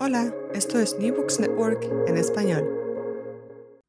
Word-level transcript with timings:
Hola, 0.00 0.32
esto 0.54 0.78
es 0.78 0.96
New 1.00 1.12
Books 1.12 1.40
Network 1.40 1.82
en 2.06 2.16
español. 2.16 2.64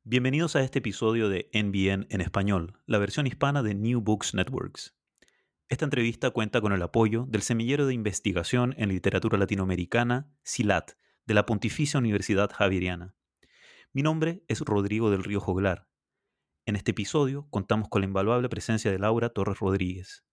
Bienvenidos 0.04 0.56
a 0.56 0.64
este 0.64 0.80
episodio 0.80 1.30
de 1.30 1.52
NBN 1.54 2.08
en 2.10 2.22
español, 2.22 2.80
la 2.88 2.98
versión 2.98 3.28
hispana 3.28 3.62
de 3.62 3.76
New 3.76 4.02
Books 4.02 4.34
Networks. 4.34 4.98
Esta 5.68 5.86
entrevista 5.86 6.32
cuenta 6.32 6.62
con 6.62 6.74
el 6.74 6.82
apoyo 6.82 7.28
del 7.30 7.44
Semillero 7.44 7.86
de 7.86 7.94
Investigación 7.94 8.74
en 8.80 8.90
Literatura 8.90 9.38
Latinoamericana, 9.38 10.34
SILAT, 10.42 10.94
de 11.28 11.34
la 11.36 11.46
Pontificia 11.46 12.00
Universidad 12.00 12.50
Javeriana. 12.52 13.14
Mi 13.94 14.02
nombre 14.02 14.44
es 14.48 14.62
Rodrigo 14.62 15.12
del 15.12 15.24
Río 15.24 15.40
Joglar. 15.40 15.88
En 16.66 16.76
este 16.76 16.90
episodio 16.90 17.48
contamos 17.52 17.88
con 17.88 18.02
la 18.02 18.08
invaluable 18.08 18.50
presencia 18.50 18.90
de 18.90 18.98
Laura 18.98 19.30
Torres 19.30 19.60
Rodríguez. 19.60 20.26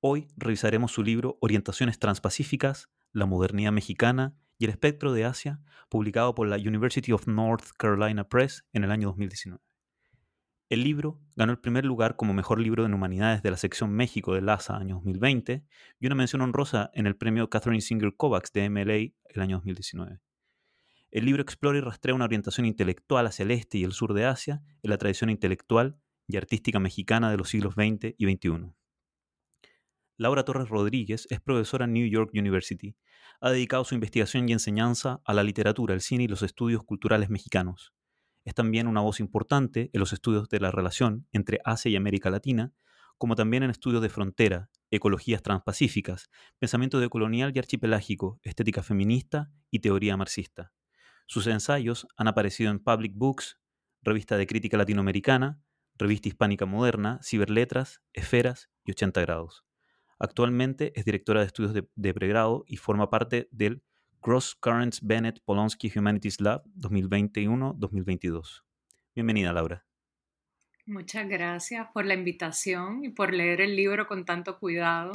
Hoy 0.00 0.26
revisaremos 0.36 0.90
su 0.90 1.04
libro 1.04 1.38
Orientaciones 1.40 2.00
Transpacíficas, 2.00 2.90
la 3.12 3.26
modernidad 3.26 3.70
mexicana 3.70 4.36
y 4.58 4.64
el 4.64 4.70
espectro 4.70 5.12
de 5.12 5.24
Asia, 5.24 5.60
publicado 5.88 6.34
por 6.34 6.48
la 6.48 6.56
University 6.56 7.12
of 7.12 7.26
North 7.26 7.70
Carolina 7.78 8.28
Press 8.28 8.64
en 8.72 8.84
el 8.84 8.90
año 8.90 9.08
2019. 9.08 9.62
El 10.68 10.84
libro 10.84 11.18
ganó 11.34 11.52
el 11.52 11.60
primer 11.60 11.86
lugar 11.86 12.16
como 12.16 12.34
mejor 12.34 12.60
libro 12.60 12.84
en 12.84 12.92
humanidades 12.92 13.42
de 13.42 13.50
la 13.50 13.56
sección 13.56 13.90
México 13.90 14.34
de 14.34 14.42
LASA 14.42 14.76
año 14.76 14.96
2020 14.96 15.64
y 15.98 16.06
una 16.06 16.14
mención 16.14 16.42
honrosa 16.42 16.90
en 16.92 17.06
el 17.06 17.16
premio 17.16 17.48
Catherine 17.48 17.80
Singer 17.80 18.14
Kovacs 18.14 18.52
de 18.52 18.68
MLA 18.68 19.14
el 19.34 19.40
año 19.40 19.56
2019. 19.56 20.20
El 21.10 21.24
libro 21.24 21.40
explora 21.40 21.78
y 21.78 21.80
rastrea 21.80 22.14
una 22.14 22.26
orientación 22.26 22.66
intelectual 22.66 23.26
hacia 23.26 23.44
el 23.44 23.52
este 23.52 23.78
y 23.78 23.84
el 23.84 23.92
sur 23.92 24.12
de 24.12 24.26
Asia 24.26 24.62
en 24.82 24.90
la 24.90 24.98
tradición 24.98 25.30
intelectual 25.30 25.98
y 26.26 26.36
artística 26.36 26.78
mexicana 26.78 27.30
de 27.30 27.38
los 27.38 27.48
siglos 27.48 27.72
XX 27.72 28.14
y 28.18 28.30
XXI. 28.30 28.74
Laura 30.18 30.44
Torres 30.44 30.68
Rodríguez 30.68 31.26
es 31.30 31.40
profesora 31.40 31.86
en 31.86 31.94
New 31.94 32.06
York 32.06 32.32
University 32.34 32.94
ha 33.40 33.50
dedicado 33.50 33.84
su 33.84 33.94
investigación 33.94 34.48
y 34.48 34.52
enseñanza 34.52 35.20
a 35.24 35.34
la 35.34 35.42
literatura, 35.42 35.94
el 35.94 36.00
cine 36.00 36.24
y 36.24 36.28
los 36.28 36.42
estudios 36.42 36.82
culturales 36.84 37.30
mexicanos. 37.30 37.92
Es 38.44 38.54
también 38.54 38.86
una 38.86 39.00
voz 39.00 39.20
importante 39.20 39.90
en 39.92 40.00
los 40.00 40.12
estudios 40.12 40.48
de 40.48 40.60
la 40.60 40.70
relación 40.70 41.26
entre 41.32 41.60
Asia 41.64 41.90
y 41.90 41.96
América 41.96 42.30
Latina, 42.30 42.72
como 43.18 43.34
también 43.34 43.62
en 43.62 43.70
estudios 43.70 44.00
de 44.00 44.08
frontera, 44.08 44.70
ecologías 44.90 45.42
transpacíficas, 45.42 46.30
pensamiento 46.58 47.00
decolonial 47.00 47.52
y 47.54 47.58
archipelágico, 47.58 48.40
estética 48.42 48.82
feminista 48.82 49.50
y 49.70 49.80
teoría 49.80 50.16
marxista. 50.16 50.72
Sus 51.26 51.46
ensayos 51.46 52.06
han 52.16 52.28
aparecido 52.28 52.70
en 52.70 52.78
Public 52.78 53.12
Books, 53.14 53.58
Revista 54.02 54.36
de 54.36 54.46
Crítica 54.46 54.78
Latinoamericana, 54.78 55.60
Revista 55.96 56.28
Hispánica 56.28 56.64
Moderna, 56.64 57.20
Ciberletras, 57.22 58.00
Esferas 58.14 58.70
y 58.84 58.92
80 58.92 59.20
Grados. 59.20 59.67
Actualmente 60.18 60.92
es 60.96 61.04
directora 61.04 61.40
de 61.40 61.46
estudios 61.46 61.72
de, 61.72 62.14
pregrado 62.14 62.64
y 62.66 62.76
forma 62.76 63.08
parte 63.08 63.48
del 63.52 63.82
Cross 64.20 64.56
Currents 64.56 65.00
Bennett 65.02 65.40
Polonsky 65.44 65.92
Humanities 65.96 66.40
Lab 66.40 66.64
2021-2022. 66.76 68.64
Bienvenida, 69.14 69.52
Laura. 69.52 69.86
Muchas 70.86 71.28
gracias 71.28 71.86
por 71.92 72.04
la 72.04 72.14
invitación 72.14 73.04
y 73.04 73.10
por 73.10 73.32
leer 73.32 73.60
el 73.60 73.76
libro 73.76 74.08
con 74.08 74.24
tanto 74.24 74.58
cuidado. 74.58 75.12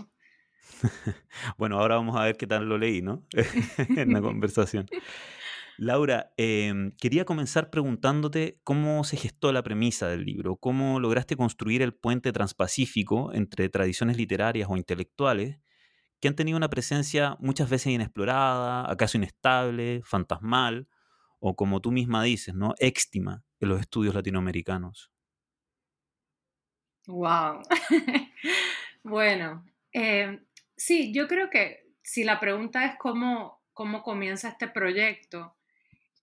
bueno, 1.58 1.80
ahora 1.80 1.96
vamos 1.96 2.16
a 2.16 2.24
ver 2.24 2.38
qué 2.38 2.48
tal 2.48 2.70
lo 2.70 2.78
leí, 2.78 3.02
¿no? 3.02 3.24
en 3.98 4.14
la 4.14 4.22
conversación. 4.22 4.88
Laura, 5.78 6.34
em, 6.38 6.92
quería 6.98 7.26
comenzar 7.26 7.70
preguntándote 7.70 8.60
cómo 8.64 9.04
se 9.04 9.18
gestó 9.18 9.52
la 9.52 9.64
premisa 9.64 10.08
del 10.08 10.24
libro, 10.24 10.56
cómo 10.58 11.00
lograste 11.00 11.36
construir 11.36 11.82
el 11.82 11.94
puente 11.94 12.32
transpacífico 12.32 13.34
entre 13.34 13.70
tradiciones 13.70 14.18
literarias 14.18 14.70
o 14.70 14.78
intelectuales 14.78 15.60
que 16.24 16.30
han 16.30 16.36
tenido 16.36 16.56
una 16.56 16.70
presencia 16.70 17.36
muchas 17.40 17.70
veces 17.70 17.88
inexplorada, 17.94 18.90
acaso 18.90 19.18
inestable, 19.18 20.02
fantasmal, 20.06 20.88
o 21.40 21.56
como 21.56 21.82
tú 21.82 21.92
misma 21.92 22.24
dices, 22.24 22.56
¿no? 22.56 22.76
Éxtima 22.80 23.44
en 23.60 23.68
los 23.68 23.82
estudios 23.82 24.16
latinoamericanos. 24.16 25.12
Wow. 27.08 27.64
bueno, 29.04 29.66
em, 29.92 30.46
sí, 30.78 31.14
yo 31.14 31.28
creo 31.28 31.50
que 31.50 31.92
si 32.02 32.24
la 32.24 32.40
pregunta 32.40 32.86
es 32.86 32.94
cómo, 32.98 33.62
cómo 33.74 34.02
comienza 34.04 34.48
este 34.48 34.70
proyecto, 34.70 35.58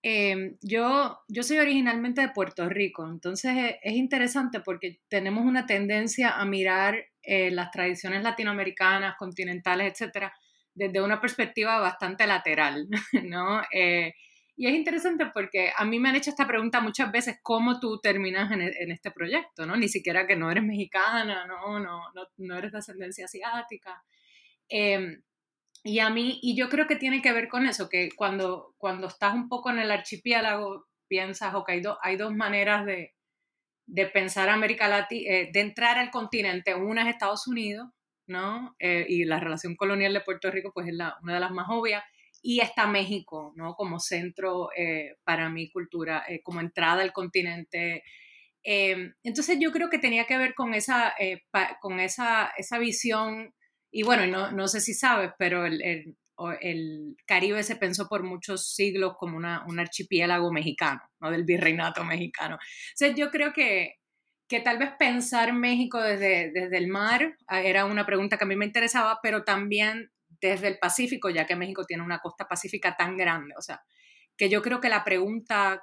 Em, 0.03 0.56
yo, 0.62 1.19
yo 1.28 1.43
soy 1.43 1.59
originalmente 1.59 2.22
de 2.22 2.31
Puerto 2.31 2.69
Rico, 2.71 3.06
entonces 3.06 3.55
e, 3.55 3.81
es, 3.83 3.93
interesante 3.94 4.61
porque 4.61 5.00
tenemos 5.09 5.44
una 5.44 5.66
tendencia 5.66 6.31
a 6.38 6.44
mirar 6.47 7.05
eh, 7.22 7.50
las 7.50 7.71
tradiciones 7.71 8.22
latinoamericanas, 8.22 9.16
continentales, 9.19 9.93
etcétera, 9.93 10.33
desde 10.75 11.03
una 11.03 11.21
perspectiva 11.21 11.78
bastante 11.81 12.27
lateral, 12.27 12.89
¿no? 13.25 13.62
Eh, 13.75 14.15
y 14.56 14.66
es 14.66 14.75
interesante 14.75 15.27
porque 15.33 15.72
a 15.77 15.84
mí 15.84 15.99
me 15.99 16.10
han 16.10 16.16
hecho 16.16 16.31
esta 16.31 16.47
pregunta 16.47 16.81
muchas 16.81 17.10
veces, 17.12 17.39
¿cómo 17.43 17.81
tú 17.81 17.99
terminas 18.00 18.50
en, 18.53 18.60
en 18.62 18.91
este 18.91 19.10
proyecto? 19.10 19.65
¿no? 19.66 19.75
Ni 19.77 19.89
siquiera 19.89 20.27
que 20.27 20.37
no 20.37 20.50
eres 20.50 20.65
mexicana, 20.65 21.47
no, 21.47 21.78
no, 21.78 22.03
no, 22.15 22.27
no 22.37 22.59
eres 22.59 22.72
de 22.72 22.78
ascendencia 22.78 23.25
asiática. 23.25 24.03
Eh, 24.69 25.19
y 25.82 26.00
a 26.00 26.10
mí, 26.10 26.38
y 26.42 26.56
yo 26.56 26.68
creo 26.68 26.86
que 26.86 26.96
tiene 26.96 27.22
que 27.22 27.32
ver 27.32 27.48
con 27.48 27.66
eso, 27.66 27.88
que 27.88 28.10
cuando, 28.14 28.74
cuando 28.76 29.06
estás 29.06 29.34
un 29.34 29.48
poco 29.48 29.70
en 29.70 29.78
el 29.78 29.91
archipiélago, 29.91 30.86
piensas, 31.08 31.54
ok, 31.54 31.70
hay, 31.70 31.82
hay 32.02 32.16
dos 32.16 32.34
maneras 32.34 32.84
de, 32.84 33.15
de 33.86 34.06
pensar 34.06 34.48
América 34.48 34.88
Latina, 34.88 35.30
eh, 35.30 35.50
de 35.53 35.60
entrar 35.60 35.98
al 35.98 36.10
continente. 36.10 36.74
Una 36.74 37.03
es 37.03 37.09
Estados 37.09 37.47
Unidos, 37.48 37.88
¿no? 38.27 38.77
Eh, 38.78 39.06
y 39.09 39.24
la 39.24 39.41
relación 39.41 39.74
colonial 39.74 40.12
de 40.12 40.21
Puerto 40.21 40.50
Rico, 40.50 40.71
pues 40.72 40.88
es 40.88 40.94
la, 40.94 41.16
una 41.22 41.34
de 41.34 41.41
las 41.41 41.50
más 41.50 41.66
obvias. 41.71 42.04
Y 42.42 42.60
está 42.60 42.86
México, 42.86 43.53
¿no? 43.56 43.74
Como 43.74 43.98
centro 44.00 44.68
eh, 44.76 45.16
para 45.24 45.48
mi 45.50 45.71
cultura, 45.71 46.24
como 46.42 46.60
entrada 46.60 47.03
al 47.03 47.12
continente. 47.12 48.03
entonces 48.62 49.59
yo 49.60 49.72
creo 49.72 49.91
que 49.91 49.98
tenía 49.98 50.24
que 50.26 50.38
ver 50.38 50.54
con 50.54 50.74
esa, 50.74 51.15
con 51.80 52.00
esa, 52.00 52.53
esa 52.56 52.78
visión 52.78 53.54
y 53.91 54.03
bueno, 54.03 54.27
no, 54.27 54.53
no 54.53 54.69
sé 54.69 54.81
si 54.81 54.95
sabes, 54.95 55.33
pero 55.39 55.66
el, 55.66 55.83
el, 55.83 56.16
el, 56.60 57.16
Caribe 57.27 57.63
se 57.63 57.77
pensó 57.77 58.09
por 58.09 58.22
muchos 58.22 58.72
siglos 58.75 59.15
como 59.19 59.37
una, 59.37 59.65
un 59.66 59.78
archipiélago 59.78 60.53
mexicano, 60.53 61.01
¿no? 61.21 61.31
Del 61.31 61.45
virreinato 61.45 62.04
mexicano. 62.04 62.57
O 62.57 62.59
sea, 62.95 63.09
yo 63.09 63.31
creo 63.31 63.53
que, 63.53 63.97
que 64.48 64.60
tal 64.60 64.78
vez 64.78 64.91
pensar 64.98 65.53
México 65.53 66.01
desde, 66.01 66.51
desde 66.53 66.77
el 66.77 66.89
mar 66.89 67.37
ah, 67.47 67.63
era 67.63 67.84
una 67.84 68.07
pregunta 68.07 68.37
que 68.37 68.45
a 68.45 68.47
mí 68.47 68.57
me 68.57 68.66
interesaba, 68.66 69.19
pero 69.22 69.45
también 69.45 70.10
desde 70.41 70.69
el 70.69 70.78
Pacífico, 70.78 71.28
ya 71.31 71.47
que 71.47 71.57
México 71.57 71.84
tiene 71.84 72.03
una 72.03 72.21
costa 72.21 72.47
pacífica 72.47 72.97
tan 72.97 73.16
grande. 73.16 73.54
O 73.59 73.63
sea, 73.63 73.83
que 74.36 74.48
yo 74.48 74.63
creo 74.63 74.81
que 74.81 74.89
la 74.89 75.04
pregunta 75.04 75.83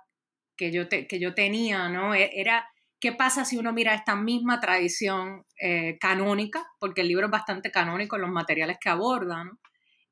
que 0.56 0.72
yo, 0.72 0.90
que 0.90 1.20
yo 1.20 1.36
tenía, 1.36 1.90
¿no? 1.90 2.16
E, 2.16 2.32
era 2.34 2.68
qué 3.00 3.12
pasa 3.12 3.46
si 3.46 3.58
uno 3.58 3.74
mira 3.74 3.94
esta 3.94 4.16
misma 4.16 4.60
tradición 4.60 5.46
eh, 5.60 5.98
canónica, 6.00 6.66
porque 6.80 7.02
el 7.02 7.08
libro 7.08 7.28
es 7.28 7.32
bastante 7.32 7.72
canónico 7.72 8.16
en 8.16 8.24
los 8.24 8.32
materiales 8.32 8.78
que 8.80 8.90
aborda, 8.90 9.44
¿no? 9.44 9.60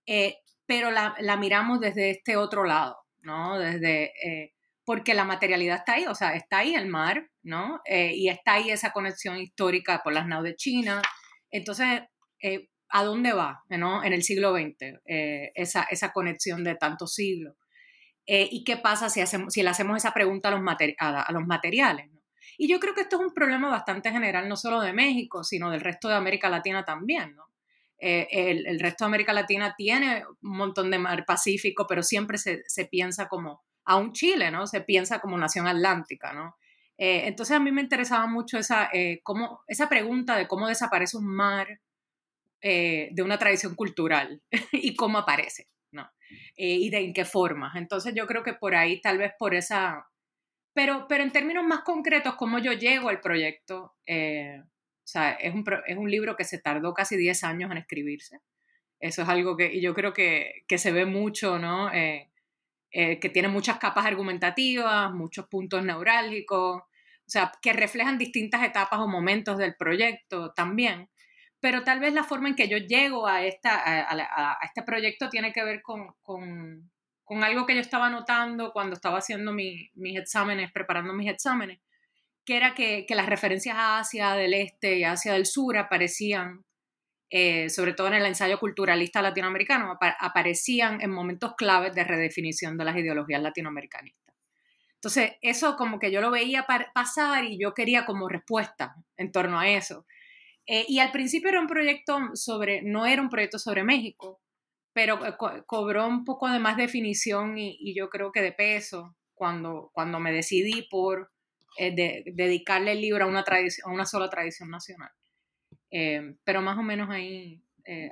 Eh, 0.06 0.38
pero 0.68 0.92
la, 0.92 1.16
la, 1.20 1.38
miramos 1.38 1.80
desde 1.80 2.12
este 2.12 2.38
otro 2.38 2.64
lado, 2.64 2.98
¿no? 3.22 3.58
Desde, 3.58 4.12
eh, 4.24 4.54
porque 4.84 5.14
la 5.16 5.26
materialidad 5.26 5.78
está 5.78 5.94
ahí, 5.94 6.06
o 6.06 6.16
sea, 6.16 6.36
está 6.36 6.60
ahí 6.60 6.76
el 6.76 6.88
mar, 6.88 7.30
¿no? 7.42 7.82
y 7.88 8.30
está 8.30 8.54
ahí 8.54 8.70
esa 8.70 8.92
conexión 8.92 9.38
histórica 9.38 10.02
por 10.04 10.14
las 10.14 10.28
naves 10.28 10.52
de 10.52 10.56
China. 10.58 11.02
Entonces, 11.50 12.02
¿a 12.90 13.04
dónde 13.04 13.34
va, 13.34 13.64
¿no? 13.70 14.04
En 14.04 14.14
el 14.14 14.22
siglo 14.22 14.54
XX, 14.54 15.00
esa, 15.56 15.84
esa 15.90 16.14
conexión 16.14 16.64
de 16.64 16.76
tantos 16.76 17.16
siglos. 17.16 17.56
¿Y 18.28 18.64
qué 18.64 18.78
pasa 18.78 19.10
si, 19.10 19.22
hacemos, 19.22 19.54
si 19.54 19.64
le 19.64 19.70
hacemos 19.70 19.98
esa 19.98 20.14
pregunta 20.14 20.50
a 20.50 20.52
los, 20.52 20.62
a 21.00 21.32
los 21.32 21.48
materiales? 21.48 22.08
Y 22.58 22.68
yo 22.68 22.80
creo 22.80 22.94
que 22.94 23.02
esto 23.02 23.18
es 23.18 23.22
un 23.22 23.34
problema 23.34 23.70
bastante 23.70 24.12
general, 24.12 24.48
no 24.48 24.56
solo 24.56 24.82
de 24.82 24.94
México, 24.94 25.44
sino 25.44 25.70
del 25.70 25.82
resto 25.82 26.08
de 26.08 26.16
América 26.16 26.50
Latina 26.50 26.86
también, 26.86 27.36
¿no? 27.36 27.46
Eh, 27.98 28.28
el, 28.30 28.80
resto 28.80 29.06
de 29.06 29.08
América 29.08 29.34
Latina 29.34 29.74
tiene 29.78 30.26
un 30.42 30.58
montón 30.58 30.92
de 30.92 31.00
mar 31.00 31.26
Pacífico, 31.26 31.88
pero 31.88 32.04
siempre 32.04 32.38
se, 32.38 32.86
piensa 32.86 33.28
como, 33.28 33.64
aún 33.86 34.12
Chile, 34.12 34.52
¿no? 34.52 34.68
Se 34.68 34.82
piensa 34.82 35.20
como 35.20 35.38
nación 35.38 35.68
atlántica, 35.68 36.34
¿no? 36.34 36.58
Eh, 36.98 37.24
entonces 37.26 37.56
a 37.56 37.60
mí 37.60 37.72
me 37.72 37.82
interesaba 37.82 38.28
mucho 38.28 38.58
esa, 38.58 38.90
eh, 38.94 39.22
cómo, 39.24 39.62
esa 39.68 39.90
pregunta 39.90 40.36
de 40.38 40.48
cómo 40.48 40.68
desaparece 40.68 41.18
un 41.18 41.28
mar 41.28 41.80
de 42.62 43.22
una 43.24 43.38
tradición 43.38 43.76
cultural 43.76 44.42
y 44.72 44.96
cómo 44.96 45.20
aparece, 45.20 45.70
¿no? 45.92 46.10
y 46.58 46.90
de 46.90 46.98
en 46.98 47.14
qué 47.14 47.24
forma. 47.24 47.72
Entonces 47.76 48.16
yo 48.16 48.26
creo 48.26 48.42
que 48.42 48.54
por 48.54 48.74
ahí, 48.74 49.00
tal 49.02 49.20
vez 49.20 49.34
por 49.38 49.54
esa, 49.54 50.08
pero, 50.76 51.08
pero 51.08 51.24
en 51.24 51.32
términos 51.32 51.64
más 51.64 51.82
concretos, 51.84 52.36
cómo 52.36 52.60
yo 52.60 52.74
llego 52.74 53.08
al 53.08 53.22
proyecto, 53.22 53.96
eh, 54.06 54.62
o 54.62 55.08
sea, 55.08 55.32
es 55.32 55.54
un, 55.54 55.64
es 55.88 55.98
un 55.98 56.12
libro 56.12 56.36
que 56.36 56.44
se 56.44 56.60
tardó 56.60 56.94
casi 56.94 57.16
10 57.16 57.46
años 57.46 57.72
en 57.72 57.78
escribirse. 57.78 58.42
Eso 59.00 59.22
es 59.22 59.30
algo 59.30 59.56
que 59.56 59.74
y 59.74 59.82
yo 59.82 59.94
creo 59.94 60.12
que, 60.14 60.66
que 60.68 60.78
se 60.78 60.92
ve 60.92 61.06
mucho, 61.06 61.60
¿no? 61.60 61.94
Eh, 61.94 62.30
eh, 62.92 63.20
que 63.20 63.30
tiene 63.30 63.48
muchas 63.48 63.78
capas 63.78 64.06
argumentativas, 64.06 65.14
muchos 65.14 65.48
puntos 65.48 65.82
neurálgicos, 65.86 66.82
o 66.82 67.30
sea, 67.30 67.54
que 67.62 67.72
reflejan 67.72 68.18
distintas 68.18 68.64
etapas 68.64 69.00
o 69.00 69.08
momentos 69.08 69.58
del 69.58 69.76
proyecto 69.78 70.54
también. 70.54 71.10
Pero 71.62 71.86
tal 71.86 72.02
vez 72.02 72.14
la 72.14 72.26
forma 72.26 72.50
en 72.50 72.56
que 72.56 72.68
yo 72.68 72.78
llego 72.78 73.28
a, 73.28 73.46
esta, 73.46 73.76
a, 73.76 74.12
a, 74.12 74.54
a 74.54 74.66
este 74.66 74.84
proyecto 74.84 75.30
tiene 75.30 75.54
que 75.54 75.64
ver 75.64 75.82
con, 75.82 76.16
con, 76.22 76.92
con 77.26 77.44
algo 77.44 77.66
que 77.66 77.76
yo 77.76 77.82
estaba 77.82 78.10
notando 78.10 78.72
cuando 78.72 78.96
estaba 78.96 79.18
haciendo 79.18 79.52
mis 79.52 80.18
exámenes, 80.18 80.72
preparando 80.72 81.14
mis 81.14 81.30
exámenes, 81.30 81.80
que 82.46 82.56
era 82.56 82.76
que, 82.76 83.06
las 83.10 83.26
referencias 83.26 83.76
a 83.76 84.00
Asia 84.00 84.34
del 84.34 84.54
Este 84.54 84.98
y 84.98 85.04
Asia 85.04 85.34
del 85.34 85.48
Sur 85.48 85.78
aparecían, 85.78 86.64
eh, 87.32 87.70
sobre 87.70 87.94
todo 87.94 88.08
en 88.08 88.14
el 88.14 88.26
ensayo 88.26 88.60
culturalista 88.60 89.22
latinoamericano, 89.22 89.98
aparecían 90.00 91.02
en 91.02 91.10
momentos 91.10 91.56
claves 91.56 91.94
de 91.96 92.04
redefinición 92.04 92.78
de 92.78 92.86
las 92.86 92.96
ideologías 92.96 93.42
latinoamericanistas. 93.42 94.36
Entonces, 94.94 95.34
eso 95.42 95.76
como 95.76 96.00
que 96.00 96.12
yo 96.12 96.22
lo 96.22 96.32
veía 96.32 96.66
pasar 96.94 97.44
y 97.46 97.60
yo 97.60 97.74
quería 97.74 98.06
como 98.06 98.30
respuesta 98.30 98.96
en 99.18 99.32
torno 99.32 99.60
a 99.60 99.70
eso. 99.70 100.06
Eh, 100.68 100.86
y 100.88 101.00
al 101.00 101.12
principio 101.12 101.50
era 101.50 101.60
un 101.60 101.68
proyecto 101.68 102.20
sobre, 102.34 102.82
no 102.82 103.06
era 103.06 103.22
un 103.22 103.30
proyecto 103.30 103.60
sobre 103.60 103.84
México, 103.84 104.42
pero 104.96 105.20
eh, 105.26 105.36
cobró 105.66 106.08
un 106.08 106.24
poco 106.24 106.50
de 106.50 106.58
más 106.58 106.78
definición 106.78 107.58
y, 107.58 107.94
yo 107.94 108.10
creo 108.10 108.32
que 108.32 108.42
de 108.42 108.54
peso 108.54 109.14
cuando, 109.34 109.92
cuando 109.94 110.22
me 110.22 110.32
decidí 110.32 110.88
por 110.90 111.34
eh, 111.78 112.24
dedicarle 112.34 112.94
el 112.94 113.02
libro 113.02 113.26
a 113.26 113.28
una, 113.28 113.42
a 113.42 113.90
una 113.92 114.06
sola 114.06 114.30
tradición 114.30 114.70
nacional. 114.70 115.12
Eh, 115.92 116.38
pero 116.46 116.62
más 116.62 116.78
o 116.78 116.82
menos 116.82 117.10
ahí, 117.10 117.62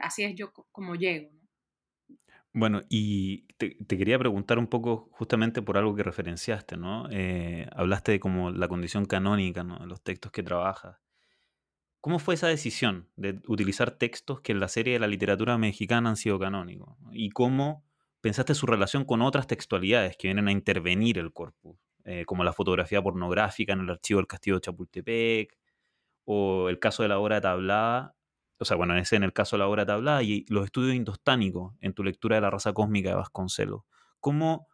así 0.02 0.26
es 0.26 0.36
yo 0.36 0.52
como 0.52 0.96
llego. 0.96 1.32
Bueno, 2.52 2.82
y 2.90 3.48
te, 3.56 3.78
quería 3.88 4.20
preguntar 4.20 4.60
un 4.60 4.68
poco 4.68 5.10
justamente 5.14 5.62
por 5.62 5.78
algo 5.78 5.96
que 5.96 6.04
referenciaste, 6.04 6.76
¿no? 6.76 7.08
hablaste 7.72 8.12
de 8.12 8.20
como 8.20 8.52
la 8.52 8.68
condición 8.68 9.06
canónica, 9.06 9.64
¿no? 9.64 9.84
Los 9.86 10.04
textos 10.04 10.34
que 10.34 10.44
trabajas. 10.44 11.03
¿Cómo 12.04 12.20
fue 12.20 12.34
esa 12.34 12.50
decisión 12.50 13.08
de 13.16 13.42
utilizar 13.48 13.92
textos 13.92 14.42
que 14.42 14.52
en 14.52 14.60
la 14.60 14.68
serie 14.68 14.92
de 14.92 15.00
la 15.00 15.08
literatura 15.08 15.58
mexicana 15.58 16.10
han 16.10 16.18
sido 16.18 16.38
canónicos? 16.38 16.98
¿Y 17.14 17.30
cómo 17.30 17.86
pensaste 18.20 18.56
su 18.56 18.66
relación 18.66 19.06
con 19.06 19.22
otras 19.22 19.48
textualidades 19.48 20.18
que 20.18 20.28
vienen 20.28 20.50
a 20.50 20.52
intervenir 20.52 21.18
el 21.18 21.32
corpus? 21.32 21.78
Eh, 22.04 22.26
como 22.26 22.44
la 22.44 22.52
fotografía 22.52 23.02
pornográfica 23.02 23.72
en 23.72 23.80
el 23.80 23.90
archivo 23.90 24.18
del 24.20 24.28
Castillo 24.28 24.58
de 24.58 24.62
Chapultepec, 24.64 25.58
o 26.26 26.68
el 26.68 26.78
caso 26.78 27.04
de 27.04 27.08
la 27.08 27.20
obra 27.20 27.40
tablada, 27.40 28.18
o 28.60 28.66
sea, 28.66 28.76
bueno, 28.76 28.98
ese 28.98 29.16
en 29.16 29.24
el 29.24 29.32
caso 29.32 29.56
de 29.56 29.60
la 29.60 29.70
obra 29.70 29.86
tablada, 29.86 30.24
y 30.24 30.46
los 30.50 30.66
estudios 30.66 30.96
indostánicos 30.96 31.74
en 31.80 31.94
tu 31.94 32.04
lectura 32.04 32.36
de 32.36 32.42
la 32.42 32.50
raza 32.50 32.74
cósmica 32.74 33.12
de 33.12 33.16
Vasconcelos. 33.16 33.84
¿Cómo 34.20 34.68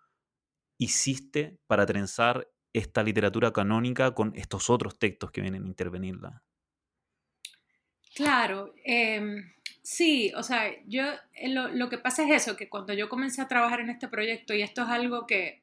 hiciste 0.79 1.59
para 1.67 1.85
trenzar 1.85 2.47
esta 2.73 3.03
literatura 3.03 3.53
canónica 3.53 4.15
con 4.15 4.33
estos 4.35 4.71
otros 4.71 4.97
textos 4.97 5.29
que 5.29 5.41
vienen 5.41 5.65
a 5.65 5.67
intervenirla? 5.67 6.41
Claro, 8.19 8.73
em, 8.83 9.49
sí, 9.81 10.33
o 10.35 10.43
sea, 10.43 10.69
yo 10.85 11.03
eh, 11.35 11.47
lo, 11.47 11.87
que 11.87 11.97
pasa 11.97 12.23
es 12.23 12.43
eso, 12.43 12.57
que 12.57 12.67
cuando 12.67 12.91
yo 12.91 13.07
comencé 13.07 13.41
a 13.41 13.47
trabajar 13.47 13.79
en 13.79 13.89
este 13.89 14.09
proyecto, 14.09 14.53
y 14.53 14.61
esto 14.61 14.81
es 14.81 14.89
algo 14.89 15.25
que 15.25 15.61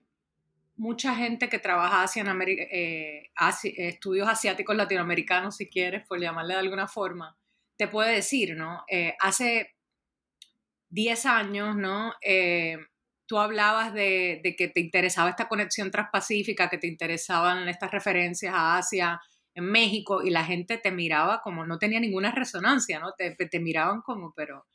mucha 0.77 1.15
gente 1.15 1.51
que 1.51 1.59
trabaja 1.59 2.03
hacia 2.03 2.23
en 2.23 2.29
América, 2.29 2.63
eh, 2.73 3.31
estudios 3.77 4.27
asiáticos 4.27 4.75
latinoamericanos, 4.75 5.57
si 5.57 5.69
quieres, 5.69 6.07
por 6.07 6.19
llamarle 6.19 6.55
de 6.55 6.61
alguna 6.61 6.89
forma, 6.89 7.37
te 7.77 7.89
puede 7.89 8.15
decir, 8.15 8.57
¿no? 8.57 8.85
Eh, 8.89 9.15
hace 9.21 9.75
10 10.89 11.27
años, 11.27 11.77
¿no? 11.77 12.15
tú 13.27 13.39
hablabas 13.39 13.93
de, 13.93 14.41
que 14.57 14.69
te 14.69 14.81
interesaba 14.81 15.29
esta 15.29 15.47
conexión 15.49 15.91
transpacífica, 15.91 16.71
que 16.71 16.79
te 16.79 16.87
interesaban 16.87 17.69
estas 17.69 17.91
referencias 17.91 18.55
a 18.55 18.79
Asia, 18.79 19.21
en 19.57 19.65
México 19.65 20.23
y 20.23 20.31
la 20.31 20.45
gente 20.45 20.77
te 20.77 20.93
miraba 20.93 21.41
como 21.41 21.65
no 21.67 21.79
tenía 21.79 21.99
ninguna 21.99 22.31
resonancia, 22.31 23.01
¿no? 23.01 23.13
Te, 23.13 23.59
miraban 23.59 24.03
como, 24.03 24.33
pero 24.37 24.67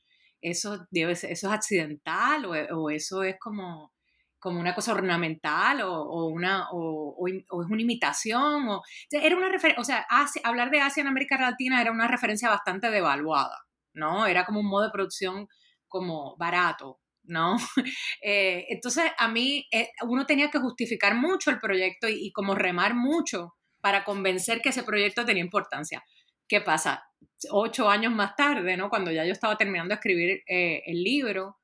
eso, 0.41 0.87
eso 0.91 1.27
es 1.27 1.43
accidental 1.45 2.45
o, 2.45 2.89
eso 2.89 3.23
es 3.23 3.35
como, 3.39 3.93
como 4.39 4.59
una 4.59 4.73
cosa 4.73 4.93
ornamental 4.93 5.81
o, 5.83 6.25
una, 6.25 6.67
o, 6.71 7.27
es 7.27 7.45
una 7.69 7.81
imitación. 7.81 8.69
O, 8.69 8.81
era 9.11 9.38
una 9.38 9.51
o 9.77 9.83
sea, 9.83 10.07
hablar 10.43 10.71
de 10.71 10.81
Asia 10.81 11.01
en 11.01 11.07
América 11.07 11.39
Latina 11.39 11.79
era 11.79 11.91
una 11.91 12.07
referencia 12.07 12.50
bastante 12.50 12.89
devaluada, 12.89 13.59
¿no? 13.93 14.25
Era 14.25 14.45
como 14.45 14.61
un 14.61 14.67
modo 14.67 14.85
de 14.85 14.91
producción 14.91 15.47
como 15.88 16.35
barato, 16.38 17.00
¿no? 17.23 17.55
Eh, 18.23 18.65
entonces, 18.69 19.11
a 19.17 19.27
mí, 19.27 19.67
eh, 19.71 19.89
uno 20.07 20.25
tenía 20.25 20.50
que 20.50 20.59
justificar 20.59 21.15
mucho 21.15 21.51
el 21.51 21.59
proyecto 21.59 22.07
y, 22.09 22.31
como 22.31 22.55
remar 22.55 22.95
mucho 22.95 23.55
para 23.81 24.03
convencer 24.03 24.61
que 24.61 24.69
ese 24.69 24.83
proyecto 24.83 25.25
tenía 25.25 25.43
importancia. 25.43 26.03
¿Qué 26.51 26.59
pasa? 26.59 27.05
Ocho 27.50 27.89
años 27.89 28.11
más 28.11 28.35
tarde, 28.35 28.75
¿no? 28.75 28.89
Cuando 28.89 29.09
ya 29.09 29.23
yo 29.23 29.31
estaba 29.31 29.57
terminando 29.57 29.93
de 29.93 29.95
escribir 29.95 30.43
eh, 30.45 30.83
el 30.85 31.01
libro, 31.01 31.47
o 31.47 31.57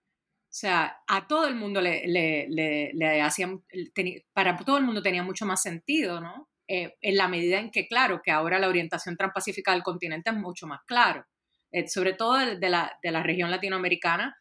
sea, 0.49 0.99
a 1.05 1.27
todo 1.27 1.45
el 1.45 1.55
mundo 1.55 1.81
le, 1.81 2.07
le, 2.07 2.47
le, 2.93 3.21
hacían, 3.21 3.65
para 4.31 4.55
todo 4.55 4.77
el 4.77 4.85
mundo 4.85 5.01
tenía 5.01 5.23
mucho 5.23 5.45
más 5.45 5.61
sentido, 5.61 6.21
¿no? 6.21 6.47
Eh, 6.69 6.95
en 7.01 7.17
la 7.17 7.27
medida 7.27 7.59
en 7.59 7.69
que, 7.69 7.85
claro, 7.85 8.21
que 8.23 8.31
ahora 8.31 8.59
la 8.59 8.69
orientación 8.69 9.17
transpacífica 9.17 9.73
del 9.73 9.83
continente 9.83 10.29
es 10.29 10.37
mucho 10.37 10.67
más 10.67 10.79
claro, 10.85 11.25
eh, 11.73 11.89
sobre 11.89 12.13
todo 12.13 12.37
de, 12.37 12.69
la, 12.69 12.97
de, 13.03 13.11
la, 13.11 13.23
región 13.23 13.51
latinoamericana, 13.51 14.37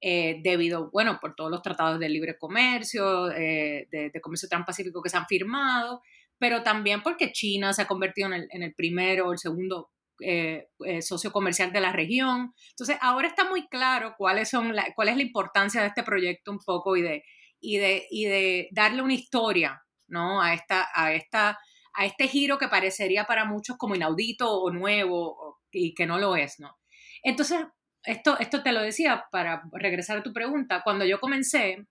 debido, 0.00 0.92
bueno, 0.92 1.18
por 1.20 1.34
todos 1.34 1.50
los 1.50 1.60
tratados 1.60 1.98
de 1.98 2.08
libre 2.08 2.38
comercio, 2.38 3.24
de, 3.26 3.88
de, 3.90 4.20
comercio 4.20 4.48
transpacífico 4.48 5.02
que 5.02 5.10
se 5.10 5.16
han 5.16 5.26
firmado, 5.26 6.02
pero 6.38 6.62
también 6.62 7.02
porque 7.02 7.32
China 7.32 7.72
se 7.72 7.82
ha 7.82 7.86
convertido 7.86 8.28
en 8.28 8.34
el, 8.34 8.48
en 8.50 8.62
el 8.62 8.74
primero 8.74 9.28
o 9.28 9.32
el 9.32 9.38
segundo 9.38 9.90
eh, 10.20 10.68
eh, 10.84 11.00
socio 11.00 11.30
comercial 11.30 11.72
de 11.72 11.80
la 11.80 11.92
región. 11.92 12.52
Entonces, 12.70 12.96
ahora 13.00 13.28
está 13.28 13.48
muy 13.48 13.68
claro 13.68 14.14
cuáles 14.18 14.48
son 14.48 14.74
cuál 14.96 15.08
es 15.08 15.16
la 15.16 15.22
importancia 15.22 15.80
de 15.80 15.88
este 15.88 16.02
proyecto 16.02 16.50
un 16.50 16.58
poco 16.58 16.96
y 16.96 17.02
de, 17.02 17.22
y 17.60 17.76
de, 17.76 18.06
y 18.10 18.24
de 18.24 18.68
darle 18.72 19.02
una 19.02 19.14
historia 19.14 19.80
¿no? 20.08 20.42
a, 20.42 20.54
esta, 20.54 20.88
a, 20.92 21.12
esta, 21.12 21.58
a 21.94 22.04
este 22.04 22.26
giro 22.26 22.58
que 22.58 22.66
parecería 22.66 23.26
para 23.26 23.44
muchos 23.44 23.76
como 23.76 23.94
inaudito 23.94 24.50
o 24.50 24.72
nuevo 24.72 25.60
y 25.70 25.94
que 25.94 26.06
no 26.06 26.18
lo 26.18 26.34
es. 26.34 26.58
¿no? 26.58 26.76
Entonces, 27.22 27.60
esto, 28.02 28.38
esto 28.40 28.62
te 28.62 28.72
lo 28.72 28.80
decía 28.80 29.26
para 29.30 29.62
regresar 29.72 30.18
a 30.18 30.22
tu 30.24 30.32
pregunta. 30.32 30.82
Cuando 30.82 31.04
yo 31.04 31.20
comencé, 31.20 31.86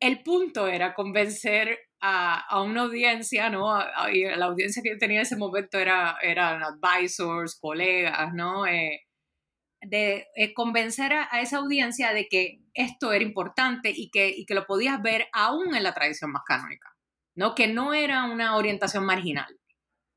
el 0.00 0.22
punto 0.24 0.66
era 0.66 0.94
convencer 0.94 1.78
a, 2.06 2.62
una 2.62 2.82
audiencia, 2.82 3.50
¿no? 3.50 3.78
y 4.12 4.24
la 4.24 4.46
audiencia 4.46 4.82
que 4.82 4.90
yo 4.90 4.98
tenía 4.98 5.18
en 5.18 5.22
ese 5.22 5.36
momento 5.36 5.78
era, 5.78 6.16
eran 6.22 6.62
advisors, 6.62 7.58
colegas, 7.58 8.32
¿no? 8.34 8.66
Eh, 8.66 9.02
de 9.80 10.26
eh, 10.34 10.54
convencer 10.54 11.12
a, 11.12 11.40
esa 11.40 11.58
audiencia 11.58 12.12
de 12.12 12.28
que 12.28 12.60
esto 12.74 13.12
era 13.12 13.24
importante 13.24 13.92
y 13.94 14.10
que, 14.10 14.28
y 14.28 14.46
que 14.46 14.54
lo 14.54 14.66
podías 14.66 15.00
ver 15.02 15.28
aún 15.32 15.74
en 15.74 15.82
la 15.82 15.94
tradición 15.94 16.32
más 16.32 16.42
canónica, 16.46 16.88
¿no? 17.34 17.54
Que 17.54 17.68
no 17.68 17.94
era 17.94 18.24
una 18.24 18.56
orientación 18.56 19.04
marginal 19.04 19.58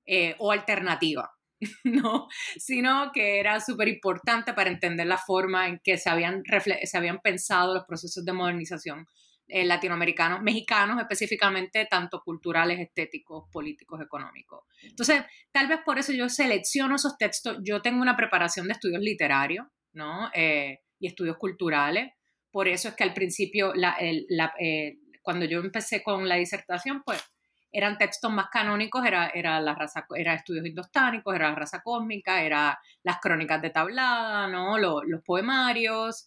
eh, 0.05 0.35
o 0.39 0.51
alternativa, 0.51 1.31
¿no? 1.83 2.27
Sino 2.57 3.11
que 3.13 3.39
era 3.39 3.59
súper 3.59 3.87
importante 3.87 4.53
para 4.53 4.69
entender 4.69 5.07
la 5.07 5.17
forma 5.17 5.67
en 5.67 5.79
que 5.83 5.97
se 5.97 6.09
habían, 6.09 6.43
se 6.83 6.97
habían 6.97 7.19
pensado 7.19 7.73
los 7.73 7.85
procesos 7.85 8.23
de 8.25 8.33
modernización 8.33 9.05
eh, 9.51 9.65
latinoamericanos, 9.65 10.43
mexicanos 10.43 10.99
específicamente, 11.01 11.87
tanto 11.89 12.21
culturales, 12.21 12.79
estéticos, 12.79 13.49
políticos, 13.51 13.99
económicos. 13.99 14.63
Entonces, 14.83 15.23
tal 15.51 15.67
vez 15.67 15.79
por 15.83 15.97
eso 15.97 16.13
yo 16.13 16.29
selecciono 16.29 16.95
esos 16.95 17.17
textos. 17.17 17.57
Yo 17.63 17.81
tengo 17.81 18.01
una 18.01 18.15
preparación 18.15 18.67
de 18.67 18.73
estudios 18.73 19.01
literarios, 19.01 19.65
¿no? 19.93 20.29
Eh, 20.35 20.81
y 20.99 21.07
estudios 21.07 21.37
culturales. 21.37 22.13
Por 22.51 22.67
eso 22.67 22.89
es 22.89 22.95
que 22.95 23.03
al 23.03 23.13
principio, 23.13 23.73
eh, 23.99 24.97
cuando 25.23 25.45
yo 25.45 25.59
empecé 25.59 26.03
con 26.03 26.29
la 26.29 26.35
disertación, 26.35 27.01
pues 27.03 27.23
eran 27.71 27.97
textos 27.97 28.31
más 28.31 28.47
canónicos, 28.51 29.05
era, 29.05 29.29
era, 29.29 29.59
la 29.61 29.75
raza, 29.75 30.05
era 30.15 30.33
estudios 30.33 30.65
indostánicos, 30.65 31.35
era 31.35 31.49
la 31.49 31.55
raza 31.55 31.81
cósmica, 31.81 32.41
era 32.41 32.79
las 33.03 33.19
crónicas 33.19 33.61
de 33.61 33.69
tablada, 33.69 34.47
¿no? 34.47 34.77
los, 34.77 35.03
poemarios. 35.25 36.25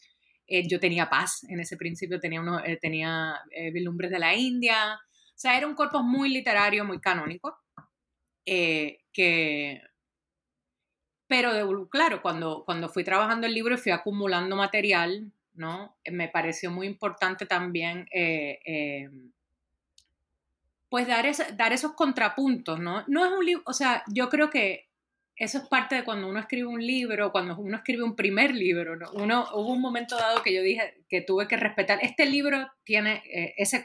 Eh, 0.52 0.68
yo 0.68 0.78
tenía 0.78 1.08
paz 1.08 1.44
en 1.48 1.60
ese 1.60 1.76
principio, 1.76 2.20
tenía, 2.20 2.40
uno, 2.40 2.62
eh, 2.64 2.78
tenía 2.80 3.40
Vilumbres 3.72 4.10
de 4.10 4.18
la 4.18 4.34
India. 4.34 4.94
O 4.94 5.38
sea, 5.42 5.56
era 5.56 5.66
un 5.66 5.74
corpus 5.74 6.02
muy 6.02 6.28
literario, 6.28 6.84
muy 6.84 7.00
canónico, 7.00 7.58
que, 8.44 9.80
pero 11.32 11.88
claro, 11.88 12.20
cuando, 12.20 12.62
cuando 12.66 12.90
fui 12.90 13.04
trabajando 13.04 13.46
el 13.46 13.54
libro 13.54 13.74
y 13.74 13.78
fui 13.78 13.90
acumulando 13.90 14.54
material, 14.54 15.32
¿no? 15.54 15.96
Me 16.10 16.28
pareció 16.28 16.70
muy 16.70 16.86
importante 16.86 17.46
también 17.46 18.06
eh, 18.12 18.60
eh, 18.66 19.08
pues 20.90 21.06
dar, 21.06 21.26
dar 21.56 21.72
esos 21.72 21.94
contrapuntos, 21.94 22.78
¿no? 22.78 23.04
No 23.06 23.24
es 23.24 23.32
un 23.32 23.46
libro, 23.46 23.62
o 23.64 23.72
sea, 23.72 24.02
yo 24.08 24.28
creo 24.28 24.50
que 24.50 24.90
eso 25.42 25.58
es 25.58 25.68
parte 25.68 25.96
de 25.96 26.04
cuando 26.04 26.28
uno 26.28 26.38
escribe 26.38 26.68
un 26.68 26.84
libro, 26.84 27.32
cuando 27.32 27.56
uno 27.56 27.76
escribe 27.76 28.04
un 28.04 28.14
primer 28.14 28.54
libro, 28.54 28.96
¿no? 28.96 29.10
Uno, 29.12 29.44
hubo 29.54 29.72
un 29.72 29.80
momento 29.80 30.16
dado 30.16 30.42
que 30.42 30.54
yo 30.54 30.62
dije 30.62 31.02
que 31.08 31.20
tuve 31.20 31.48
que 31.48 31.56
respetar, 31.56 31.98
este 32.02 32.26
libro 32.26 32.70
tiene 32.84 33.22
eh, 33.32 33.54
ese, 33.56 33.82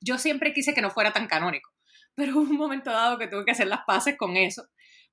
yo 0.00 0.18
siempre 0.18 0.52
quise 0.52 0.72
que 0.72 0.82
no 0.82 0.90
fuera 0.90 1.12
tan 1.12 1.26
canónico, 1.26 1.70
pero 2.14 2.34
hubo 2.34 2.50
un 2.50 2.56
momento 2.56 2.90
dado 2.90 3.18
que 3.18 3.26
tuve 3.26 3.44
que 3.44 3.50
hacer 3.50 3.66
las 3.66 3.80
paces 3.86 4.16
con 4.16 4.36
eso 4.36 4.68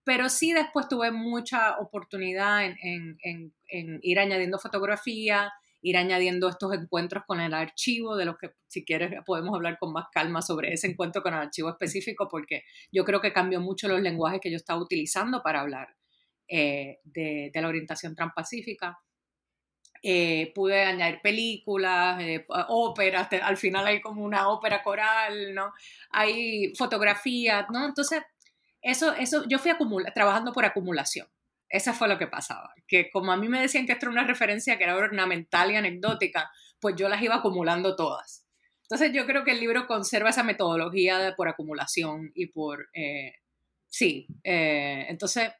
pero 0.08 0.30
sí 0.30 0.54
después 0.54 0.88
tuve 0.88 1.12
mucha 1.12 1.78
oportunidad 1.80 2.64
en, 2.64 3.54
ir 4.02 4.20
añadiendo 4.20 4.58
fotografía, 4.58 5.52
ir 5.82 5.98
añadiendo 5.98 6.50
estos 6.50 6.74
encuentros 6.74 7.24
con 7.26 7.40
el 7.40 7.54
archivo, 7.54 8.16
de 8.16 8.26
los 8.26 8.38
que 8.38 8.52
si 8.68 8.84
quieres 8.84 9.12
podemos 9.26 9.56
hablar 9.56 9.78
con 9.80 9.94
más 9.94 10.06
calma 10.12 10.42
sobre 10.42 10.74
ese 10.74 10.88
encuentro 10.88 11.22
con 11.22 11.34
el 11.34 11.42
archivo 11.42 11.70
específico, 11.70 12.28
porque 12.30 12.64
yo 12.92 13.06
creo 13.06 13.22
que 13.22 13.34
cambió 13.34 13.62
mucho 13.62 13.88
los 13.88 14.02
lenguajes 14.02 14.40
que 14.42 14.52
yo 14.52 14.58
estaba 14.58 14.82
utilizando 14.82 15.42
para 15.44 15.62
hablar 15.62 15.96
eh, 16.48 17.00
de, 17.04 17.52
la 17.54 17.68
orientación 17.68 18.16
transpacífica. 18.16 19.00
Eh, 20.04 20.52
pude 20.54 20.84
añadir 20.84 21.20
películas, 21.22 22.22
eh, 22.22 22.46
óperas, 22.70 23.28
al 23.42 23.58
final 23.58 23.88
hay 23.88 24.00
como 24.00 24.24
una 24.24 24.48
ópera 24.50 24.84
coral, 24.84 25.56
¿no? 25.56 25.74
Hay 26.12 26.74
fotografías, 26.76 27.66
¿no? 27.72 27.84
Entonces, 27.86 28.22
eso, 28.82 29.14
eso, 29.14 29.44
yo 29.50 29.58
fui 29.60 29.72
trabajando 30.14 30.54
por 30.54 30.66
acumulación. 30.66 31.28
Eso 31.70 31.94
fue 31.94 32.08
lo 32.08 32.18
que 32.18 32.28
pasaba. 32.28 32.74
Que 32.88 33.10
como 33.10 33.32
a 33.32 33.38
mí 33.38 33.50
me 33.50 33.62
decían 33.62 33.86
que 33.86 33.94
esto 33.94 34.06
era 34.06 34.14
una 34.14 34.28
referencia 34.28 34.78
que 34.78 34.84
era 34.84 34.96
ornamental 34.96 35.72
y 35.72 35.76
anecdótica, 35.76 36.50
pues 36.80 36.96
yo 36.96 37.10
las 37.10 37.22
iba 37.22 37.36
acumulando 37.36 37.96
todas. 37.96 38.46
Entonces 38.84 39.12
yo 39.14 39.26
creo 39.26 39.44
que 39.44 39.52
el 39.52 39.60
libro 39.60 39.86
conserva 39.86 40.30
esa 40.30 40.44
metodología 40.44 41.20
de, 41.20 41.34
por 41.34 41.50
acumulación 41.50 42.32
y 42.34 42.48
por... 42.48 42.88
Eh, 42.94 43.34
sí, 43.90 44.28
eh, 44.44 45.06
entonces 45.10 45.52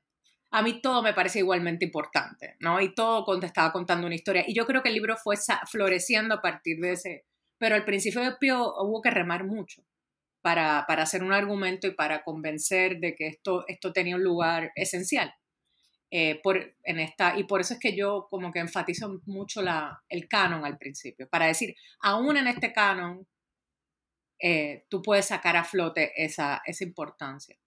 a 0.52 0.62
mí 0.62 0.82
todo 0.82 1.04
me 1.04 1.14
parece 1.14 1.40
igualmente 1.40 1.86
importante, 1.86 2.56
¿no? 2.62 2.80
Y 2.80 2.96
todo 2.96 3.26
estaba 3.42 3.74
contando 3.74 4.08
una 4.08 4.16
historia. 4.16 4.46
Y 4.48 4.54
yo 4.54 4.66
creo 4.66 4.82
que 4.82 4.90
el 4.90 4.96
libro 4.96 5.18
fue 5.18 5.36
floreciendo 5.70 6.36
a 6.36 6.42
partir 6.42 6.80
de 6.80 6.94
ese... 6.94 7.26
Pero 7.58 7.76
al 7.76 7.84
principio 7.84 8.22
hubo 8.22 9.02
que 9.02 9.12
remar 9.12 9.44
mucho 9.44 9.84
para, 10.42 10.80
hacer 10.80 11.24
un 11.24 11.34
argumento 11.34 11.88
y 11.88 11.92
para 11.92 12.24
convencer 12.24 13.00
de 13.00 13.16
que 13.16 13.28
esto, 13.28 13.66
esto 13.68 13.92
tenía 13.92 14.16
un 14.16 14.24
lugar 14.24 14.72
esencial. 14.76 15.34
Eh, 16.10 16.40
por, 16.42 16.58
en 16.84 17.00
esta, 17.00 17.38
y 17.38 17.44
por 17.44 17.60
eso 17.60 17.74
es 17.74 17.80
que 17.82 17.96
yo 17.96 18.28
como 18.30 18.52
que 18.52 18.60
enfatizo 18.60 19.22
mucho 19.26 19.62
la, 19.62 20.02
el 20.08 20.30
canon 20.30 20.64
al 20.64 20.78
principio, 20.78 21.28
para 21.28 21.48
decir, 21.48 21.76
aún 22.00 22.38
en 22.38 22.48
este 22.48 22.72
canon, 22.72 23.28
eh, 24.40 24.86
tú 24.90 25.02
puedes 25.02 25.26
sacar 25.26 25.58
a 25.58 25.66
flote 25.66 26.14
esa, 26.16 26.62
esa 26.66 26.84
importancia. 26.84 27.58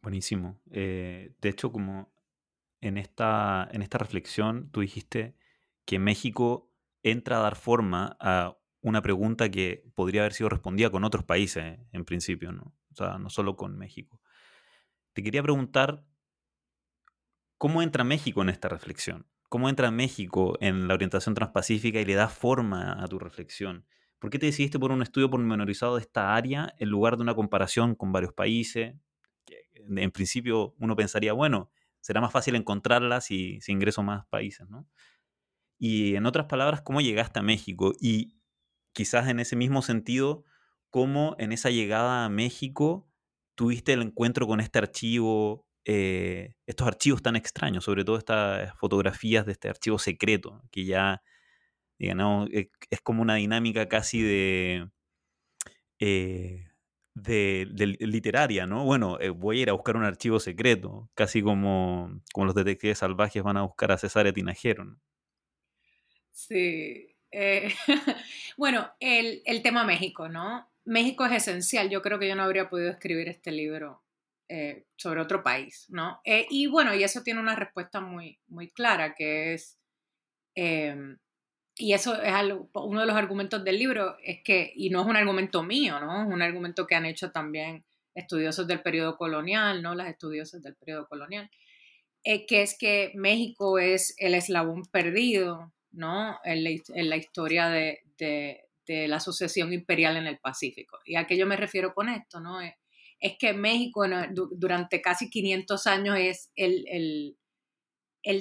Buenísimo. 0.00 0.60
Eh, 0.70 1.34
de 1.40 1.48
hecho, 1.48 1.72
como 1.72 2.12
en 2.82 2.98
esta, 2.98 3.68
en 3.72 3.80
esta 3.80 3.98
reflexión, 3.98 4.70
tú 4.70 4.80
dijiste 4.80 5.34
que 5.86 5.98
México 5.98 6.70
entra 7.02 7.38
a 7.38 7.40
dar 7.40 7.56
forma 7.56 8.16
a 8.20 8.56
una 8.82 9.00
pregunta 9.00 9.50
que 9.50 9.82
podría 9.94 10.20
haber 10.20 10.34
sido 10.34 10.50
respondida 10.50 10.90
con 10.90 11.04
otros 11.04 11.24
países 11.24 11.78
en 11.92 12.04
principio, 12.04 12.52
¿no? 12.52 12.74
O 12.92 12.94
sea, 12.94 13.18
no 13.18 13.30
solo 13.30 13.56
con 13.56 13.78
México. 13.78 14.20
Te 15.14 15.22
quería 15.22 15.42
preguntar, 15.42 16.04
¿cómo 17.58 17.82
entra 17.82 18.04
México 18.04 18.42
en 18.42 18.48
esta 18.48 18.68
reflexión? 18.68 19.26
¿Cómo 19.48 19.68
entra 19.68 19.90
México 19.90 20.56
en 20.60 20.88
la 20.88 20.94
orientación 20.94 21.34
transpacífica 21.34 22.00
y 22.00 22.04
le 22.04 22.14
da 22.14 22.28
forma 22.28 23.02
a 23.02 23.06
tu 23.06 23.18
reflexión? 23.18 23.86
¿Por 24.18 24.30
qué 24.30 24.38
te 24.38 24.46
decidiste 24.46 24.78
por 24.78 24.90
un 24.90 25.02
estudio 25.02 25.30
pormenorizado 25.30 25.96
de 25.96 26.00
esta 26.00 26.34
área 26.34 26.74
en 26.78 26.88
lugar 26.88 27.16
de 27.16 27.22
una 27.22 27.34
comparación 27.34 27.94
con 27.94 28.12
varios 28.12 28.32
países? 28.32 28.94
En 29.74 30.10
principio 30.10 30.74
uno 30.78 30.96
pensaría, 30.96 31.32
bueno, 31.32 31.70
será 32.00 32.20
más 32.20 32.32
fácil 32.32 32.54
encontrarla 32.54 33.20
si, 33.20 33.60
si 33.60 33.72
ingreso 33.72 34.02
más 34.02 34.26
países, 34.26 34.68
¿no? 34.68 34.86
Y 35.78 36.16
en 36.16 36.26
otras 36.26 36.46
palabras, 36.46 36.82
¿cómo 36.82 37.00
llegaste 37.00 37.40
a 37.40 37.42
México? 37.42 37.92
Y 38.00 38.38
quizás 38.92 39.28
en 39.28 39.40
ese 39.40 39.56
mismo 39.56 39.82
sentido, 39.82 40.44
cómo 40.90 41.36
en 41.38 41.52
esa 41.52 41.70
llegada 41.70 42.24
a 42.24 42.28
México 42.28 43.08
tuviste 43.54 43.92
el 43.92 44.02
encuentro 44.02 44.46
con 44.46 44.60
este 44.60 44.78
archivo, 44.78 45.66
eh, 45.84 46.54
estos 46.66 46.86
archivos 46.86 47.22
tan 47.22 47.36
extraños, 47.36 47.84
sobre 47.84 48.04
todo 48.04 48.16
estas 48.16 48.74
fotografías 48.78 49.44
de 49.44 49.52
este 49.52 49.68
archivo 49.68 49.98
secreto, 49.98 50.62
que 50.70 50.84
ya, 50.86 51.22
digamos, 51.98 52.48
e, 52.50 52.70
es, 52.90 53.00
como 53.00 53.22
una 53.22 53.36
dinámica 53.36 53.88
casi 53.88 54.22
de... 54.22 54.90
Eh, 55.98 56.66
de, 57.14 57.66
literaria, 58.00 58.66
¿no? 58.66 58.84
Bueno, 58.84 59.20
eh, 59.20 59.28
voy 59.28 59.60
a 59.60 59.62
ir 59.62 59.70
a 59.70 59.74
buscar 59.74 59.96
un 59.96 60.02
archivo 60.02 60.40
secreto, 60.40 61.08
casi 61.14 61.42
como, 61.42 62.20
como 62.32 62.46
los 62.46 62.56
detectives 62.56 62.98
salvajes 62.98 63.42
van 63.42 63.56
a 63.56 63.62
buscar 63.62 63.92
a 63.92 63.98
César 63.98 64.32
Tinajero. 64.32 64.96
Sí, 66.32 67.16
bueno, 68.56 68.90
el, 68.98 69.62
tema 69.62 69.84
México, 69.84 70.28
¿no? 70.28 70.68
México 70.84 71.24
es 71.24 71.32
esencial. 71.32 71.88
Yo 71.88 72.02
creo 72.02 72.18
que 72.18 72.28
yo 72.28 72.34
no 72.34 72.42
habría 72.42 72.68
podido 72.68 72.90
escribir 72.90 73.28
este 73.28 73.52
libro 73.52 74.03
eh, 74.48 74.84
sobre 74.96 75.20
otro 75.20 75.42
país, 75.42 75.86
¿no? 75.88 76.20
Eh, 76.24 76.46
y 76.50 76.66
bueno, 76.66 76.94
y 76.94 77.02
eso 77.02 77.22
tiene 77.22 77.40
una 77.40 77.56
respuesta 77.56 78.00
muy, 78.00 78.38
muy 78.48 78.70
clara, 78.70 79.14
que 79.14 79.54
es, 79.54 79.78
em, 80.54 81.18
y 81.76 81.92
eso 81.94 82.20
es 82.22 82.32
uno 82.74 83.00
de 83.00 83.06
los 83.06 83.16
argumentos 83.16 83.64
del 83.64 83.78
libro, 83.78 84.16
es 84.22 84.42
que, 84.44 84.72
y 84.76 84.90
no 84.90 85.02
es 85.02 85.06
un 85.06 85.16
argumento 85.16 85.62
mío, 85.62 85.98
¿no? 86.00 86.22
Es 86.22 86.28
un 86.28 86.42
argumento 86.42 86.86
que 86.86 86.94
han 86.94 87.06
hecho 87.06 87.32
también 87.32 87.84
estudiosos 88.14 88.66
del 88.66 88.82
periodo 88.82 89.16
colonial, 89.16 89.82
¿no? 89.82 89.94
Las 89.94 90.08
estudiosas 90.08 90.62
del 90.62 90.76
periodo 90.76 91.06
colonial, 91.08 91.50
que 92.22 92.62
es 92.62 92.76
que 92.78 93.12
México 93.14 93.78
es 93.78 94.14
el 94.18 94.34
eslabón 94.34 94.84
perdido 94.86 95.74
¿no? 95.94 96.38
en, 96.44 96.64
la, 96.64 97.16
historia 97.16 97.68
de, 97.68 98.00
la 98.86 99.20
sucesión 99.20 99.72
imperial 99.72 100.16
en 100.16 100.26
el 100.26 100.38
Pacífico. 100.38 100.98
¿Y 101.04 101.16
a 101.16 101.26
qué 101.26 101.36
yo 101.36 101.46
me 101.46 101.56
refiero 101.56 101.94
con 101.94 102.08
esto? 102.08 102.40
¿no? 102.40 102.60
Que 103.38 103.54
México 103.54 104.04
durante 104.52 105.00
casi 105.00 105.30
500 105.30 105.86
años 105.86 106.16
es 106.18 106.52
el, 106.54 107.36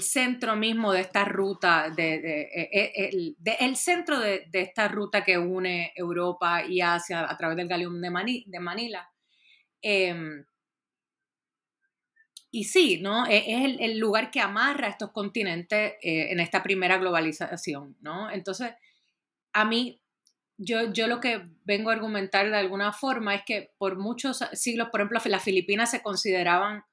centro 0.02 0.56
mismo 0.56 0.92
de 0.92 1.02
esta 1.02 1.24
ruta, 1.26 1.90
de, 1.90 2.16
e, 2.16 2.70
e, 2.72 3.36
el, 3.60 3.76
centro 3.78 4.20
de, 4.20 4.48
esta 4.52 4.88
ruta 4.90 5.24
que 5.24 5.38
une 5.38 5.94
Europa 5.96 6.66
y 6.66 6.82
Asia 6.82 7.30
a 7.30 7.38
través 7.38 7.56
del 7.58 7.68
galeón 7.68 8.02
de, 8.02 8.10
Manila. 8.60 9.10
Em, 9.82 10.46
y 12.52 12.66
sí, 12.66 13.00
¿no? 13.02 13.26
E-, 13.26 13.44
es, 13.48 13.80
el, 13.80 13.98
lugar 13.98 14.30
que 14.32 14.40
amarra 14.40 14.90
estos 14.90 15.12
continentes 15.12 15.94
eh, 16.02 16.32
en 16.32 16.40
esta 16.40 16.62
primera 16.62 16.98
globalización, 16.98 17.98
¿no? 18.02 18.30
Entonces, 18.30 18.74
a 19.54 19.66
mí, 19.66 20.03
yo, 20.64 20.92
yo 20.92 21.08
lo 21.08 21.20
que 21.20 21.50
vengo 21.64 21.90
a 21.90 21.94
argumentar 21.94 22.50
de 22.50 22.58
alguna 22.58 22.92
forma 22.94 23.36
es 23.36 23.44
que 23.46 23.72
por 23.78 23.98
muchos 23.98 24.40
siglos, 24.54 24.90
por 24.90 25.02
ejemplo, 25.02 25.20
las 25.26 25.44
Filipinas 25.44 25.92
se 25.92 26.02
consideraban, 26.02 26.84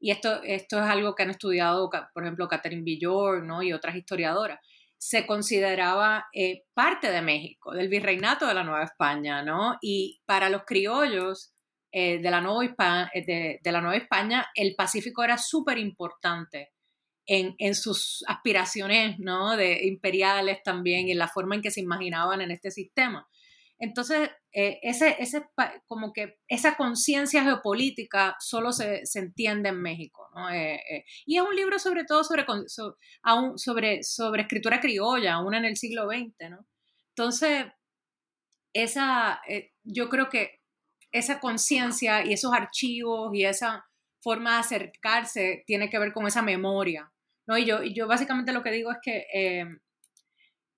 y 0.00 0.10
esto, 0.10 0.42
esto 0.42 0.78
es 0.78 0.84
algo 0.84 1.14
que 1.14 1.22
han 1.22 1.30
estudiado, 1.30 1.88
por 2.12 2.22
ejemplo, 2.22 2.48
Catherine 2.48 2.82
Villor, 2.82 3.44
¿no? 3.44 3.62
Y 3.62 3.72
otras 3.72 3.94
historiadoras, 3.94 4.58
se 4.98 5.26
consideraba 5.26 6.26
eh, 6.32 6.64
parte 6.74 7.10
de 7.10 7.22
México, 7.22 7.72
del 7.72 7.88
virreinato 7.88 8.46
de 8.46 8.54
la 8.54 8.64
Nueva 8.64 8.84
España, 8.84 9.42
¿no? 9.42 9.76
Y 9.80 10.20
para 10.26 10.48
los 10.48 10.62
criollos 10.64 11.52
eh, 11.90 12.20
de, 12.20 12.30
la 12.30 12.40
Nueva 12.40 12.64
España, 12.64 13.10
de, 13.14 13.60
la 13.64 13.80
Nueva 13.80 13.96
España, 13.96 14.46
el 14.54 14.74
Pacífico 14.76 15.24
era 15.24 15.38
súper 15.38 15.78
importante 15.78 16.72
en, 17.32 17.54
en, 17.58 17.74
sus 17.74 18.24
aspiraciones, 18.28 19.18
¿no? 19.18 19.56
De 19.56 19.86
imperiales 19.86 20.62
también 20.62 21.08
y 21.08 21.12
en 21.12 21.18
la 21.18 21.28
forma 21.28 21.54
en 21.54 21.62
que 21.62 21.70
se 21.70 21.80
imaginaban 21.80 22.42
en 22.42 22.50
este 22.50 22.70
sistema. 22.70 23.26
Entonces, 23.78 24.30
eh, 24.52 24.78
ese, 24.82 25.16
ese, 25.18 25.44
como 25.86 26.12
que 26.12 26.38
esa 26.46 26.76
conciencia 26.76 27.42
geopolítica 27.42 28.36
solo 28.38 28.70
se, 28.70 29.04
se, 29.06 29.18
entiende 29.18 29.70
en 29.70 29.80
México. 29.80 30.28
¿no? 30.36 30.50
Eh, 30.50 30.80
eh, 30.88 31.04
y 31.26 31.38
es 31.38 31.42
un 31.42 31.56
libro 31.56 31.78
sobre 31.80 32.04
todo 32.04 32.22
sobre, 32.22 32.44
sobre, 33.56 34.02
sobre 34.04 34.42
escritura 34.42 34.78
criolla, 34.78 35.34
aún 35.34 35.54
en 35.54 35.64
el 35.64 35.76
siglo 35.76 36.06
XX. 36.06 36.50
¿no? 36.50 36.66
Entonces, 37.16 37.64
esa, 38.72 39.40
yo 39.82 40.08
creo 40.08 40.28
que 40.28 40.60
esa 41.10 41.40
conciencia 41.40 42.24
y 42.24 42.34
esos 42.34 42.52
archivos 42.52 43.34
y 43.34 43.44
esa 43.44 43.84
forma 44.20 44.52
de 44.52 44.60
acercarse 44.60 45.64
tiene 45.66 45.90
que 45.90 45.98
ver 45.98 46.12
con 46.12 46.26
esa 46.26 46.42
memoria. 46.42 47.11
¿No? 47.46 47.58
Y, 47.58 47.64
yo, 47.64 47.82
y 47.82 47.94
yo 47.94 48.06
básicamente 48.06 48.52
lo 48.52 48.62
que 48.62 48.70
digo 48.70 48.90
es 48.90 48.98
que 49.02 49.26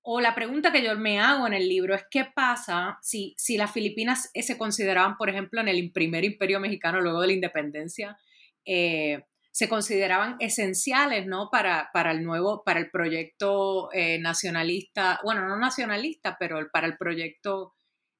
o 0.06 0.20
la 0.20 0.34
pregunta 0.34 0.70
que 0.70 0.82
yo 0.82 0.94
me 0.96 1.18
hago 1.18 1.46
en 1.46 1.54
el 1.54 1.66
libro 1.66 1.94
es 1.94 2.04
qué 2.10 2.26
pasa 2.26 2.98
si, 3.00 3.34
si 3.38 3.56
las 3.56 3.72
Filipinas 3.72 4.30
eh, 4.34 4.42
se 4.42 4.58
consideraban, 4.58 5.16
por 5.16 5.30
ejemplo, 5.30 5.62
en 5.62 5.68
el 5.68 5.92
primer 5.92 6.24
imperio 6.24 6.60
mexicano 6.60 7.00
luego 7.00 7.22
de 7.22 7.28
la 7.28 7.32
independencia, 7.32 8.18
eh, 8.66 9.24
se 9.50 9.66
consideraban 9.66 10.36
esenciales 10.40 11.26
¿no? 11.26 11.48
para, 11.50 11.88
para 11.94 12.10
el 12.10 12.22
nuevo, 12.22 12.64
para 12.64 12.80
el 12.80 12.90
proyecto 12.90 13.90
eh, 13.94 14.18
nacionalista, 14.18 15.20
bueno, 15.24 15.48
no 15.48 15.56
nacionalista, 15.56 16.36
pero 16.38 16.58
para 16.70 16.86
el 16.86 16.98
proyecto 16.98 17.72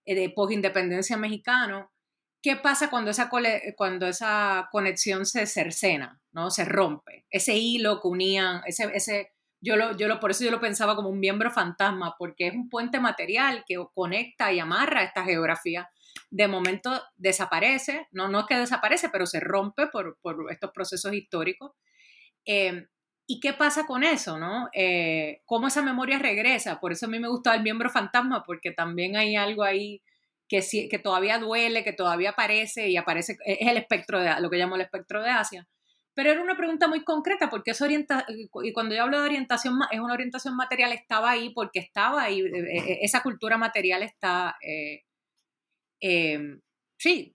de 0.07 0.33
post-independencia 0.35 1.19
mexicano. 1.19 1.93
¿Qué 2.45 2.57
pasa 2.57 2.91
cuando 2.91 3.11
esa, 3.11 3.31
cuando 3.75 4.07
esa 4.07 4.69
conexión 4.71 5.25
se 5.25 5.47
cercena, 5.47 6.21
¿no? 6.33 6.51
se 6.51 6.67
rompe? 6.67 7.25
Ese 7.31 7.57
hilo 7.57 8.03
que 8.03 8.09
unían, 8.09 8.61
ese, 8.67 8.91
ese 8.93 9.33
yo 9.63 9.77
lo, 9.77 9.97
yo 9.97 10.09
lo, 10.09 10.21
por 10.21 10.31
eso 10.31 10.45
yo 10.45 10.51
lo 10.51 10.61
pensaba 10.61 10.95
como 10.95 11.09
un 11.09 11.21
miembro 11.21 11.51
fantasma, 11.51 12.17
porque 12.19 12.49
es 12.49 12.55
un 12.55 12.69
puente 12.69 13.01
material 13.01 13.65
que 13.67 13.83
conecta 13.95 14.53
y 14.53 14.61
amarra 14.61 15.05
esta 15.05 15.25
geografía. 15.25 15.89
De 16.29 16.47
momento 16.47 17.03
desaparece, 17.17 18.09
no, 18.13 18.29
no 18.29 18.41
es 18.41 18.47
que 18.47 18.57
desaparece, 18.57 19.09
pero 19.09 19.25
se 19.25 19.41
rompe 19.41 19.87
por, 19.87 20.19
por 20.21 20.53
estos 20.53 20.71
procesos 20.71 21.15
históricos. 21.15 21.73
Eh, 22.45 22.89
¿Y 23.27 23.41
qué 23.41 23.55
pasa 23.55 23.87
con 23.87 24.05
eso? 24.05 24.39
¿no? 24.39 24.69
Eh, 24.75 25.41
¿Cómo 25.47 25.69
esa 25.69 25.81
memoria 25.81 26.19
regresa? 26.19 26.79
Por 26.79 26.93
eso 26.93 27.07
a 27.07 27.09
mí 27.09 27.19
me 27.19 27.29
gusta 27.29 27.55
el 27.55 27.63
miembro 27.63 27.89
fantasma, 27.89 28.43
porque 28.45 28.71
también 28.71 29.17
hay 29.17 29.35
algo 29.35 29.63
ahí 29.63 30.03
que, 30.49 30.89
que 30.91 30.99
todavía 30.99 31.39
duele, 31.39 31.85
que 31.85 31.93
todavía 31.93 32.31
aparece 32.31 32.89
y 32.89 32.97
aparece, 32.97 33.37
es 33.45 33.69
el 33.69 33.77
espectro 33.77 34.21
de 34.21 34.41
lo 34.41 34.51
que 34.51 34.57
llamo 34.57 34.77
el 34.77 34.83
espectro 34.83 35.23
de 35.23 35.31
Asia. 35.31 35.67
Pero 36.15 36.31
era 36.31 36.43
una 36.43 36.57
pregunta 36.57 36.87
muy 36.87 37.03
concreta 37.03 37.51
porque 37.51 37.73
es 37.73 37.83
orienta 37.83 38.25
y 38.29 38.73
cuando 38.73 38.95
yo 38.95 39.03
hablo 39.03 39.19
de 39.19 39.27
orientación, 39.27 39.81
es 39.91 39.99
una 39.99 40.15
orientación 40.15 40.55
material, 40.55 40.93
estaba 40.93 41.33
ahí 41.33 41.51
porque 41.51 41.81
estaba 41.81 42.23
ahí, 42.23 42.41
eh, 42.41 42.45
eh, 42.45 42.79
eh, 42.79 42.99
esa 43.03 43.23
cultura 43.23 43.59
material 43.59 44.03
está, 44.05 44.57
em, 46.01 46.61
sí, 46.99 47.35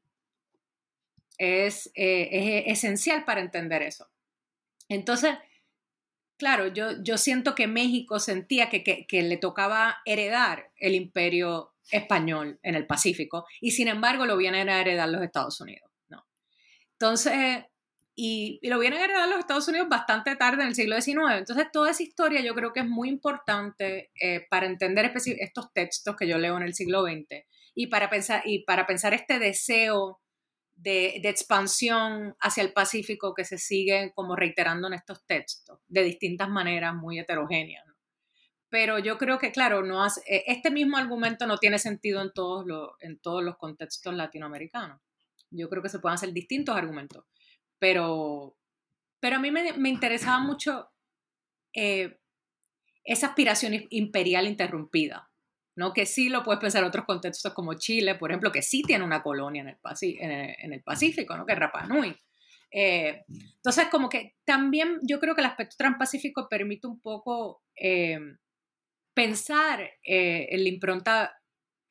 es, 1.37 1.91
es, 1.93 2.63
esencial 2.67 3.25
para 3.25 3.41
entender 3.41 3.81
eso. 3.81 4.07
Entonces, 4.87 5.35
claro, 6.37 6.67
yo, 6.67 7.03
yo 7.03 7.17
siento 7.17 7.55
que 7.55 7.67
México 7.67 8.19
sentía 8.19 8.69
que, 8.69 8.83
que 8.83 9.21
le 9.23 9.37
tocaba 9.37 9.97
heredar 10.05 10.71
el 10.77 10.95
imperio 10.95 11.73
español 11.91 12.59
en 12.63 12.75
el 12.75 12.87
Pacífico 12.87 13.45
y 13.61 13.71
sin 13.71 13.87
embargo 13.87 14.25
lo 14.25 14.37
vienen 14.37 14.69
a 14.69 14.81
heredar 14.81 15.09
los 15.09 15.21
Estados 15.21 15.59
Unidos. 15.61 15.89
¿no? 16.09 16.25
Entonces, 16.93 17.65
y, 18.21 18.59
lo 18.67 18.79
vienen 18.79 18.99
a 18.99 19.05
heredar 19.05 19.29
los 19.29 19.39
Estados 19.39 19.67
Unidos 19.69 19.87
bastante 19.87 20.35
tarde 20.35 20.63
en 20.63 20.69
el 20.69 20.75
siglo 20.75 20.99
XIX. 20.99 21.37
Entonces, 21.37 21.67
toda 21.71 21.91
esa 21.91 22.03
historia 22.03 22.41
yo 22.41 22.53
creo 22.53 22.73
que 22.73 22.81
es 22.81 22.87
muy 22.87 23.07
importante 23.07 24.11
eh, 24.21 24.45
para 24.49 24.65
entender 24.65 25.11
estos 25.39 25.73
textos 25.73 26.15
que 26.17 26.27
yo 26.27 26.37
leo 26.37 26.57
en 26.57 26.63
el 26.63 26.73
siglo 26.73 27.03
XX 27.03 27.45
y 27.75 27.87
para 27.87 28.09
pensar, 28.09 28.41
y 28.45 28.65
para 28.65 28.85
pensar 28.85 29.13
este 29.13 29.39
deseo 29.39 30.19
de, 30.75 31.19
de, 31.21 31.29
expansión 31.29 32.35
hacia 32.41 32.63
el 32.63 32.73
Pacífico 32.73 33.33
que 33.33 33.45
se 33.45 33.57
sigue 33.57 34.11
como 34.15 34.35
reiterando 34.35 34.87
en 34.87 34.95
estos 34.95 35.25
textos, 35.25 35.79
de 35.87 36.03
distintas 36.03 36.49
maneras 36.49 36.93
muy 36.95 37.19
heterogéneas. 37.19 37.88
Pero 38.69 38.99
yo 38.99 39.17
creo 39.17 39.39
que, 39.39 39.51
claro, 39.51 39.83
no 39.83 40.03
hace, 40.03 40.21
e, 40.27 40.43
este 40.47 40.69
mismo 40.71 40.97
argumento 40.97 41.47
no 41.47 41.57
tiene 41.57 41.79
sentido 41.79 42.21
en 42.21 42.31
todos, 42.33 42.65
los, 42.65 42.91
en 42.99 43.19
todos 43.19 43.43
los 43.43 43.57
contextos 43.57 44.13
latinoamericanos. 44.13 45.01
Yo 45.51 45.69
creo 45.69 45.81
que 45.81 45.89
se 45.89 45.99
pueden 45.99 46.15
hacer 46.15 46.31
distintos 46.31 46.75
argumentos 46.75 47.25
pero, 47.79 48.55
pero 49.19 49.37
a 49.37 49.39
mí 49.39 49.49
me, 49.49 49.73
me 49.73 49.89
interesaba 49.89 50.39
mucho 50.39 50.89
eh, 51.73 52.19
esa 53.03 53.27
aspiración 53.27 53.73
imperial 53.89 54.45
interrumpida, 54.45 55.29
¿no? 55.75 55.93
que 55.93 56.05
sí 56.05 56.29
lo 56.29 56.43
puedes 56.43 56.59
pensar 56.59 56.83
en 56.83 56.89
otros 56.89 57.05
contextos 57.05 57.53
como 57.53 57.73
Chile, 57.73 58.15
por 58.15 58.29
ejemplo, 58.29 58.51
que 58.51 58.61
sí 58.61 58.83
tiene 58.83 59.05
una 59.05 59.23
colonia 59.23 59.61
en 59.61 59.69
el, 59.69 60.55
en 60.59 60.73
el, 60.73 60.83
Pacífico, 60.83 61.35
¿no? 61.35 61.45
que 61.45 61.53
es 61.53 61.59
Rapa 61.59 61.87
Nui. 61.87 62.15
Eh, 62.71 63.23
entonces, 63.27 63.87
como 63.89 64.09
que 64.09 64.35
también 64.43 64.99
yo 65.01 65.19
creo 65.19 65.33
que 65.33 65.41
el 65.41 65.47
aspecto 65.47 65.75
transpacífico 65.77 66.47
permite 66.47 66.85
un 66.85 66.99
poco 66.99 67.63
eh, 67.75 68.19
pensar 69.13 69.89
en 70.03 70.63
la 70.63 70.69
impronta 70.69 71.41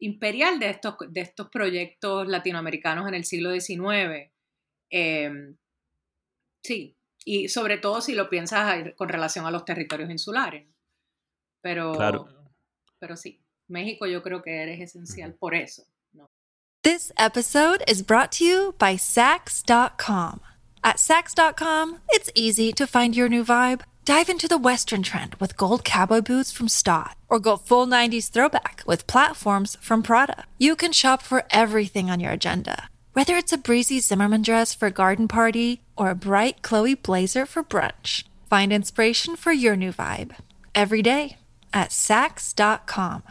imperial 0.01 0.59
de 0.59 0.71
estos, 0.71 0.97
de 1.09 1.21
estos 1.21 1.49
proyectos 1.51 2.29
latinoamericanos 2.29 3.09
en 3.09 3.15
el 3.15 3.25
siglo 3.25 3.53
XIX. 3.53 4.31
Sí, 6.65 6.97
y 7.25 7.49
sobre 7.49 7.79
todo 7.79 8.01
si 8.01 8.15
lo 8.15 8.31
piensas 8.31 8.95
con 8.97 9.09
relación 9.09 9.45
a 9.47 9.51
los 9.51 9.65
territorios 9.65 10.11
insulares. 10.11 10.67
Pero, 11.61 11.93
claro. 11.93 12.29
pero 12.99 13.17
sí, 13.17 13.43
México 13.69 14.07
yo 14.07 14.23
creo 14.23 14.43
que 14.43 14.63
eres 14.63 14.81
esencial 14.81 15.35
por 15.35 15.55
eso. 15.55 15.85
¿no? 16.13 16.31
This 16.83 17.13
episode 17.19 17.83
is 17.87 18.03
brought 18.03 18.31
to 18.39 18.45
you 18.45 18.75
by 18.79 18.97
Sax.com. 18.97 20.41
At 20.85 20.99
Sax.com, 20.99 22.01
it's 22.11 22.31
easy 22.35 22.73
to 22.73 22.87
find 22.87 23.15
your 23.15 23.29
new 23.29 23.45
vibe. 23.45 23.83
Dive 24.09 24.31
into 24.31 24.49
the 24.49 24.57
Western 24.57 25.03
trend 25.03 25.35
with 25.35 25.59
gold 25.59 25.85
cowboy 25.85 26.23
boots 26.23 26.51
from 26.51 26.67
Stott, 26.67 27.15
or 27.29 27.39
go 27.39 27.59
full 27.59 27.87
90s 27.87 28.31
throwback 28.31 28.83
with 28.87 29.07
platforms 29.07 29.77
from 29.83 30.03
Prada. 30.03 30.45
You 30.57 30.77
can 30.77 30.93
shop 30.93 31.21
for 31.21 31.45
everything 31.51 32.11
on 32.11 32.19
your 32.19 32.33
agenda 32.33 32.89
Whether 33.13 33.37
it's 33.37 33.53
a 33.53 33.59
breezy 33.59 34.01
Zimmerman 34.01 34.43
dress 34.43 34.75
for 34.75 34.87
a 34.87 34.91
garden 34.91 35.29
party 35.29 35.81
or 35.95 36.09
a 36.09 36.15
bright 36.15 36.63
Chloe 36.63 36.95
blazer 36.95 37.45
for 37.45 37.63
brunch, 37.63 38.25
find 38.49 38.73
inspiration 38.73 39.37
for 39.37 39.53
your 39.53 39.77
new 39.77 39.93
vibe 39.93 40.37
every 40.75 41.03
day 41.03 41.37
at 41.75 41.93
Sax.com. 41.93 43.25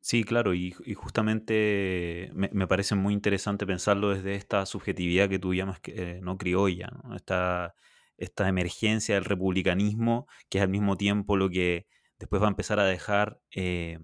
Sí, 0.00 0.24
claro, 0.24 0.52
y, 0.52 0.74
y 0.84 0.94
justamente 0.94 2.28
me, 2.34 2.50
me, 2.52 2.66
parece 2.66 2.94
muy 2.94 3.14
interesante 3.14 3.64
pensarlo 3.64 4.10
desde 4.10 4.34
esta 4.34 4.66
subjetividad 4.66 5.28
que 5.30 5.38
tú 5.38 5.54
llamas 5.54 5.80
eh, 5.84 6.18
no 6.22 6.36
criolla, 6.36 6.90
¿no? 7.04 7.14
Esta, 7.14 7.74
esta 8.16 8.48
emergencia 8.48 9.14
del 9.14 9.24
republicanismo, 9.24 10.26
que 10.48 10.58
es 10.58 10.62
al 10.62 10.70
mismo 10.70 10.96
tiempo 10.96 11.36
lo 11.36 11.50
que 11.50 11.86
después 12.18 12.40
va 12.40 12.46
a 12.46 12.50
empezar 12.50 12.78
a 12.78 12.84
dejar 12.84 13.40
eh, 13.50 13.98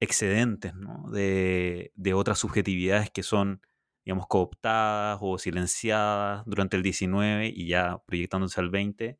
excedentes 0.00 0.72
de, 1.12 2.12
otras 2.14 2.38
subjetividades 2.38 3.10
que 3.10 3.22
son, 3.22 3.60
digamos, 4.04 4.26
cooptadas 4.26 5.18
o 5.20 5.38
silenciadas 5.38 6.42
durante 6.46 6.76
el 6.76 6.82
19 6.82 7.52
y 7.54 7.68
ya 7.68 7.98
proyectándose 8.06 8.60
al 8.60 8.70
20. 8.70 9.18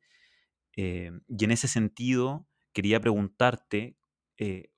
Eh, 0.75 1.11
y 1.27 1.43
en 1.43 1.51
ese 1.51 1.67
sentido, 1.67 2.47
quería 2.73 2.99
preguntarte 2.99 3.95
eh, 4.37 4.71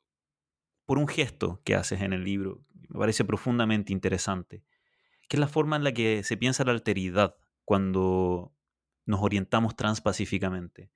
por 0.85 0.97
un 0.97 1.07
gesto 1.07 1.61
que 1.63 1.75
haces 1.75 2.01
en 2.01 2.13
el 2.13 2.23
libro, 2.23 2.63
me 2.89 2.99
parece 2.99 3.23
profundamente 3.23 3.93
interesante, 3.93 4.63
que 5.29 5.37
es 5.37 5.39
la 5.39 5.47
forma 5.47 5.75
en 5.75 5.83
la 5.83 5.93
que 5.93 6.23
se 6.23 6.35
piensa 6.37 6.65
la 6.65 6.71
alteridad 6.71 7.35
cuando 7.63 8.53
nos 9.11 9.21
orientamos 9.21 9.75
transpacíficamente. 9.75 10.89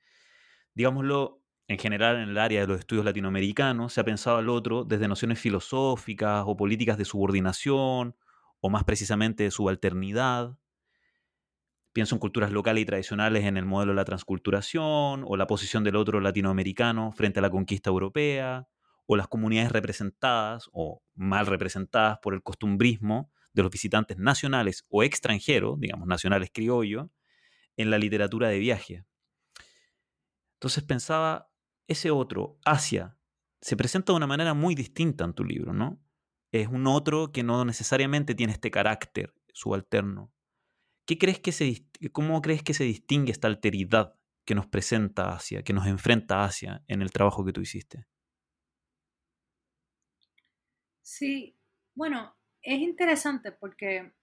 Digámoslo, 0.74 1.44
en 1.68 1.78
general 1.78 2.18
en 2.18 2.30
el 2.30 2.38
área 2.38 2.62
de 2.62 2.68
los 2.68 2.80
estudios 2.80 3.06
latinoamericanos, 3.06 3.94
se 3.94 4.02
ha 4.02 4.04
pensado 4.04 4.38
al 4.38 4.50
otro 4.50 4.84
desde 4.84 5.08
nociones 5.08 5.40
filosóficas 5.40 6.44
o 6.48 6.58
políticas 6.58 6.98
de 6.98 7.06
subordinación, 7.06 8.16
o 8.60 8.70
más 8.70 8.84
precisamente 8.84 9.44
de 9.44 9.52
subalternidad. 9.52 10.58
Pienso 11.94 12.16
en 12.16 12.20
culturas 12.20 12.52
locales 12.52 12.82
y 12.82 12.86
tradicionales 12.86 13.46
en 13.46 13.58
el 13.58 13.66
modelo 13.66 13.92
de 13.92 13.98
la 13.98 14.06
transculturación, 14.06 15.24
o 15.26 15.38
la 15.38 15.48
posición 15.48 15.84
del 15.84 15.96
otro 15.96 16.20
latinoamericano 16.20 17.12
frente 17.12 17.40
a 17.40 17.42
la 17.42 17.50
conquista 17.50 17.90
europea, 17.90 18.68
o 19.08 19.16
las 19.16 19.28
comunidades 19.28 19.72
representadas 19.72 20.70
o 20.74 21.04
mal 21.14 21.46
representadas 21.46 22.18
por 22.22 22.34
el 22.34 22.42
costumbrismo 22.42 23.32
de 23.54 23.62
los 23.64 23.72
visitantes 23.72 24.18
nacionales 24.18 24.84
o 24.90 25.04
extranjeros, 25.04 25.80
digamos 25.80 26.08
nacionales 26.08 26.50
criollos, 26.54 27.08
en 27.78 27.90
la 27.90 27.98
literatura 27.98 28.50
de 28.50 28.60
viaje. 28.60 29.06
Entonces 30.56 30.84
pensaba, 30.84 31.52
ese 31.88 32.12
otro, 32.12 32.60
Asia, 32.66 33.18
se 33.62 33.76
presenta 33.76 34.14
de 34.14 34.18
una 34.18 34.28
manera 34.28 34.54
muy 34.54 34.76
distinta 34.76 35.24
en 35.24 35.34
tu 35.34 35.44
libro, 35.44 35.74
¿no? 35.74 36.00
Es 36.52 36.68
un 36.68 36.88
otro 36.88 37.32
que 37.32 37.44
no 37.44 37.66
necesariamente 37.66 38.36
tiene 38.36 38.54
este 38.54 38.72
carácter 38.72 39.34
subalterno. 39.54 40.32
¿Qué 41.06 41.18
crees 41.18 41.40
que 41.40 41.52
se, 41.52 41.86
¿Cómo 42.12 42.42
crees 42.42 42.64
que 42.64 42.74
se 42.74 42.84
distingue 42.84 43.32
esta 43.32 43.48
alteridad 43.48 44.16
que 44.46 44.56
nos 44.56 44.68
presenta 44.68 45.34
Asia, 45.34 45.64
que 45.64 45.74
nos 45.74 45.88
enfrenta 45.88 46.44
Asia 46.44 46.84
en 46.88 47.02
el 47.02 47.12
trabajo 47.12 47.44
que 47.44 47.54
tú 47.54 47.62
hiciste? 47.62 48.08
Sí, 51.02 51.56
bueno, 51.94 52.36
es 52.62 52.80
interesante 52.80 53.52
porque 53.52 54.14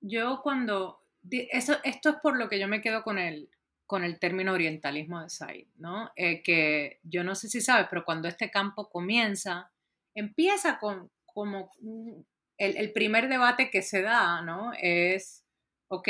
yo 0.00 0.40
cuando, 0.42 1.03
eso, 1.30 1.76
esto 1.84 2.10
es 2.10 2.16
por 2.16 2.36
lo 2.36 2.48
que 2.48 2.58
yo 2.58 2.68
me 2.68 2.80
quedo 2.80 3.02
con 3.02 3.18
el, 3.18 3.48
con 3.86 4.04
el 4.04 4.18
término 4.18 4.52
orientalismo 4.52 5.20
de 5.20 5.30
Said, 5.30 5.66
¿no? 5.76 6.10
Eh, 6.16 6.42
que 6.42 7.00
yo 7.02 7.24
no 7.24 7.34
sé 7.34 7.48
si 7.48 7.60
sabes, 7.60 7.86
pero 7.90 8.04
cuando 8.04 8.28
este 8.28 8.50
campo 8.50 8.88
comienza, 8.88 9.70
empieza 10.14 10.78
con 10.78 11.10
como 11.24 11.72
el, 12.58 12.76
el 12.76 12.92
primer 12.92 13.28
debate 13.28 13.70
que 13.70 13.82
se 13.82 14.02
da, 14.02 14.40
¿no? 14.42 14.72
Es, 14.80 15.44
ok, 15.88 16.08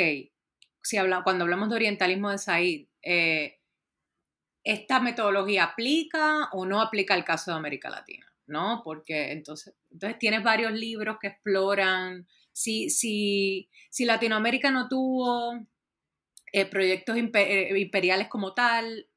si 0.85 0.97
habla, 0.97 1.23
cuando 1.23 1.43
hablamos 1.43 1.69
de 1.69 1.75
orientalismo 1.75 2.29
de 2.29 2.37
Said, 2.37 2.87
eh, 3.01 3.59
¿esta 4.63 4.99
metodología 4.99 5.63
aplica 5.63 6.49
o 6.51 6.65
no 6.65 6.79
aplica 6.79 7.15
al 7.15 7.25
caso 7.25 7.51
de 7.51 7.57
América 7.57 7.89
Latina? 7.89 8.31
¿No? 8.47 8.81
Porque 8.83 9.31
entonces, 9.31 9.73
entonces 9.89 10.19
tienes 10.19 10.43
varios 10.43 10.71
libros 10.71 11.17
que 11.19 11.27
exploran 11.27 12.27
si, 12.55 12.89
si, 12.89 13.69
si 13.89 14.05
Latinoamérica 14.05 14.71
no 14.71 14.87
tuvo 14.87 15.67
eh, 16.53 16.65
proyectos 16.65 17.17
eh, 17.17 17.77
imperiales 17.77 18.29
como 18.29 18.53
tal, 18.53 19.09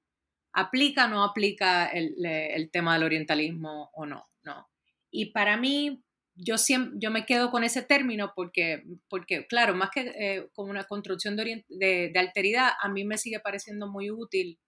¿aplica 0.52 1.04
o 1.04 1.08
no 1.08 1.22
aplica 1.22 1.86
el, 1.86 2.16
el, 2.26 2.68
tema 2.72 2.94
del 2.94 3.04
orientalismo 3.04 3.90
o 3.94 4.06
no? 4.06 4.28
¿no? 4.42 4.68
Y 5.12 5.26
para 5.26 5.56
mí, 5.56 6.02
yo, 6.34 6.58
siempre, 6.58 6.98
yo 7.00 7.12
me 7.12 7.26
quedo 7.26 7.52
con 7.52 7.62
ese 7.62 7.82
término 7.82 8.32
porque, 8.34 8.82
porque 9.08 9.46
claro, 9.46 9.72
más 9.76 9.90
que 9.90 10.00
eh, 10.18 10.48
como 10.52 10.70
una 10.70 10.84
construcción 10.84 11.36
de, 11.36 11.64
de, 11.68 12.10
de, 12.12 12.18
alteridad, 12.18 12.72
a 12.80 12.88
mí 12.88 13.04
me 13.04 13.18
sigue 13.18 13.38
pareciendo 13.38 13.86
muy 13.86 14.10
útil, 14.10 14.58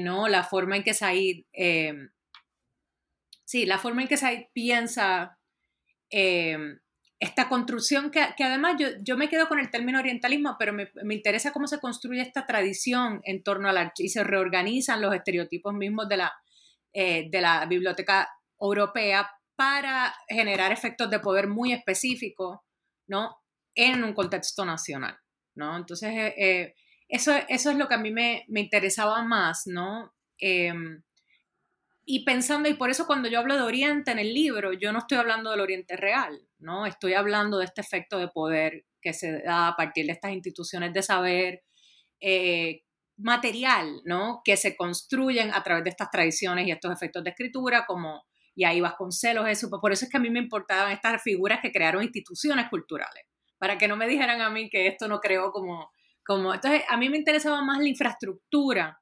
¿no? 0.00 0.28
La 0.28 0.44
forma 0.44 0.76
en 0.76 0.84
que 0.84 0.94
Said, 0.94 1.44
sí, 3.44 3.66
la 3.66 3.78
forma 3.78 4.00
en 4.00 4.08
que 4.08 4.16
Said 4.16 4.46
piensa 4.54 5.38
esta 7.22 7.48
construcción 7.48 8.10
que, 8.10 8.20
que 8.36 8.42
además 8.42 8.74
yo, 8.80 8.88
yo, 9.00 9.16
me 9.16 9.28
quedo 9.28 9.46
con 9.46 9.60
el 9.60 9.70
término 9.70 10.00
orientalismo, 10.00 10.56
pero 10.58 10.72
me, 10.72 10.90
me, 11.04 11.14
interesa 11.14 11.52
cómo 11.52 11.68
se 11.68 11.78
construye 11.78 12.20
esta 12.20 12.46
tradición 12.46 13.20
en 13.22 13.44
torno 13.44 13.68
a 13.68 13.72
la... 13.72 13.92
y 13.96 14.08
se 14.08 14.24
reorganizan 14.24 15.00
los 15.00 15.14
estereotipos 15.14 15.72
mismos 15.72 16.08
de 16.08 16.16
la, 16.16 16.32
eh, 16.92 17.28
de 17.30 17.40
la 17.40 17.64
biblioteca 17.66 18.28
europea 18.60 19.30
para 19.54 20.12
generar 20.28 20.72
efectos 20.72 21.10
de 21.10 21.20
poder 21.20 21.46
muy 21.46 21.72
específicos, 21.72 22.58
¿no? 23.06 23.36
En 23.76 24.02
un 24.02 24.14
contexto 24.14 24.64
nacional, 24.64 25.16
¿no? 25.54 25.76
Entonces, 25.76 26.10
eh, 26.10 26.34
eh 26.36 26.74
eso, 27.06 27.32
eso 27.48 27.70
es 27.70 27.76
lo 27.76 27.86
que 27.86 27.94
a 27.94 27.98
mí 27.98 28.10
me, 28.10 28.44
me 28.48 28.62
interesaba 28.62 29.22
más, 29.22 29.62
¿no? 29.66 30.12
Eh, 30.40 30.72
y 32.04 32.24
pensando, 32.24 32.68
y 32.68 32.74
por 32.74 32.90
eso 32.90 33.06
cuando 33.06 33.28
yo 33.28 33.38
hablo 33.38 33.54
de 33.54 33.62
Oriente 33.62 34.10
en 34.10 34.18
el 34.18 34.34
libro, 34.34 34.72
yo 34.72 34.92
no 34.92 34.98
estoy 34.98 35.18
hablando 35.18 35.50
del 35.50 35.60
Oriente 35.60 35.96
real, 35.96 36.40
¿no? 36.58 36.84
Estoy 36.84 37.14
hablando 37.14 37.58
de 37.58 37.66
este 37.66 37.80
efecto 37.80 38.18
de 38.18 38.28
poder 38.28 38.86
que 39.00 39.12
se 39.12 39.40
da 39.42 39.68
a 39.68 39.76
partir 39.76 40.06
de 40.06 40.12
estas 40.12 40.32
instituciones 40.32 40.92
de 40.92 41.02
saber 41.02 41.62
eh, 42.20 42.82
material, 43.16 44.00
¿no? 44.04 44.40
Que 44.44 44.56
se 44.56 44.76
construyen 44.76 45.54
a 45.54 45.62
través 45.62 45.84
de 45.84 45.90
estas 45.90 46.10
tradiciones 46.10 46.66
y 46.66 46.72
estos 46.72 46.92
efectos 46.92 47.22
de 47.22 47.30
escritura, 47.30 47.86
como, 47.86 48.24
y 48.54 48.64
ahí 48.64 48.82
celos 49.10 49.48
eso, 49.48 49.70
pues 49.70 49.80
por 49.80 49.92
eso 49.92 50.04
es 50.04 50.10
que 50.10 50.16
a 50.16 50.20
mí 50.20 50.30
me 50.30 50.40
importaban 50.40 50.92
estas 50.92 51.22
figuras 51.22 51.60
que 51.60 51.70
crearon 51.70 52.02
instituciones 52.02 52.68
culturales, 52.68 53.24
para 53.58 53.78
que 53.78 53.86
no 53.86 53.96
me 53.96 54.08
dijeran 54.08 54.40
a 54.40 54.50
mí 54.50 54.68
que 54.68 54.88
esto 54.88 55.06
no 55.06 55.20
creó 55.20 55.52
como, 55.52 55.92
como, 56.24 56.52
entonces 56.52 56.82
a 56.88 56.96
mí 56.96 57.08
me 57.08 57.18
interesaba 57.18 57.62
más 57.62 57.78
la 57.78 57.88
infraestructura 57.88 59.00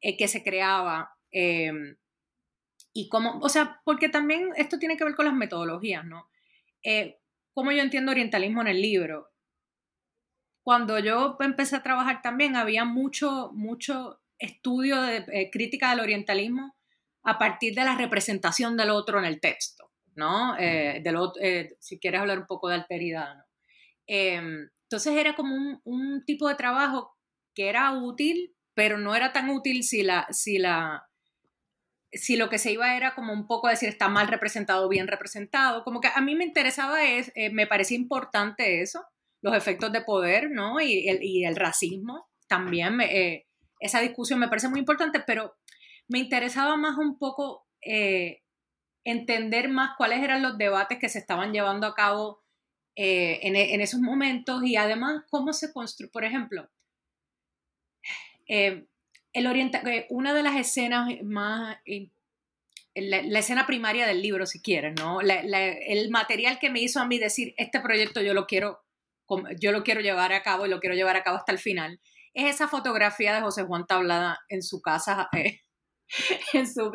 eh, 0.00 0.16
que 0.16 0.26
se 0.26 0.42
creaba. 0.42 1.12
Eh, 1.30 1.70
y 2.92 3.08
cómo, 3.08 3.38
o 3.40 3.48
sea, 3.48 3.80
porque 3.84 4.08
también 4.08 4.50
esto 4.56 4.78
tiene 4.78 4.96
que 4.96 5.04
ver 5.04 5.14
con 5.14 5.26
las 5.26 5.34
metodologías, 5.34 6.04
¿no? 6.04 6.28
Eh, 6.82 7.20
como 7.52 7.72
yo 7.72 7.82
entiendo 7.82 8.12
orientalismo 8.12 8.62
en 8.62 8.68
el 8.68 8.82
libro. 8.82 9.30
Cuando 10.62 10.98
yo 10.98 11.36
empecé 11.40 11.76
a 11.76 11.82
trabajar 11.82 12.22
también 12.22 12.56
había 12.56 12.84
mucho, 12.84 13.50
mucho 13.52 14.20
estudio 14.38 15.00
de 15.02 15.24
eh, 15.32 15.50
crítica 15.50 15.90
del 15.90 16.00
orientalismo 16.00 16.76
a 17.22 17.38
partir 17.38 17.74
de 17.74 17.84
la 17.84 17.96
representación 17.96 18.76
del 18.76 18.90
otro 18.90 19.18
en 19.18 19.24
el 19.24 19.40
texto, 19.40 19.90
¿no? 20.14 20.56
Eh, 20.58 21.02
del, 21.02 21.76
si 21.78 21.98
quieres 21.98 22.20
hablar 22.20 22.38
un 22.38 22.46
poco 22.46 22.68
de 22.68 22.76
alteridad, 22.76 23.36
¿no? 23.36 23.44
Em, 24.06 24.68
entonces 24.84 25.16
era 25.16 25.36
como 25.36 25.54
un, 25.54 25.80
un, 25.84 26.24
tipo 26.24 26.48
de 26.48 26.56
trabajo 26.56 27.16
que 27.54 27.68
era 27.68 27.92
útil, 27.92 28.56
pero 28.74 28.98
no 28.98 29.14
era 29.14 29.32
tan 29.32 29.48
útil 29.50 29.84
si 29.84 30.02
la, 30.02 30.26
si 30.30 30.58
la, 30.58 31.09
si 32.12 32.36
lo 32.36 32.48
que 32.48 32.58
se 32.58 32.72
iba 32.72 32.96
era 32.96 33.14
como 33.14 33.32
un 33.32 33.46
poco 33.46 33.68
decir 33.68 33.88
está 33.88 34.08
mal 34.08 34.28
representado 34.28 34.86
o 34.86 34.88
bien 34.88 35.06
representado, 35.06 35.84
como 35.84 36.00
que 36.00 36.08
a 36.12 36.20
mí 36.20 36.34
me 36.34 36.44
interesaba, 36.44 37.04
es, 37.04 37.30
eh, 37.34 37.50
me 37.50 37.66
parecía 37.66 37.96
importante 37.96 38.82
eso, 38.82 39.04
los 39.42 39.54
efectos 39.56 39.92
de 39.92 40.02
poder, 40.02 40.50
¿no? 40.50 40.80
Y 40.80 41.08
el, 41.08 41.22
y 41.22 41.44
el 41.44 41.56
racismo 41.56 42.28
también, 42.48 43.00
eh, 43.00 43.46
esa 43.78 44.00
discusión 44.00 44.40
me 44.40 44.48
parece 44.48 44.68
muy 44.68 44.80
importante, 44.80 45.20
pero 45.20 45.54
me 46.08 46.18
interesaba 46.18 46.76
más 46.76 46.98
un 46.98 47.16
poco 47.18 47.66
eh, 47.80 48.42
entender 49.04 49.68
más 49.68 49.92
cuáles 49.96 50.22
eran 50.22 50.42
los 50.42 50.58
debates 50.58 50.98
que 50.98 51.08
se 51.08 51.20
estaban 51.20 51.52
llevando 51.52 51.86
a 51.86 51.94
cabo 51.94 52.42
en, 52.96 53.56
en, 53.56 53.80
esos 53.80 54.00
momentos 54.00 54.62
y 54.62 54.76
además 54.76 55.22
cómo 55.30 55.54
se 55.54 55.72
construye, 55.72 56.10
por 56.10 56.24
ejemplo, 56.24 56.68
el 59.32 59.46
orienta 59.46 59.82
eh, 59.86 60.06
una 60.10 60.34
de 60.34 60.42
las 60.42 60.56
escenas 60.56 61.08
más, 61.22 61.78
la, 62.94 63.22
la, 63.22 63.38
escena 63.38 63.66
primaria 63.66 64.06
del 64.06 64.22
libro, 64.22 64.46
si 64.46 64.60
quieres, 64.60 64.94
¿no? 64.98 65.20
El 65.20 66.10
material 66.10 66.58
que 66.58 66.70
me 66.70 66.80
hizo 66.80 67.00
a 67.00 67.06
mí 67.06 67.18
decir, 67.18 67.54
este 67.56 67.80
proyecto 67.80 68.20
yo 68.20 68.34
lo 68.34 68.46
quiero, 68.46 68.80
yo 69.60 69.72
lo 69.72 69.84
quiero 69.84 70.00
llevar 70.00 70.32
a 70.32 70.42
cabo 70.42 70.66
y 70.66 70.70
lo 70.70 70.80
quiero 70.80 70.96
llevar 70.96 71.16
a 71.16 71.22
cabo 71.22 71.36
hasta 71.36 71.52
el 71.52 71.58
final, 71.58 72.00
es 72.34 72.54
esa 72.54 72.68
fotografía 72.68 73.34
de 73.34 73.40
José 73.40 73.64
Juan 73.64 73.86
Tablada 73.86 74.40
en 74.48 74.62
su 74.62 74.80
casa, 74.80 75.28
eh, 75.32 76.66
su, 76.66 76.92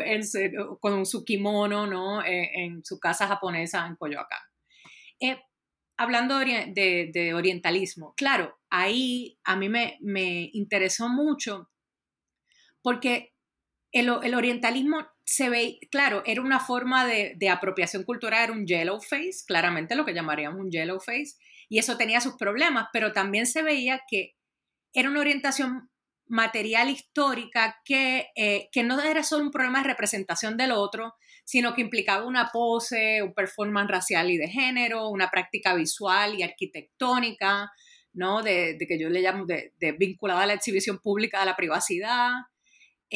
con 0.79 1.05
su 1.05 1.23
kimono, 1.23 1.87
¿no? 1.87 2.23
Eh, 2.23 2.51
en 2.65 2.83
su 2.83 2.99
casa 2.99 3.27
japonesa 3.27 3.85
en 3.87 3.95
Coyoacán. 3.95 4.39
Eh, 5.19 5.41
hablando 5.97 6.39
de, 6.39 6.71
de, 6.73 7.09
de, 7.13 7.33
orientalismo, 7.33 8.13
claro, 8.15 8.57
ahí 8.69 9.39
a 9.43 9.55
mí 9.55 9.69
me, 9.69 9.97
me 10.01 10.49
interesó 10.53 11.07
mucho 11.09 11.69
porque 12.85 13.33
el, 13.91 14.11
el, 14.21 14.35
orientalismo 14.35 15.07
se 15.23 15.49
ve, 15.49 15.79
claro, 15.89 16.21
era 16.27 16.39
una 16.39 16.59
forma 16.59 17.03
de, 17.03 17.33
de, 17.35 17.49
apropiación 17.49 18.03
cultural, 18.03 18.43
era 18.43 18.53
un 18.53 18.67
yellow 18.67 19.01
face, 19.01 19.43
claramente 19.47 19.95
lo 19.95 20.05
que 20.05 20.13
llamaríamos 20.13 20.59
un 20.59 20.69
yellow 20.69 20.99
face, 20.99 21.33
y 21.67 21.79
eso 21.79 21.97
tenía 21.97 22.21
sus 22.21 22.35
problemas, 22.35 22.89
pero 22.93 23.11
también 23.11 23.47
se 23.47 23.63
veía 23.63 24.03
que 24.07 24.35
era 24.93 25.09
una 25.09 25.21
orientación 25.21 25.89
material 26.27 26.91
histórica 26.91 27.81
que, 27.83 28.27
eh, 28.35 28.69
que 28.71 28.83
no 28.83 29.01
era 29.01 29.23
solo 29.23 29.45
un 29.45 29.51
problema 29.51 29.81
de 29.81 29.87
representación 29.87 30.55
del 30.55 30.71
otro, 30.71 31.15
sino 31.43 31.73
que 31.73 31.81
implicaba 31.81 32.27
una 32.27 32.51
pose, 32.53 33.23
un 33.23 33.33
performance 33.33 33.89
racial 33.89 34.29
y 34.29 34.37
de 34.37 34.47
género, 34.47 35.09
una 35.09 35.31
práctica 35.31 35.73
visual 35.73 36.35
y 36.35 36.43
arquitectónica, 36.43 37.71
¿no? 38.13 38.43
De, 38.43 38.77
de 38.77 38.85
que 38.85 38.99
yo 38.99 39.09
le 39.09 39.21
llamo 39.21 39.47
de, 39.47 39.73
de 39.79 39.91
vinculada 39.93 40.43
a 40.43 40.45
la 40.45 40.53
exhibición 40.53 40.99
pública 40.99 41.39
de 41.39 41.47
la 41.47 41.55
privacidad, 41.55 42.29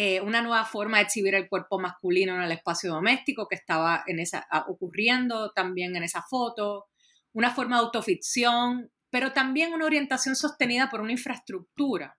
eh, 0.01 0.21
una 0.21 0.41
nueva 0.41 0.63
forma 0.63 0.95
de 0.95 1.03
exhibir 1.03 1.35
el 1.35 1.49
cuerpo 1.49 1.77
masculino 1.77 2.33
en 2.33 2.41
el 2.41 2.53
espacio 2.53 2.89
doméstico 2.89 3.49
que 3.49 3.55
estaba 3.55 4.05
en 4.07 4.19
esa, 4.19 4.47
ocurriendo 4.69 5.51
también 5.51 5.93
en 5.93 6.03
esa 6.03 6.21
foto, 6.21 6.87
una 7.33 7.53
forma 7.53 7.75
de 7.75 7.83
autoficción, 7.83 8.93
pero 9.09 9.33
también 9.33 9.73
una 9.73 9.83
orientación 9.83 10.37
sostenida 10.37 10.89
por 10.89 11.01
una 11.01 11.11
infraestructura 11.11 12.17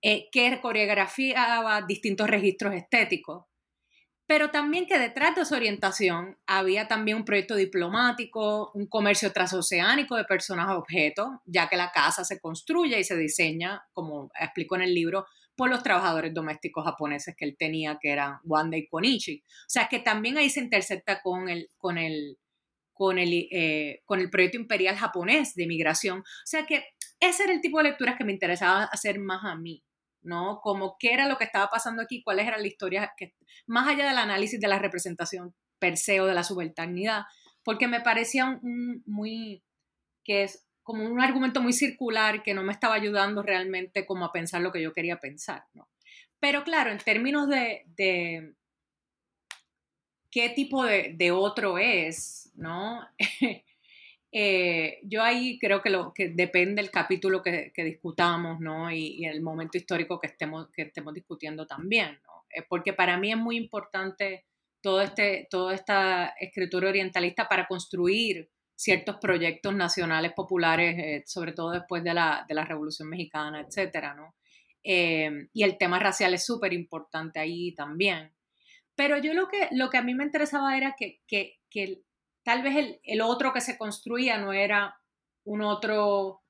eh, 0.00 0.28
que 0.30 0.60
coreografiaba 0.60 1.82
distintos 1.82 2.30
registros 2.30 2.74
estéticos, 2.74 3.46
pero 4.28 4.52
también 4.52 4.86
que 4.86 4.96
detrás 4.96 5.34
de 5.34 5.42
esa 5.42 5.56
orientación 5.56 6.38
había 6.46 6.86
también 6.86 7.16
un 7.16 7.24
proyecto 7.24 7.56
diplomático, 7.56 8.70
un 8.74 8.86
comercio 8.86 9.32
transoceánico 9.32 10.14
de 10.14 10.26
personas 10.26 10.68
a 10.68 10.78
objetos, 10.78 11.26
ya 11.44 11.68
que 11.68 11.76
la 11.76 11.90
casa 11.90 12.22
se 12.22 12.38
construye 12.38 13.00
y 13.00 13.02
se 13.02 13.16
diseña, 13.16 13.82
como 13.92 14.30
explico 14.38 14.76
en 14.76 14.82
el 14.82 14.94
libro, 14.94 15.26
por 15.60 15.68
los 15.68 15.82
trabajadores 15.82 16.32
domésticos 16.32 16.86
japoneses 16.86 17.36
que 17.36 17.44
él 17.44 17.54
tenía, 17.54 17.98
que 18.00 18.08
eran 18.10 18.38
Wanda 18.44 18.78
y 18.78 18.88
Konichi. 18.88 19.44
O 19.44 19.68
sea, 19.68 19.88
que 19.88 19.98
también 19.98 20.38
ahí 20.38 20.48
se 20.48 20.60
intersecta 20.60 21.20
con 21.20 21.50
el, 21.50 21.68
con 21.76 21.98
el, 21.98 22.38
con 22.94 23.18
el, 23.18 23.46
eh, 23.50 24.00
con 24.06 24.20
el 24.20 24.30
proyecto 24.30 24.56
imperial 24.56 24.96
japonés 24.96 25.54
de 25.54 25.66
migración. 25.66 26.20
O 26.20 26.46
sea, 26.46 26.64
que 26.64 26.84
ese 27.20 27.42
era 27.42 27.52
el 27.52 27.60
tipo 27.60 27.76
de 27.76 27.90
lecturas 27.90 28.16
que 28.16 28.24
me 28.24 28.32
interesaba 28.32 28.84
hacer 28.84 29.18
más 29.18 29.44
a 29.44 29.54
mí. 29.54 29.84
¿no? 30.22 30.60
Como 30.62 30.96
qué 30.98 31.12
era 31.12 31.28
lo 31.28 31.36
que 31.36 31.44
estaba 31.44 31.68
pasando 31.68 32.00
aquí, 32.00 32.22
cuáles 32.22 32.46
eran 32.46 32.62
la 32.62 32.68
historia, 32.68 33.12
que, 33.18 33.34
más 33.66 33.86
allá 33.86 34.08
del 34.08 34.16
análisis 34.16 34.58
de 34.60 34.68
la 34.68 34.78
representación 34.78 35.54
per 35.78 35.98
se 35.98 36.22
o 36.22 36.26
de 36.26 36.32
la 36.32 36.42
subalternidad, 36.42 37.24
porque 37.64 37.86
me 37.86 38.00
parecía 38.00 38.46
un, 38.46 39.02
muy, 39.04 39.62
que 40.24 40.44
es 40.44 40.64
como 40.82 41.04
un 41.04 41.20
argumento 41.20 41.60
muy 41.60 41.72
circular 41.72 42.42
que 42.42 42.54
no 42.54 42.62
me 42.62 42.72
estaba 42.72 42.94
ayudando 42.94 43.42
realmente 43.42 44.06
como 44.06 44.24
a 44.24 44.32
pensar 44.32 44.60
lo 44.60 44.72
que 44.72 44.82
yo 44.82 44.92
quería 44.92 45.20
pensar, 45.20 45.64
¿no? 45.74 45.88
Pero 46.40 46.64
claro, 46.64 46.90
en 46.90 46.98
términos 46.98 47.48
de, 47.48 47.84
de 47.96 48.54
qué 50.30 50.48
tipo 50.50 50.84
de, 50.84 51.14
de, 51.16 51.30
otro 51.30 51.78
es, 51.78 52.52
¿no? 52.54 53.06
Eh, 54.32 55.00
yo 55.02 55.24
ahí 55.24 55.58
creo 55.58 55.82
que, 55.82 55.90
lo, 55.90 56.14
que 56.14 56.28
depende 56.28 56.80
el 56.80 56.92
capítulo 56.92 57.42
que, 57.42 57.72
que 57.74 57.82
discutamos, 57.82 58.60
¿no? 58.60 58.88
Y, 58.92 59.24
el 59.24 59.40
momento 59.40 59.76
histórico 59.76 60.20
que 60.20 60.28
estemos, 60.28 60.70
que 60.70 60.82
estemos 60.82 61.14
discutiendo 61.14 61.66
también. 61.66 62.20
Eh, 62.50 62.62
porque 62.68 62.92
para 62.92 63.16
mí 63.16 63.32
es 63.32 63.36
muy 63.36 63.56
importante 63.56 64.44
todo 64.80 65.02
este, 65.02 65.48
toda 65.50 65.74
esta 65.74 66.28
escritura 66.38 66.88
orientalista 66.88 67.48
para 67.48 67.66
construir 67.66 68.48
ciertos 68.80 69.16
proyectos 69.20 69.74
nacionales 69.74 70.32
populares, 70.32 70.96
eh, 70.98 71.22
sobre 71.26 71.52
todo 71.52 71.72
después 71.72 72.02
de 72.02 72.14
la, 72.14 72.46
de 72.48 72.54
la, 72.54 72.64
Revolución 72.64 73.10
Mexicana, 73.10 73.60
etcétera, 73.60 74.14
¿no? 74.14 74.34
y 74.82 75.62
el 75.62 75.76
tema 75.76 75.98
racial 75.98 76.32
es 76.32 76.46
súper 76.46 76.72
importante 76.72 77.38
ahí 77.38 77.74
también. 77.74 78.32
Pero 78.94 79.18
yo 79.18 79.34
lo 79.34 79.46
que, 79.46 79.68
lo 79.72 79.90
que 79.90 79.98
a 79.98 80.02
mí 80.02 80.14
me 80.14 80.24
interesaba 80.24 80.74
era 80.74 80.94
que, 80.98 81.20
que, 81.26 81.58
que 81.68 82.00
tal 82.42 82.62
vez 82.62 82.98
el, 83.02 83.20
otro 83.20 83.52
que 83.52 83.60
se 83.60 83.76
construía 83.76 84.38
no 84.38 84.54
era 84.54 84.98
un 85.44 85.60
otro 85.60 86.42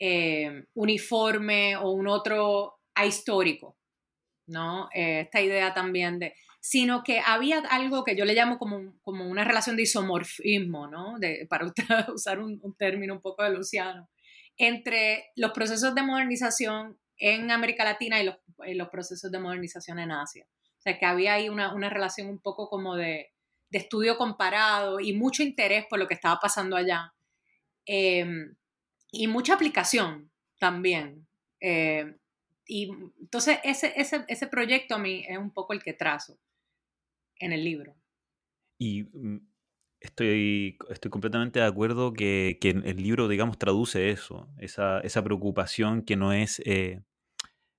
eh, 0.00 0.64
uniforme 0.74 1.76
o 1.76 1.90
un 1.90 2.08
otro 2.08 2.80
ahistórico, 2.94 3.76
¿no? 4.48 4.88
Eh, 4.92 5.20
esta 5.20 5.40
idea 5.40 5.72
también 5.72 6.18
de, 6.18 6.34
sino 6.64 7.02
que 7.02 7.18
había 7.18 7.58
algo 7.70 8.04
que 8.04 8.14
yo 8.14 8.24
le 8.24 8.34
llamo 8.34 8.56
como, 8.56 8.94
como 9.02 9.26
una 9.26 9.42
relación 9.42 9.74
de 9.74 9.82
isomorfismo, 9.82 10.86
¿no? 10.86 11.18
De, 11.18 11.44
para 11.50 11.66
usar 12.14 12.38
un, 12.38 12.60
término 12.78 13.14
un 13.14 13.20
poco 13.20 13.42
de 13.42 13.50
Luciano, 13.50 14.08
entre 14.56 15.32
los 15.34 15.50
procesos 15.50 15.92
de 15.92 16.02
modernización 16.02 16.96
en 17.16 17.50
América 17.50 17.82
Latina 17.82 18.22
y 18.22 18.26
los, 18.26 18.36
los 18.58 18.88
procesos 18.90 19.32
de 19.32 19.40
modernización 19.40 19.98
en 19.98 20.12
Asia. 20.12 20.46
O 20.78 20.82
sea, 20.82 20.96
que 21.00 21.04
había 21.04 21.34
ahí 21.34 21.48
una, 21.48 21.74
una 21.74 21.90
relación 21.90 22.28
un 22.28 22.38
poco 22.38 22.68
como 22.68 22.94
de, 22.94 23.32
de 23.70 23.78
estudio 23.78 24.16
comparado 24.16 25.00
y 25.00 25.14
mucho 25.14 25.42
interés 25.42 25.86
por 25.90 25.98
lo 25.98 26.06
que 26.06 26.14
estaba 26.14 26.38
pasando 26.38 26.76
allá. 26.76 27.12
Em, 27.86 28.54
y 29.10 29.26
mucha 29.26 29.54
aplicación 29.54 30.30
también. 30.60 31.26
Eh, 31.58 32.14
y 32.68 32.88
entonces 33.20 33.58
ese, 33.64 33.92
ese, 33.96 34.24
ese, 34.28 34.46
proyecto 34.46 34.94
a 34.94 34.98
mí 34.98 35.24
es 35.28 35.36
un 35.36 35.50
poco 35.50 35.72
el 35.72 35.82
que 35.82 35.92
trazo 35.92 36.38
en 37.42 37.52
el 37.52 37.64
libro. 37.64 37.94
Y 38.78 39.04
mm, 39.04 39.38
estoy, 40.00 40.78
estoy 40.88 41.10
completamente 41.10 41.60
de 41.60 41.66
acuerdo 41.66 42.12
que, 42.12 42.58
que 42.60 42.70
el 42.70 42.96
libro, 42.96 43.28
digamos, 43.28 43.58
traduce 43.58 44.10
eso, 44.10 44.48
esa, 44.58 45.00
esa 45.00 45.22
preocupación 45.22 46.02
que 46.02 46.16
no 46.16 46.32
es 46.32 46.62
eh, 46.64 47.02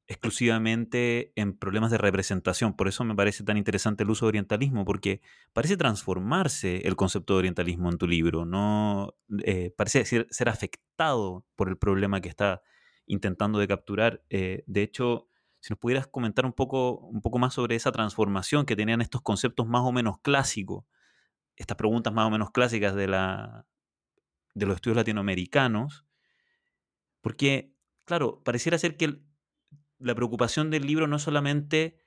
exclusivamente 0.07 1.31
en 1.35 1.57
problemas 1.57 1.91
de 1.91 1.97
representación. 1.97 2.75
Por 2.75 2.87
eso 2.87 3.03
me 3.03 3.15
parece 3.15 3.43
tan 3.43 3.57
interesante 3.57 4.03
el 4.03 4.09
uso 4.09 4.25
de 4.25 4.29
orientalismo, 4.29 4.85
porque 4.85 5.21
parece 5.53 5.77
transformarse 5.77 6.87
el 6.87 6.95
concepto 6.95 7.33
de 7.33 7.39
orientalismo 7.39 7.89
en 7.89 7.97
tu 7.97 8.07
libro, 8.07 8.45
no 8.45 9.15
eh, 9.43 9.73
parece 9.75 10.05
ser, 10.05 10.49
afectado 10.49 11.45
por 11.55 11.69
el 11.69 11.77
problema 11.77 12.21
que 12.21 12.29
está 12.29 12.61
intentando 13.05 13.59
de 13.59 13.67
capturar. 13.67 14.23
Eh, 14.29 14.63
de 14.67 14.83
hecho, 14.83 15.29
si 15.63 15.71
nos 15.71 15.79
pudieras 15.79 16.07
comentar 16.07 16.45
un 16.45 16.51
poco, 16.51 16.97
un 16.97 17.21
poco 17.21 17.39
más 17.39 17.53
sobre 17.53 17.77
esa 17.77 17.93
transformación 17.93 18.65
que 18.65 18.75
tenían 18.75 18.99
estos 18.99 19.21
conceptos 19.21 19.65
más 19.65 19.83
o 19.83 19.93
menos 19.93 20.19
clásicos, 20.19 20.83
estas 21.55 21.77
preguntas 21.77 22.11
más 22.11 22.27
o 22.27 22.29
menos 22.29 22.51
clásicas 22.51 22.93
de, 22.95 23.07
la, 23.07 23.65
de 24.55 24.65
los 24.65 24.75
estudios 24.75 24.97
latinoamericanos, 24.97 26.05
porque, 27.21 27.73
claro, 28.03 28.43
pareciera 28.43 28.77
ser 28.77 28.97
que 28.97 29.21
la 29.99 30.15
preocupación 30.15 30.69
del 30.69 30.85
libro 30.85 31.07
no 31.07 31.15
es 31.15 31.21
solamente 31.21 31.97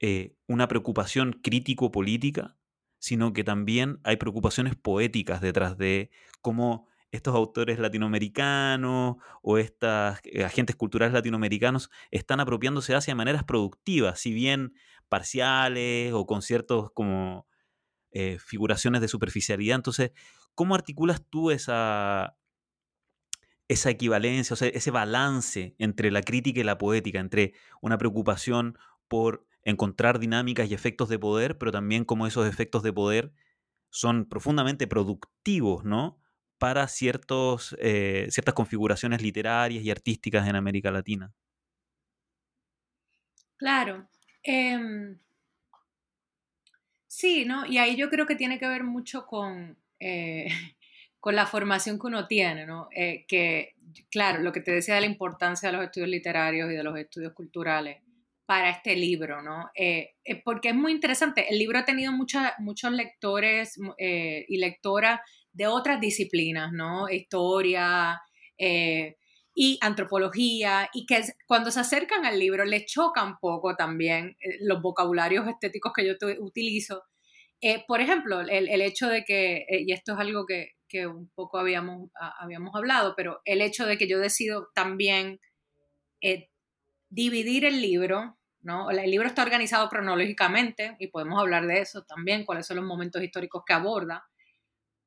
eh, 0.00 0.38
una 0.46 0.66
preocupación 0.66 1.34
crítico-política, 1.42 2.56
sino 2.98 3.34
que 3.34 3.44
también 3.44 4.00
hay 4.04 4.16
preocupaciones 4.16 4.76
poéticas 4.76 5.42
detrás 5.42 5.76
de 5.76 6.10
cómo 6.40 6.88
estos 7.14 7.34
autores 7.36 7.78
latinoamericanos 7.78 9.16
o 9.40 9.58
estos 9.58 10.18
eh, 10.24 10.44
agentes 10.44 10.74
culturales 10.74 11.12
latinoamericanos 11.12 11.90
están 12.10 12.40
apropiándose 12.40 12.94
hacia 12.94 13.14
maneras 13.14 13.44
productivas, 13.44 14.18
si 14.18 14.32
bien 14.32 14.74
parciales 15.08 16.12
o 16.12 16.26
con 16.26 16.42
ciertos 16.42 16.90
como 16.92 17.46
eh, 18.10 18.38
figuraciones 18.40 19.00
de 19.00 19.06
superficialidad. 19.06 19.76
Entonces, 19.76 20.10
¿cómo 20.56 20.74
articulas 20.74 21.22
tú 21.30 21.52
esa, 21.52 22.36
esa 23.68 23.90
equivalencia, 23.90 24.54
o 24.54 24.56
sea, 24.56 24.68
ese 24.68 24.90
balance 24.90 25.76
entre 25.78 26.10
la 26.10 26.20
crítica 26.20 26.60
y 26.60 26.64
la 26.64 26.78
poética, 26.78 27.20
entre 27.20 27.54
una 27.80 27.96
preocupación 27.96 28.76
por 29.06 29.46
encontrar 29.62 30.18
dinámicas 30.18 30.68
y 30.68 30.74
efectos 30.74 31.08
de 31.08 31.20
poder, 31.20 31.58
pero 31.58 31.70
también 31.70 32.04
como 32.04 32.26
esos 32.26 32.48
efectos 32.48 32.82
de 32.82 32.92
poder 32.92 33.32
son 33.90 34.24
profundamente 34.24 34.88
productivos, 34.88 35.84
¿no? 35.84 36.18
Para 36.58 36.88
ciertos, 36.88 37.76
eh, 37.80 38.26
ciertas 38.30 38.54
configuraciones 38.54 39.22
literarias 39.22 39.84
y 39.84 39.90
artísticas 39.90 40.48
en 40.48 40.56
América 40.56 40.90
Latina. 40.90 41.32
Claro. 43.56 44.08
Em, 44.42 45.18
sí, 47.06 47.44
¿no? 47.44 47.66
Y 47.66 47.78
ahí 47.78 47.96
yo 47.96 48.10
creo 48.10 48.26
que 48.26 48.36
tiene 48.36 48.58
que 48.58 48.68
ver 48.68 48.84
mucho 48.84 49.26
con, 49.26 49.78
eh, 50.00 50.46
con 51.20 51.36
la 51.36 51.46
formación 51.46 51.98
que 51.98 52.06
uno 52.06 52.26
tiene, 52.26 52.66
¿no? 52.66 52.88
Eh, 52.94 53.24
que, 53.26 53.74
claro, 54.10 54.42
lo 54.42 54.52
que 54.52 54.60
te 54.60 54.72
decía 54.72 54.96
de 54.96 55.02
la 55.02 55.06
importancia 55.06 55.70
de 55.70 55.76
los 55.76 55.84
estudios 55.86 56.10
literarios 56.10 56.70
y 56.70 56.74
de 56.74 56.84
los 56.84 56.96
estudios 56.98 57.32
culturales 57.32 58.02
para 58.46 58.68
este 58.70 58.94
libro, 58.94 59.40
¿no? 59.42 59.70
Porque 60.44 60.68
es 60.68 60.74
muy 60.74 60.92
interesante. 60.92 61.48
El 61.48 61.58
libro 61.58 61.78
ha 61.78 61.86
tenido 61.86 62.12
muchos 62.12 62.92
lectores 62.92 63.78
y 63.98 64.58
lectoras 64.58 65.20
de 65.54 65.66
otras 65.66 66.00
disciplinas, 66.00 66.72
¿no? 66.72 67.08
Historia 67.08 68.20
y 69.56 69.78
antropología, 69.80 70.90
y 70.92 71.06
que 71.06 71.22
cuando 71.46 71.70
se 71.70 71.80
acercan 71.80 72.26
al 72.26 72.38
libro 72.38 72.64
les 72.64 72.86
choca 72.86 73.24
un 73.24 73.38
poco 73.38 73.76
también 73.76 74.36
los 74.60 74.82
vocabularios 74.82 75.48
estéticos 75.48 75.92
que 75.92 76.06
yo 76.06 76.14
utilizo. 76.40 77.04
por 77.88 78.00
ejemplo, 78.00 78.42
el, 78.42 78.68
el, 78.68 78.80
hecho 78.82 79.08
de 79.08 79.24
que, 79.24 79.64
y 79.68 79.92
esto 79.92 80.12
es 80.12 80.18
algo 80.18 80.44
que, 80.46 80.72
que 80.94 81.08
un 81.08 81.28
poco 81.34 81.58
habíamos, 81.58 82.10
habíamos 82.38 82.74
hablado, 82.76 83.14
pero 83.16 83.40
el 83.44 83.60
hecho 83.60 83.84
de 83.84 83.98
que 83.98 84.06
yo 84.06 84.20
decido 84.20 84.68
también 84.76 85.40
eh, 86.20 86.50
dividir 87.10 87.64
el 87.64 87.82
libro, 87.82 88.38
¿no? 88.60 88.90
El 88.90 89.10
libro 89.10 89.26
está 89.26 89.42
organizado 89.42 89.88
cronológicamente 89.88 90.96
y 91.00 91.08
podemos 91.08 91.40
hablar 91.40 91.66
de 91.66 91.80
eso 91.80 92.04
también, 92.04 92.44
cuáles 92.44 92.66
son 92.68 92.76
los 92.76 92.86
momentos 92.86 93.22
históricos 93.24 93.64
que 93.66 93.72
aborda, 93.72 94.24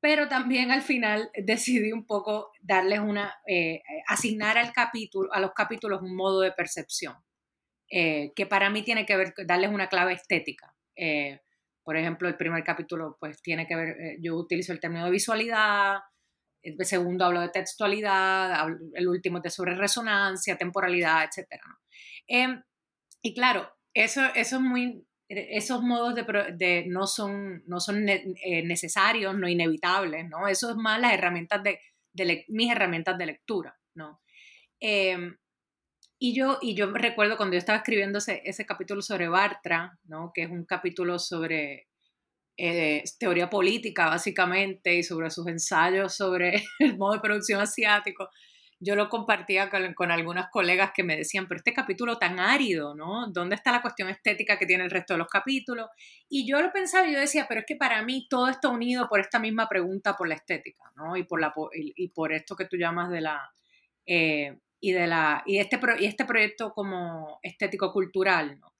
pero 0.00 0.28
también 0.28 0.70
al 0.70 0.82
final 0.82 1.30
decidí 1.34 1.92
un 1.92 2.06
poco 2.06 2.52
darles 2.60 3.00
una, 3.00 3.34
eh, 3.46 3.82
asignar 4.06 4.58
al 4.58 4.72
capítulo, 4.72 5.32
a 5.32 5.40
los 5.40 5.52
capítulos 5.52 6.02
un 6.02 6.14
modo 6.14 6.40
de 6.40 6.52
percepción, 6.52 7.14
eh, 7.90 8.32
que 8.36 8.46
para 8.46 8.70
mí 8.70 8.82
tiene 8.82 9.06
que 9.06 9.16
ver, 9.16 9.34
darles 9.46 9.70
una 9.70 9.88
clave 9.88 10.12
estética. 10.12 10.74
Por 11.88 11.96
ejemplo, 11.96 12.28
el 12.28 12.36
primer 12.36 12.62
capítulo 12.64 13.16
pues 13.18 13.40
tiene 13.40 13.66
que 13.66 13.74
ver, 13.74 13.88
eh, 13.88 14.18
yo 14.20 14.36
utilizo 14.36 14.74
el 14.74 14.78
término 14.78 15.06
de 15.06 15.10
visualidad, 15.10 16.00
el 16.60 16.76
segundo 16.84 17.24
hablo 17.24 17.40
de 17.40 17.48
textualidad, 17.48 18.68
el 18.92 19.08
último 19.08 19.40
de 19.40 19.48
sobre 19.48 19.74
resonancia, 19.74 20.58
temporalidad, 20.58 21.24
etc. 21.24 21.48
Em, 22.26 22.62
y 23.22 23.32
claro, 23.32 23.74
eso, 23.94 24.20
eso 24.34 24.56
es 24.56 24.62
muy, 24.62 25.06
esos 25.28 25.82
modos 25.82 26.14
de, 26.14 26.84
no 26.88 27.06
son, 27.06 27.62
no 27.66 27.80
son 27.80 28.08
eh, 28.08 28.62
necesarios, 28.64 29.36
no 29.36 29.48
inevitables, 29.48 30.28
¿no? 30.28 30.48
Eso 30.48 30.70
es 30.70 30.76
más 30.76 31.00
las 31.00 31.12
herramientas 31.12 31.62
de, 31.62 31.80
mis 32.48 32.72
herramientas 32.72 33.18
de 33.18 33.26
lectura, 33.26 33.78
¿no? 33.94 34.20
Em, 34.80 35.36
y 36.18 36.34
yo, 36.34 36.58
y 36.60 36.74
yo 36.74 36.90
recuerdo 36.92 37.36
cuando 37.36 37.54
yo 37.54 37.58
estaba 37.58 37.78
escribiendo 37.78 38.18
ese, 38.18 38.42
ese 38.44 38.66
capítulo 38.66 39.02
sobre 39.02 39.28
Bartra, 39.28 39.98
¿no? 40.04 40.32
que 40.34 40.42
es 40.42 40.50
un 40.50 40.64
capítulo 40.64 41.18
sobre 41.18 41.86
eh, 42.56 43.04
teoría 43.20 43.48
política, 43.48 44.06
básicamente, 44.06 44.96
y 44.96 45.04
sobre 45.04 45.30
sus 45.30 45.46
ensayos 45.46 46.16
sobre 46.16 46.64
el 46.80 46.98
modo 46.98 47.14
de 47.14 47.20
producción 47.20 47.60
asiático, 47.60 48.28
yo 48.80 48.94
lo 48.94 49.08
compartía 49.08 49.70
con, 49.70 49.94
con, 49.94 50.10
algunas 50.10 50.50
colegas 50.50 50.92
que 50.94 51.02
me 51.02 51.16
decían, 51.16 51.46
pero 51.48 51.58
este 51.58 51.72
capítulo 51.72 52.18
tan 52.18 52.38
árido, 52.38 52.94
¿no? 52.94 53.26
¿Dónde 53.28 53.56
está 53.56 53.72
la 53.72 53.82
cuestión 53.82 54.08
estética 54.08 54.58
que 54.58 54.66
tiene 54.66 54.84
el 54.84 54.90
resto 54.90 55.14
de 55.14 55.18
los 55.18 55.28
capítulos? 55.28 55.88
Y 56.28 56.46
yo 56.48 56.60
lo 56.60 56.72
pensaba 56.72 57.06
y 57.06 57.12
yo 57.12 57.18
decía, 57.18 57.46
pero 57.48 57.60
es 57.60 57.66
que 57.66 57.76
para 57.76 58.02
mí 58.02 58.26
todo 58.28 58.48
está 58.48 58.68
unido 58.68 59.08
por 59.08 59.20
esta 59.20 59.38
misma 59.38 59.68
pregunta 59.68 60.16
por 60.16 60.28
la 60.28 60.36
estética, 60.36 60.84
¿no? 60.96 61.16
Y 61.16 61.24
por, 61.24 61.40
la, 61.40 61.52
y, 61.74 62.08
por 62.08 62.32
esto 62.32 62.56
que 62.56 62.66
tú 62.66 62.76
llamas 62.76 63.10
de 63.10 63.20
la... 63.20 63.50
Eh, 64.06 64.58
y, 64.80 64.92
de 64.92 65.06
la, 65.06 65.42
y, 65.44 65.58
este, 65.58 65.80
y 65.98 66.06
este 66.06 66.24
proyecto 66.24 66.72
como 66.72 67.40
estético-cultural. 67.42 68.58
¿no? 68.60 68.74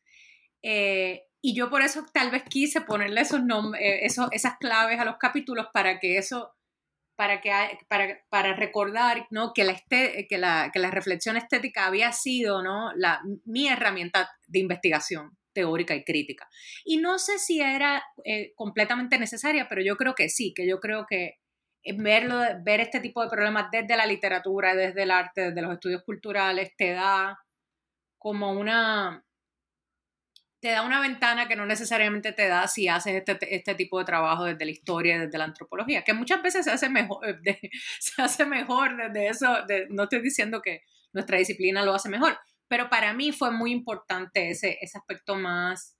Eh, 0.62 1.24
y 1.40 1.54
yo 1.54 1.70
por 1.70 1.82
eso 1.82 2.04
tal 2.12 2.30
vez 2.30 2.42
quise 2.44 2.80
ponerle 2.80 3.20
esos, 3.20 3.40
eh, 3.78 4.00
esos 4.02 4.28
esas 4.32 4.58
claves 4.58 4.98
a 4.98 5.04
los 5.04 5.16
capítulos 5.18 5.68
para 5.72 5.98
que 5.98 6.18
eso, 6.18 6.54
para, 7.18 7.40
que, 7.40 7.50
para, 7.88 8.22
para 8.28 8.54
recordar 8.54 9.26
¿no? 9.30 9.52
que, 9.52 9.64
la 9.64 9.74
que, 9.88 10.38
la, 10.38 10.70
que 10.72 10.78
la 10.78 10.92
reflexión 10.92 11.36
estética 11.36 11.86
había 11.86 12.12
sido 12.12 12.62
¿no? 12.62 12.92
la, 12.94 13.20
mi 13.44 13.68
herramienta 13.68 14.30
de 14.46 14.60
investigación 14.60 15.36
teórica 15.52 15.96
y 15.96 16.04
crítica. 16.04 16.48
Y 16.84 16.98
no 16.98 17.18
sé 17.18 17.40
si 17.40 17.60
era 17.60 18.04
eh, 18.24 18.52
completamente 18.54 19.18
necesaria, 19.18 19.66
pero 19.68 19.82
yo 19.82 19.96
creo 19.96 20.14
que 20.14 20.28
sí, 20.28 20.54
que 20.54 20.68
yo 20.68 20.78
creo 20.78 21.06
que 21.10 21.38
verlo, 21.96 22.40
ver 22.62 22.78
este 22.78 23.00
tipo 23.00 23.20
de 23.20 23.30
problemas 23.30 23.66
desde 23.72 23.96
la 23.96 24.06
literatura, 24.06 24.76
desde 24.76 25.02
el 25.02 25.10
arte, 25.10 25.48
desde 25.48 25.62
los 25.62 25.72
estudios 25.72 26.04
culturales, 26.04 26.70
te 26.76 26.92
da 26.92 27.36
como 28.16 28.52
una, 28.52 29.24
te 30.60 30.68
da 30.68 30.82
una 30.82 31.00
ventana 31.00 31.46
que 31.46 31.56
no 31.56 31.66
necesariamente 31.66 32.32
te 32.32 32.48
da 32.48 32.66
si 32.66 32.88
haces 32.88 33.22
este, 33.24 33.54
este 33.54 33.74
tipo 33.74 33.98
de 33.98 34.04
trabajo 34.04 34.44
desde 34.44 34.64
la 34.64 34.70
historia, 34.70 35.18
desde 35.18 35.38
la 35.38 35.44
antropología, 35.44 36.02
que 36.02 36.14
muchas 36.14 36.42
veces 36.42 36.64
se 36.64 36.70
hace 36.72 36.88
mejor, 36.88 37.40
se 38.00 38.22
hace 38.22 38.44
mejor 38.44 38.96
desde 38.96 39.28
eso, 39.28 39.56
no 39.90 40.04
estoy 40.04 40.20
diciendo 40.20 40.60
que 40.60 40.82
nuestra 41.12 41.38
disciplina 41.38 41.84
lo 41.84 41.94
hace 41.94 42.08
mejor, 42.08 42.38
pero 42.66 42.90
para 42.90 43.12
mí 43.12 43.32
fue 43.32 43.50
muy 43.52 43.70
importante 43.70 44.50
ese, 44.50 44.78
ese 44.80 44.98
aspecto 44.98 45.36
más, 45.36 45.96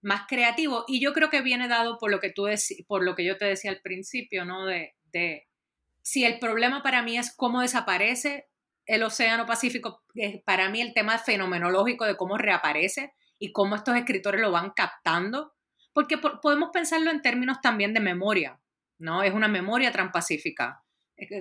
más 0.00 0.22
creativo 0.26 0.84
y 0.88 1.00
yo 1.00 1.12
creo 1.12 1.28
que 1.28 1.42
viene 1.42 1.68
dado 1.68 1.98
por 1.98 2.10
lo 2.10 2.20
que 2.20 2.30
tú 2.30 2.46
por 2.86 3.04
lo 3.04 3.14
que 3.14 3.24
yo 3.24 3.36
te 3.36 3.44
decía 3.44 3.70
al 3.70 3.80
principio, 3.80 4.46
¿no? 4.46 4.64
De, 4.64 4.94
de 5.12 5.46
si 6.02 6.24
el 6.24 6.38
problema 6.38 6.82
para 6.82 7.02
mí 7.02 7.18
es 7.18 7.34
cómo 7.36 7.60
desaparece 7.60 8.48
el 8.86 9.02
Océano 9.02 9.46
Pacífico, 9.46 10.02
para 10.44 10.70
mí 10.70 10.80
el 10.80 10.94
tema 10.94 11.18
fenomenológico 11.18 12.06
de 12.06 12.16
cómo 12.16 12.38
reaparece 12.38 13.12
y 13.40 13.52
cómo 13.52 13.74
estos 13.74 13.96
escritores 13.96 14.40
lo 14.40 14.52
van 14.52 14.70
captando, 14.70 15.54
porque 15.92 16.18
podemos 16.18 16.70
pensarlo 16.72 17.10
en 17.10 17.22
términos 17.22 17.60
también 17.60 17.92
de 17.94 18.00
memoria, 18.00 18.60
¿no? 18.98 19.24
Es 19.24 19.32
una 19.32 19.48
memoria 19.48 19.90
transpacífica, 19.90 20.84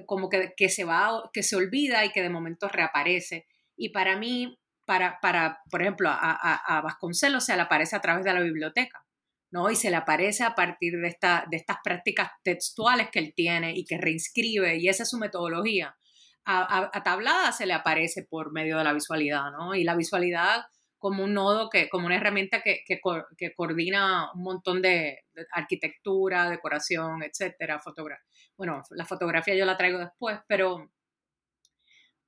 como 0.07 0.29
que, 0.29 0.53
que, 0.55 0.69
se 0.69 0.85
va, 0.85 1.29
que 1.31 1.43
se 1.43 1.55
olvida 1.55 2.03
y 2.05 2.11
que 2.11 2.23
de 2.23 2.29
momento 2.29 2.67
reaparece. 2.69 3.47
Y 3.75 3.89
para 3.89 4.17
mí, 4.17 4.59
para, 4.85 5.19
para 5.21 5.59
por 5.69 5.81
ejemplo, 5.81 6.09
a, 6.09 6.17
a, 6.17 6.81
Vasconcelos 6.81 7.45
se 7.45 7.55
le 7.55 7.61
aparece 7.61 7.95
a 7.95 8.01
través 8.01 8.23
de 8.23 8.33
la 8.33 8.41
biblioteca, 8.41 9.05
¿no? 9.51 9.69
Y 9.69 9.75
se 9.75 9.89
le 9.89 9.97
aparece 9.97 10.43
a 10.45 10.55
partir 10.55 10.97
de, 10.99 11.07
esta, 11.09 11.45
de 11.51 11.57
estas 11.57 11.77
prácticas 11.83 12.31
textuales 12.43 13.09
que 13.11 13.19
él 13.19 13.33
tiene 13.35 13.73
y 13.75 13.85
que 13.85 13.97
reinscribe, 13.97 14.77
y 14.77 14.87
esa 14.87 15.03
es 15.03 15.09
su 15.09 15.17
metodología. 15.17 15.97
A, 16.45 16.89
a, 16.93 17.03
Tablada 17.03 17.51
se 17.51 17.65
le 17.65 17.73
aparece 17.73 18.23
por 18.23 18.53
medio 18.53 18.77
de 18.77 18.85
la 18.85 18.93
visualidad, 18.93 19.51
¿no? 19.51 19.75
Y 19.75 19.83
la 19.83 19.95
visualidad 19.95 20.63
como 20.99 21.23
un 21.23 21.33
nodo, 21.33 21.69
que, 21.69 21.89
como 21.89 22.05
una 22.05 22.17
herramienta 22.17 22.61
que, 22.61 22.83
que, 22.85 22.99
que 23.37 23.53
coordina 23.55 24.31
un 24.33 24.43
montón 24.43 24.81
de, 24.81 25.23
arquitectura, 25.51 26.49
decoración, 26.49 27.23
etcétera, 27.23 27.79
fotografía. 27.79 28.25
Bueno, 28.57 28.83
la 28.91 29.05
fotografía 29.05 29.55
yo 29.55 29.65
la 29.65 29.77
traigo 29.77 29.99
después, 29.99 30.39
pero 30.47 30.91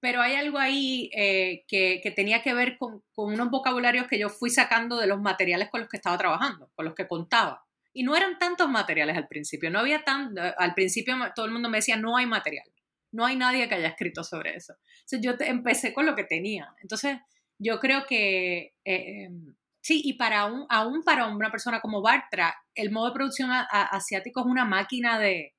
pero 0.02 0.20
hay 0.20 0.34
algo 0.34 0.58
ahí 0.58 1.12
eh, 1.14 1.64
que, 1.68 2.02
tenía 2.16 2.42
que 2.42 2.56
ver 2.56 2.78
con, 2.78 3.04
unos 3.16 3.52
vocabularios 3.52 4.08
que 4.08 4.18
yo 4.18 4.30
fui 4.30 4.50
sacando 4.50 4.98
de 4.98 5.06
los 5.06 5.22
materiales 5.22 5.70
con 5.70 5.82
los 5.82 5.90
que 5.90 5.98
estaba 5.98 6.18
trabajando, 6.18 6.72
con 6.74 6.86
los 6.86 6.96
que 6.96 7.08
contaba. 7.08 7.64
Y 7.94 8.04
no 8.04 8.16
eran 8.16 8.40
tantos 8.40 8.68
materiales 8.68 9.16
al 9.16 9.28
principio, 9.28 9.70
no 9.70 9.78
había 9.78 10.04
tan, 10.04 10.34
al 10.40 10.74
principio 10.74 11.16
todo 11.36 11.46
el 11.46 11.52
mundo 11.52 11.70
me 11.70 11.78
decía, 11.78 11.98
no 11.98 12.18
hay 12.18 12.26
material, 12.26 12.66
no 13.12 13.26
hay 13.26 13.36
nadie 13.36 13.70
que 13.70 13.76
haya 13.76 13.90
escrito 13.90 14.24
sobre 14.24 14.56
eso. 14.56 14.74
Entonces 15.02 15.22
yo 15.22 15.34
empecé 15.46 15.94
con 15.94 16.08
lo 16.08 16.16
que 16.16 16.24
tenía. 16.24 16.74
Entonces 16.82 17.20
yo 17.62 17.80
creo 17.80 18.06
que, 18.08 18.74
eh, 18.86 19.26
em, 19.26 19.56
sí, 19.82 20.02
y 20.04 20.14
para 20.14 20.46
un, 20.46 20.66
aún 20.70 21.04
para 21.04 21.28
una 21.28 21.52
persona 21.52 21.80
como 21.82 22.02
Bartra, 22.02 22.56
el 22.76 22.92
modo 22.92 23.08
de 23.08 23.14
producción 23.14 23.52
asiático 23.52 24.42
es 24.42 24.46
una 24.48 24.66
máquina 24.66 25.20
de, 25.20 25.54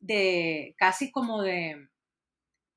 de 0.00 0.74
casi 0.78 1.10
como 1.10 1.42
de 1.42 1.88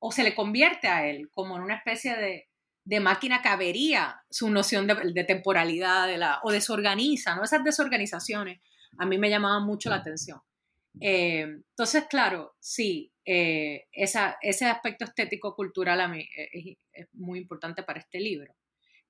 o 0.06 0.12
se 0.12 0.22
le 0.22 0.34
convierte 0.34 0.86
a 0.88 1.06
él 1.06 1.30
como 1.30 1.56
en 1.56 1.62
una 1.62 1.76
especie 1.76 2.14
de, 2.16 3.00
máquina 3.00 3.40
que 3.40 3.48
avería 3.48 4.22
su 4.30 4.50
noción 4.50 4.86
de, 4.86 5.24
temporalidad 5.24 6.06
de 6.06 6.18
la, 6.18 6.40
o 6.42 6.52
desorganiza, 6.52 7.34
¿no? 7.34 7.44
Esas 7.44 7.64
desorganizaciones 7.64 8.60
a 8.98 9.06
mí 9.06 9.16
me 9.18 9.30
llamaban 9.30 9.64
mucho 9.64 9.88
la 9.88 9.96
atención. 9.96 10.40
Eh, 11.00 11.40
entonces, 11.40 12.04
claro, 12.08 12.54
sí, 12.60 13.12
eh, 13.24 13.86
ese 13.92 14.66
aspecto 14.66 15.04
estético-cultural 15.04 16.00
a 16.00 16.08
mí 16.08 16.28
es, 16.52 17.08
muy 17.12 17.40
importante 17.40 17.82
para 17.82 18.00
este 18.00 18.20
libro. 18.20 18.54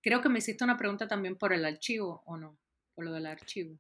Creo 0.01 0.21
que 0.21 0.29
me 0.29 0.39
hiciste 0.39 0.65
una 0.65 0.77
pregunta 0.77 1.09
también 1.09 1.37
por 1.37 1.53
el 1.53 1.65
archivo, 1.65 2.23
¿o 2.27 2.37
no? 2.37 2.59
Por 2.95 3.07
lo 3.07 3.13
del 3.13 3.27
archivo. 3.27 3.79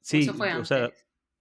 Sí, 0.00 0.20
Eso 0.20 0.34
fue 0.34 0.50
antes. 0.50 0.62
o 0.62 0.64
sea, 0.64 0.92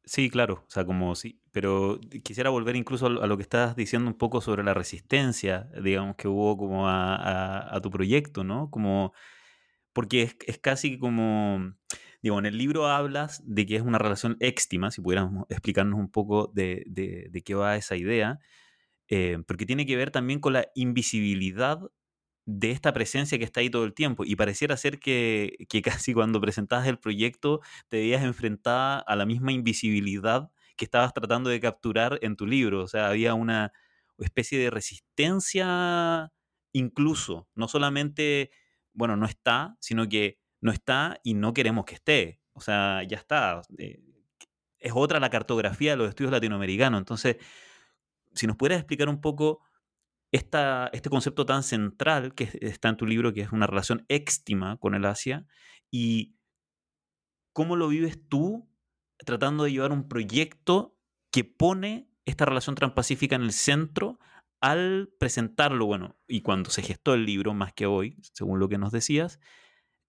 Sí, 0.07 0.29
claro, 0.29 0.63
o 0.65 0.71
sea, 0.71 0.85
como 0.85 1.15
sí, 1.15 1.41
pero 1.51 1.99
quisiera 2.23 2.49
volver 2.49 2.77
incluso 2.77 3.07
a 3.07 3.27
lo 3.27 3.35
que 3.35 3.43
estás 3.43 3.75
diciendo 3.75 4.09
un 4.09 4.17
poco 4.17 4.39
sobre 4.39 4.63
la 4.63 4.73
resistencia, 4.73 5.69
digamos, 5.83 6.15
que 6.15 6.29
hubo 6.29 6.55
como 6.55 6.87
a, 6.87 7.77
tu 7.83 7.91
proyecto, 7.91 8.45
¿no? 8.45 8.71
Como, 8.71 9.13
porque 9.91 10.21
es, 10.23 10.37
es, 10.47 10.59
casi 10.59 10.97
como, 10.97 11.73
digo, 12.21 12.39
en 12.39 12.45
el 12.45 12.57
libro 12.57 12.87
hablas 12.87 13.41
de 13.45 13.65
que 13.65 13.75
es 13.75 13.81
una 13.81 13.99
relación 13.99 14.37
éxtima, 14.39 14.91
si 14.91 15.01
pudiéramos 15.01 15.45
explicarnos 15.49 15.99
un 15.99 16.09
poco 16.11 16.51
de, 16.53 16.83
de, 16.87 17.41
qué 17.43 17.55
va 17.55 17.75
esa 17.75 17.95
idea, 17.95 18.39
eh, 19.09 19.37
porque 19.47 19.65
tiene 19.65 19.85
que 19.85 19.95
ver 19.95 20.11
también 20.11 20.39
con 20.39 20.53
la 20.53 20.67
invisibilidad 20.75 21.79
de 22.47 22.71
esta 22.71 22.93
presencia 22.93 23.37
que 23.37 23.43
está 23.43 23.59
ahí 23.59 23.69
todo 23.69 23.83
el 23.83 23.93
tiempo. 23.93 24.23
Y 24.25 24.35
pareciera 24.35 24.77
ser 24.77 24.99
que, 24.99 25.67
casi 25.83 26.13
cuando 26.13 26.41
presentabas 26.41 26.87
el 26.87 26.97
proyecto 26.97 27.61
te 27.89 27.97
veías 27.97 28.23
enfrentada 28.23 28.99
a 28.99 29.15
la 29.15 29.25
misma 29.25 29.51
invisibilidad 29.51 30.49
que 30.77 30.85
estabas 30.85 31.13
tratando 31.13 31.49
de 31.49 31.59
capturar 31.59 32.19
en 32.21 32.37
tu 32.37 32.47
libro. 32.47 32.83
O 32.83 32.87
sea, 32.87 33.09
había 33.09 33.33
una 33.33 33.73
especie 34.19 34.59
de 34.59 34.69
resistencia 34.69 36.31
incluso. 36.71 37.47
No 37.55 37.67
solamente, 37.67 38.51
bueno, 38.93 39.17
no 39.17 39.25
está, 39.25 39.75
sino 39.79 40.07
que 40.07 40.39
no 40.67 40.73
está 40.73 41.19
y 41.23 41.33
no 41.33 41.53
queremos 41.53 41.85
que 41.85 41.95
esté. 41.95 42.41
O 42.51 42.59
sea, 42.59 43.01
ya 43.03 43.17
está. 43.17 43.61
Eh, 43.77 44.01
es 44.79 44.91
otra 44.93 45.19
la 45.19 45.29
cartografía 45.29 45.91
de 45.91 45.97
los 45.97 46.09
estudios 46.09 46.31
latinoamericanos. 46.31 46.99
Entonces, 46.99 47.37
si 48.33 48.47
nos 48.47 48.57
pudieras 48.57 48.79
explicar 48.79 49.07
un 49.07 49.21
poco 49.21 49.61
este 50.29 51.09
concepto 51.09 51.45
tan 51.45 51.63
central 51.63 52.35
que 52.35 52.49
está 52.61 52.89
en 52.89 52.97
tu 52.97 53.05
libro, 53.05 53.33
que 53.33 53.41
es 53.41 53.51
una 53.53 53.65
relación 53.65 54.05
éxtima 54.09 54.77
con 54.77 54.93
el 54.93 55.05
Asia, 55.05 55.47
y 55.89 56.35
cómo 57.53 57.77
lo 57.77 57.87
vives 57.87 58.19
tú 58.27 58.69
tratando 59.25 59.63
de 59.63 59.71
llevar 59.71 59.93
un 59.93 60.09
proyecto 60.09 60.97
que 61.31 61.45
pone 61.45 62.09
esta 62.25 62.45
relación 62.45 62.75
transpacífica 62.75 63.37
en 63.37 63.43
el 63.43 63.53
centro 63.53 64.19
al 64.59 65.09
presentarlo, 65.17 65.85
bueno, 65.85 66.19
y 66.27 66.41
cuando 66.41 66.69
se 66.71 66.81
gestó 66.81 67.13
el 67.13 67.25
libro, 67.25 67.53
más 67.53 67.71
que 67.71 67.85
hoy, 67.85 68.17
según 68.33 68.59
lo 68.59 68.67
que 68.67 68.77
nos 68.77 68.91
decías, 68.91 69.39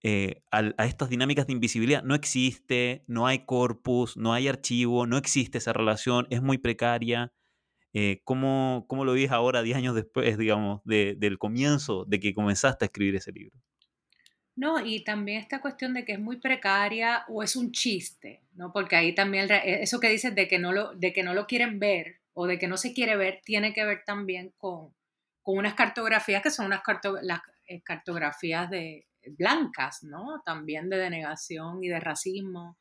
eh, 0.02 0.42
a, 0.52 0.84
estas 0.84 1.08
dinámicas 1.08 1.46
de 1.46 1.52
invisibilidad. 1.52 2.02
No 2.02 2.14
existe, 2.14 3.04
no 3.06 3.26
hay 3.26 3.44
corpus, 3.44 4.16
no 4.16 4.32
hay 4.32 4.48
archivo, 4.48 5.06
no 5.06 5.16
existe 5.16 5.58
esa 5.58 5.72
relación, 5.72 6.26
es 6.30 6.42
muy 6.42 6.58
precaria. 6.58 7.32
Eh, 7.94 8.20
¿cómo, 8.24 8.84
¿cómo, 8.88 9.04
lo 9.04 9.14
ves 9.14 9.30
ahora, 9.30 9.62
10 9.62 9.76
años 9.76 9.94
después, 9.94 10.38
digamos, 10.38 10.82
del 10.84 11.38
comienzo 11.38 12.04
de 12.04 12.20
que 12.20 12.34
comenzaste 12.34 12.84
a 12.84 12.87
escribir 12.87 13.16
ese 13.16 13.32
libro? 13.32 13.58
No, 14.54 14.84
y 14.84 15.04
también 15.04 15.38
esta 15.38 15.61
cuestión 15.61 15.94
de 15.94 16.04
que 16.04 16.12
es 16.12 16.20
muy 16.20 16.37
precaria 16.38 17.24
o 17.28 17.42
es 17.42 17.56
un 17.56 17.72
chiste, 17.72 18.42
¿no? 18.54 18.72
Porque 18.72 18.96
ahí 18.96 19.14
también 19.14 19.50
e, 19.50 19.82
eso 19.82 20.00
que 20.00 20.11
dices 20.11 20.34
de 20.34 20.48
que 20.48 20.58
no 20.58 20.72
lo, 20.72 20.94
de 20.94 21.12
que 21.12 21.22
no 21.22 21.32
lo 21.32 21.46
quieren 21.46 21.78
ver 21.78 22.20
o 22.34 22.46
de 22.46 22.58
que 22.58 22.68
no 22.68 22.76
se 22.76 22.92
quiere 22.92 23.16
ver, 23.16 23.40
tiene 23.44 23.72
que 23.72 23.84
ver 23.84 24.02
también 24.04 24.52
con, 24.58 24.94
con 25.42 25.58
unas 25.58 25.74
cartografías 25.74 26.42
que 26.42 26.50
son 26.50 26.66
unas 26.66 26.82
las 27.22 27.40
eh, 27.66 27.82
cartografías 27.82 28.70
de 28.70 29.08
blancas, 29.37 30.02
¿no? 30.02 30.42
También 30.44 30.88
de 30.88 30.99
denegación 30.99 31.82
y 31.82 31.88
de 31.88 32.01
racismo 32.01 32.76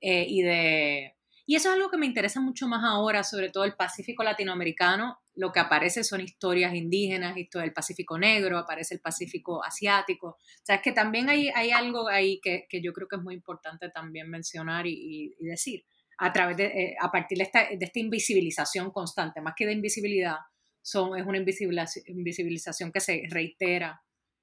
eh, 0.00 0.26
y 0.28 0.42
de 0.42 1.14
y 1.46 1.56
eso 1.56 1.68
es 1.68 1.74
algo 1.74 1.90
que 1.90 1.98
me 1.98 2.06
interesa 2.06 2.40
mucho 2.40 2.66
más 2.68 2.82
ahora, 2.84 3.22
sobre 3.22 3.50
todo 3.50 3.64
el 3.64 3.74
Pacífico 3.74 4.22
latinoamericano. 4.22 5.18
Lo 5.34 5.52
que 5.52 5.60
aparece 5.60 6.02
son 6.02 6.22
historias 6.22 6.74
indígenas, 6.74 7.36
historia 7.36 7.64
del 7.64 7.74
Pacífico 7.74 8.18
negro, 8.18 8.56
aparece 8.58 8.94
el 8.94 9.00
Pacífico 9.00 9.62
asiático. 9.62 10.28
O 10.28 10.38
sea, 10.62 10.76
es 10.76 10.82
que 10.82 10.92
también 10.92 11.28
hay, 11.28 11.50
hay 11.50 11.70
algo 11.70 12.08
ahí 12.08 12.40
que, 12.42 12.66
que, 12.68 12.80
yo 12.80 12.94
creo 12.94 13.08
que 13.08 13.16
es 13.16 13.22
muy 13.22 13.34
importante 13.34 13.90
también 13.90 14.30
mencionar 14.30 14.86
y, 14.86 15.34
decir. 15.40 15.84
A, 16.16 16.32
través 16.32 16.56
de, 16.56 16.66
eh, 16.66 16.96
a 17.00 17.10
partir 17.10 17.38
de 17.38 17.44
esta, 17.44 17.66
de 17.68 17.84
esta 17.84 17.98
invisibilización 17.98 18.92
constante, 18.92 19.40
más 19.40 19.54
que 19.56 19.66
de 19.66 19.72
invisibilidad, 19.72 20.36
son, 20.80 21.18
es 21.18 21.26
una 21.26 21.38
invisibilización, 21.38 22.04
invisibilización 22.06 22.92
que 22.92 23.00
se 23.00 23.24
reitera 23.28 24.00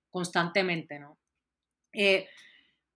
constantemente, 0.09 0.99
¿no? 0.99 1.20
Eh, 1.93 2.27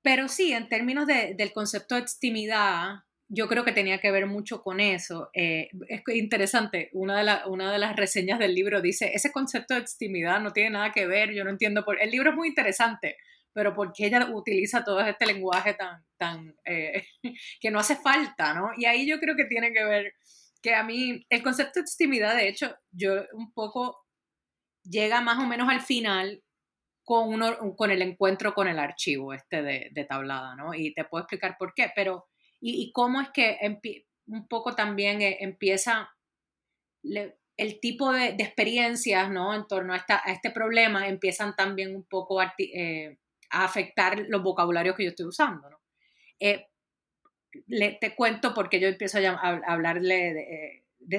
pero 0.01 0.27
sí, 0.27 0.53
en 0.53 0.69
términos 0.69 1.07
de, 1.07 1.33
del 1.35 1.51
concepto 1.51 1.95
de 1.95 2.01
extimidad, 2.01 3.05
yo 3.27 3.47
creo 3.47 3.65
que 3.65 3.71
tenía 3.71 3.99
que 3.99 4.11
ver 4.11 4.27
mucho 4.27 4.61
con 4.61 4.79
eso. 4.79 5.29
Eh, 5.33 5.69
es 5.87 6.01
interesante, 6.13 6.89
una 6.93 7.23
de, 7.23 7.49
una 7.49 7.71
de 7.71 7.79
las 7.79 7.95
reseñas 7.95 8.39
del 8.39 8.53
libro 8.53 8.81
dice, 8.81 9.11
ese 9.13 9.31
concepto 9.31 9.73
de 9.73 9.79
extimidad 9.79 10.39
no 10.39 10.51
tiene 10.51 10.71
nada 10.71 10.91
que 10.91 11.07
ver, 11.07 11.33
yo 11.33 11.43
no 11.43 11.49
entiendo 11.49 11.83
por... 11.83 12.01
El 12.01 12.11
libro 12.11 12.29
es 12.29 12.35
muy 12.35 12.49
interesante, 12.49 13.17
pero 13.53 13.73
¿por 13.73 13.93
qué 13.93 14.07
ella 14.07 14.29
utiliza 14.31 14.83
todo 14.83 15.01
este 15.01 15.25
lenguaje 15.25 15.73
tan, 15.73 16.05
tan 16.17 16.55
eh, 16.65 17.07
que 17.59 17.71
no 17.71 17.79
hace 17.79 17.95
falta, 17.95 18.53
¿no? 18.53 18.69
Y 18.77 18.85
ahí 18.85 19.07
yo 19.07 19.19
creo 19.19 19.35
que 19.35 19.45
tiene 19.45 19.73
que 19.73 19.83
ver 19.83 20.13
que 20.61 20.75
a 20.75 20.83
mí 20.83 21.25
el 21.29 21.43
concepto 21.43 21.79
de 21.79 21.81
extimidad, 21.81 22.35
de 22.35 22.47
hecho, 22.47 22.75
yo 22.91 23.23
un 23.33 23.53
poco 23.53 24.05
llega 24.83 25.21
más 25.21 25.39
o 25.39 25.47
menos 25.47 25.69
al 25.69 25.81
final 25.81 26.43
con, 27.05 27.29
uno, 27.29 27.75
con 27.77 27.91
el 27.91 28.01
encuentro 28.01 28.53
con 28.53 28.67
el 28.67 28.79
archivo 28.79 29.33
este 29.33 29.61
de, 29.61 29.89
de 29.91 30.05
tablada, 30.05 30.55
¿no? 30.55 30.73
Y 30.73 30.93
te 30.93 31.05
puedo 31.05 31.23
explicar 31.23 31.55
por 31.57 31.73
qué, 31.73 31.91
pero 31.95 32.25
y, 32.59 32.91
cómo 32.91 33.21
es 33.21 33.29
que 33.29 33.59
un 34.27 34.47
poco 34.47 34.75
también 34.75 35.21
eh, 35.21 35.37
empieza 35.41 36.09
el 37.03 37.79
tipo 37.79 38.11
de, 38.11 38.29
experiencias 38.29 39.29
¿no? 39.29 39.53
en 39.53 39.67
torno 39.67 39.93
a, 39.93 39.97
esta, 39.97 40.21
a, 40.25 40.31
este 40.31 40.49
problema 40.49 41.07
empiezan 41.07 41.55
también 41.55 41.95
un 41.95 42.03
poco 42.05 42.41
a, 42.41 42.53
eh, 42.57 43.17
afectar 43.51 44.25
los 44.27 44.41
vocabularios 44.41 44.95
que 44.95 45.03
yo 45.03 45.09
estoy 45.11 45.27
usando. 45.27 45.69
¿no? 45.69 45.79
Eh, 46.39 46.67
te 48.01 48.15
cuento 48.15 48.53
porque 48.53 48.79
yo 48.79 48.87
empiezo 48.87 49.19
a, 49.19 49.61
hablarle 49.67 50.33
de, 50.33 50.85
de 50.97 51.17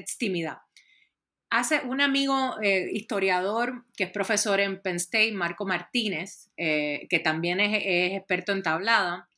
Hace 1.48 1.80
un 1.80 2.00
amigo 2.00 2.56
historiador 2.92 3.84
que 3.96 4.04
es 4.04 4.10
profesor 4.10 4.60
en 4.60 4.82
Penn 4.82 4.96
State, 4.96 5.32
Marco 5.32 5.64
Martínez, 5.64 6.50
que 6.56 7.20
también 7.22 7.60
es, 7.60 8.14
experto 8.14 8.52
en 8.52 8.62
tablada, 8.62 9.28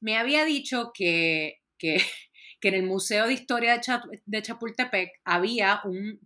me 0.00 0.16
había 0.16 0.44
dicho 0.44 0.92
que, 0.94 1.60
que, 1.76 1.96
en 2.62 2.74
el 2.74 2.84
Museo 2.84 3.26
de 3.26 3.32
Historia 3.32 3.80
de, 4.26 4.42
Chapultepec 4.42 5.20
había 5.24 5.80
un, 5.84 6.20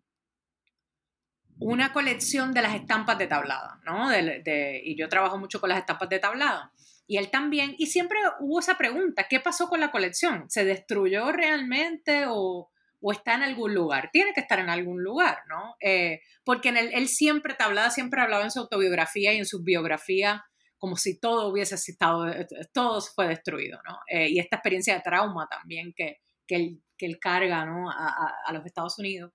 una 1.58 1.92
colección 1.92 2.52
de 2.52 2.62
las 2.62 2.74
estampas 2.74 3.18
de 3.18 3.26
tablada, 3.26 3.80
¿no? 3.84 4.10
y 4.14 4.96
yo 4.96 5.08
trabajo 5.08 5.38
mucho 5.38 5.60
con 5.60 5.70
las 5.70 5.78
estampas 5.78 6.08
de 6.08 6.18
tablada. 6.18 6.72
Y 7.06 7.18
él 7.18 7.30
también, 7.30 7.74
y 7.78 7.86
siempre 7.86 8.18
hubo 8.40 8.60
esa 8.60 8.78
pregunta, 8.78 9.26
¿qué 9.28 9.38
pasó 9.38 9.68
con 9.68 9.80
la 9.80 9.90
colección? 9.90 10.48
¿Se 10.48 10.64
destruyó 10.64 11.32
realmente 11.32 12.24
o, 12.26 12.70
o 13.06 13.12
está 13.12 13.34
en 13.34 13.42
algún 13.42 13.74
lugar? 13.74 14.08
Tiene 14.10 14.32
que 14.32 14.40
estar 14.40 14.58
en 14.58 14.70
algún 14.70 15.02
lugar, 15.02 15.40
¿no? 15.46 15.76
Eh, 15.78 16.22
porque 16.42 16.70
él 16.70 17.08
siempre, 17.08 17.52
tablada 17.52 17.90
siempre 17.90 18.22
hablaba 18.22 18.44
en 18.44 18.50
su 18.50 18.60
autobiografía 18.60 19.34
y 19.34 19.36
en 19.36 19.44
su 19.44 19.62
biografía 19.62 20.42
como 20.78 20.96
si 20.96 21.20
todo 21.20 21.48
hubiese 21.48 21.74
estado, 21.74 22.28
eh, 22.28 22.46
todo 22.72 23.02
fue 23.02 23.28
destruido, 23.28 23.78
¿no? 23.86 23.98
Eh, 24.08 24.30
y 24.30 24.38
esta 24.38 24.56
experiencia 24.56 24.94
de 24.94 25.02
trauma 25.02 25.46
también 25.50 25.92
que, 25.94 26.20
que, 26.46 26.56
él, 26.56 26.82
que 26.96 27.04
él 27.04 27.18
carga, 27.20 27.66
¿no? 27.66 27.90
A, 27.90 28.52
los 28.52 28.64
Estados 28.64 28.98
Unidos. 28.98 29.32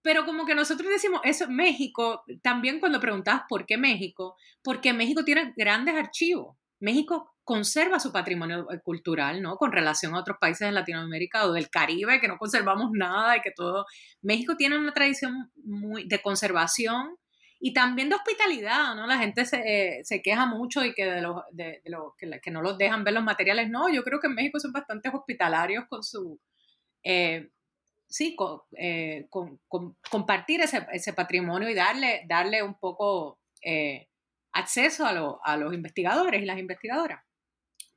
Pero 0.00 0.24
como 0.24 0.46
que 0.46 0.54
nosotros 0.54 0.88
decimos 0.88 1.20
eso, 1.24 1.48
México, 1.48 2.22
también 2.40 2.78
cuando 2.78 3.00
preguntabas 3.00 3.42
por 3.48 3.66
qué 3.66 3.76
México, 3.76 4.36
porque 4.62 4.92
México 4.92 5.24
tiene 5.24 5.52
grandes 5.56 5.96
archivos. 5.96 6.56
México 6.80 7.34
conserva 7.44 7.98
su 7.98 8.12
patrimonio 8.12 8.66
cultural, 8.84 9.40
¿no? 9.40 9.56
Con 9.56 9.72
relación 9.72 10.14
a 10.14 10.20
otros 10.20 10.36
países 10.38 10.68
de 10.68 10.72
Latinoamérica 10.72 11.46
o 11.46 11.52
del 11.52 11.70
Caribe, 11.70 12.20
que 12.20 12.28
no 12.28 12.36
conservamos 12.36 12.90
nada 12.92 13.36
y 13.36 13.40
que 13.40 13.52
todo. 13.52 13.86
México 14.20 14.56
tiene 14.56 14.78
una 14.78 14.92
tradición 14.92 15.50
muy 15.64 16.06
de 16.06 16.20
conservación 16.20 17.16
y 17.60 17.72
también 17.72 18.08
de 18.08 18.16
hospitalidad, 18.16 18.94
¿no? 18.94 19.06
La 19.06 19.18
gente 19.18 19.44
se, 19.44 20.00
se 20.04 20.22
queja 20.22 20.46
mucho 20.46 20.84
y 20.84 20.94
que, 20.94 21.06
de 21.06 21.22
los, 21.22 21.42
de, 21.50 21.82
que, 22.18 22.40
que, 22.40 22.50
no 22.50 22.62
los 22.62 22.78
dejan 22.78 23.02
ver 23.02 23.14
los 23.14 23.24
materiales. 23.24 23.68
No, 23.70 23.88
yo 23.88 24.04
creo 24.04 24.20
que 24.20 24.28
en 24.28 24.34
México 24.34 24.60
son 24.60 24.72
bastante 24.72 25.08
hospitalarios 25.08 25.86
con 25.88 26.02
su... 26.02 26.38
Eh, 27.02 27.48
sí, 28.08 28.36
con, 28.36 28.60
eh, 28.76 29.26
con, 29.30 29.58
compartir 30.10 30.60
ese, 30.60 30.86
ese, 30.92 31.12
patrimonio 31.12 31.68
y 31.68 31.74
darle, 31.74 32.24
darle 32.28 32.62
un 32.62 32.78
poco 32.78 33.38
eh, 33.62 34.07
acceso 34.58 35.06
a, 35.06 35.56
los 35.56 35.74
investigadores 35.74 36.42
y 36.42 36.46
las 36.46 36.58
investigadoras. 36.58 37.22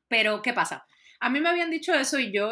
Pero, 0.08 0.42
¿qué 0.42 0.54
pasa? 0.54 0.86
A 1.20 1.30
mí 1.30 1.40
me 1.40 1.50
habían 1.50 1.72
dicho 1.72 1.94
eso 1.94 2.20
y 2.20 2.32
yo, 2.32 2.52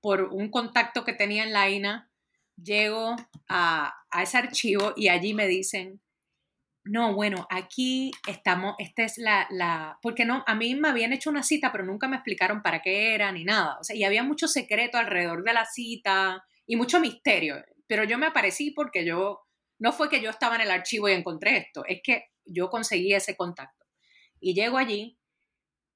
por 0.00 0.22
un 0.22 0.50
contacto 0.50 1.04
que 1.04 1.12
tenía 1.12 1.44
en 1.44 1.52
la 1.52 1.68
INA, 1.70 2.10
llego 2.56 3.16
a, 3.48 3.94
a 4.10 4.22
ese 4.22 4.38
archivo 4.38 4.92
y 4.96 5.08
allí 5.08 5.34
me 5.34 5.46
dicen 5.46 6.00
no, 6.88 7.14
bueno, 7.14 7.46
aquí 7.50 8.10
estamos, 8.26 8.74
esta 8.78 9.02
es 9.04 9.18
la, 9.18 9.46
la, 9.50 9.98
porque 10.02 10.24
no, 10.24 10.42
a 10.46 10.54
mí 10.54 10.74
me 10.74 10.88
habían 10.88 11.12
hecho 11.12 11.30
una 11.30 11.42
cita, 11.42 11.70
pero 11.70 11.84
nunca 11.84 12.08
me 12.08 12.16
explicaron 12.16 12.62
para 12.62 12.80
qué 12.80 13.14
era 13.14 13.30
ni 13.30 13.44
nada. 13.44 13.78
O 13.80 13.84
sea, 13.84 13.94
y 13.94 14.04
había 14.04 14.22
mucho 14.22 14.48
secreto 14.48 14.96
alrededor 14.96 15.44
de 15.44 15.52
la 15.52 15.66
cita 15.66 16.44
y 16.66 16.76
mucho 16.76 17.00
misterio. 17.00 17.62
Pero 17.86 18.04
yo 18.04 18.18
me 18.18 18.26
aparecí 18.26 18.70
porque 18.70 19.04
yo, 19.04 19.40
no 19.78 19.92
fue 19.92 20.08
que 20.08 20.22
yo 20.22 20.30
estaba 20.30 20.56
en 20.56 20.62
el 20.62 20.70
archivo 20.70 21.08
y 21.08 21.12
encontré 21.12 21.58
esto, 21.58 21.84
es 21.86 22.00
que 22.02 22.28
yo 22.48 22.70
conseguí 22.70 23.14
ese 23.14 23.36
contacto. 23.36 23.86
Y 24.40 24.54
llego 24.54 24.78
allí 24.78 25.18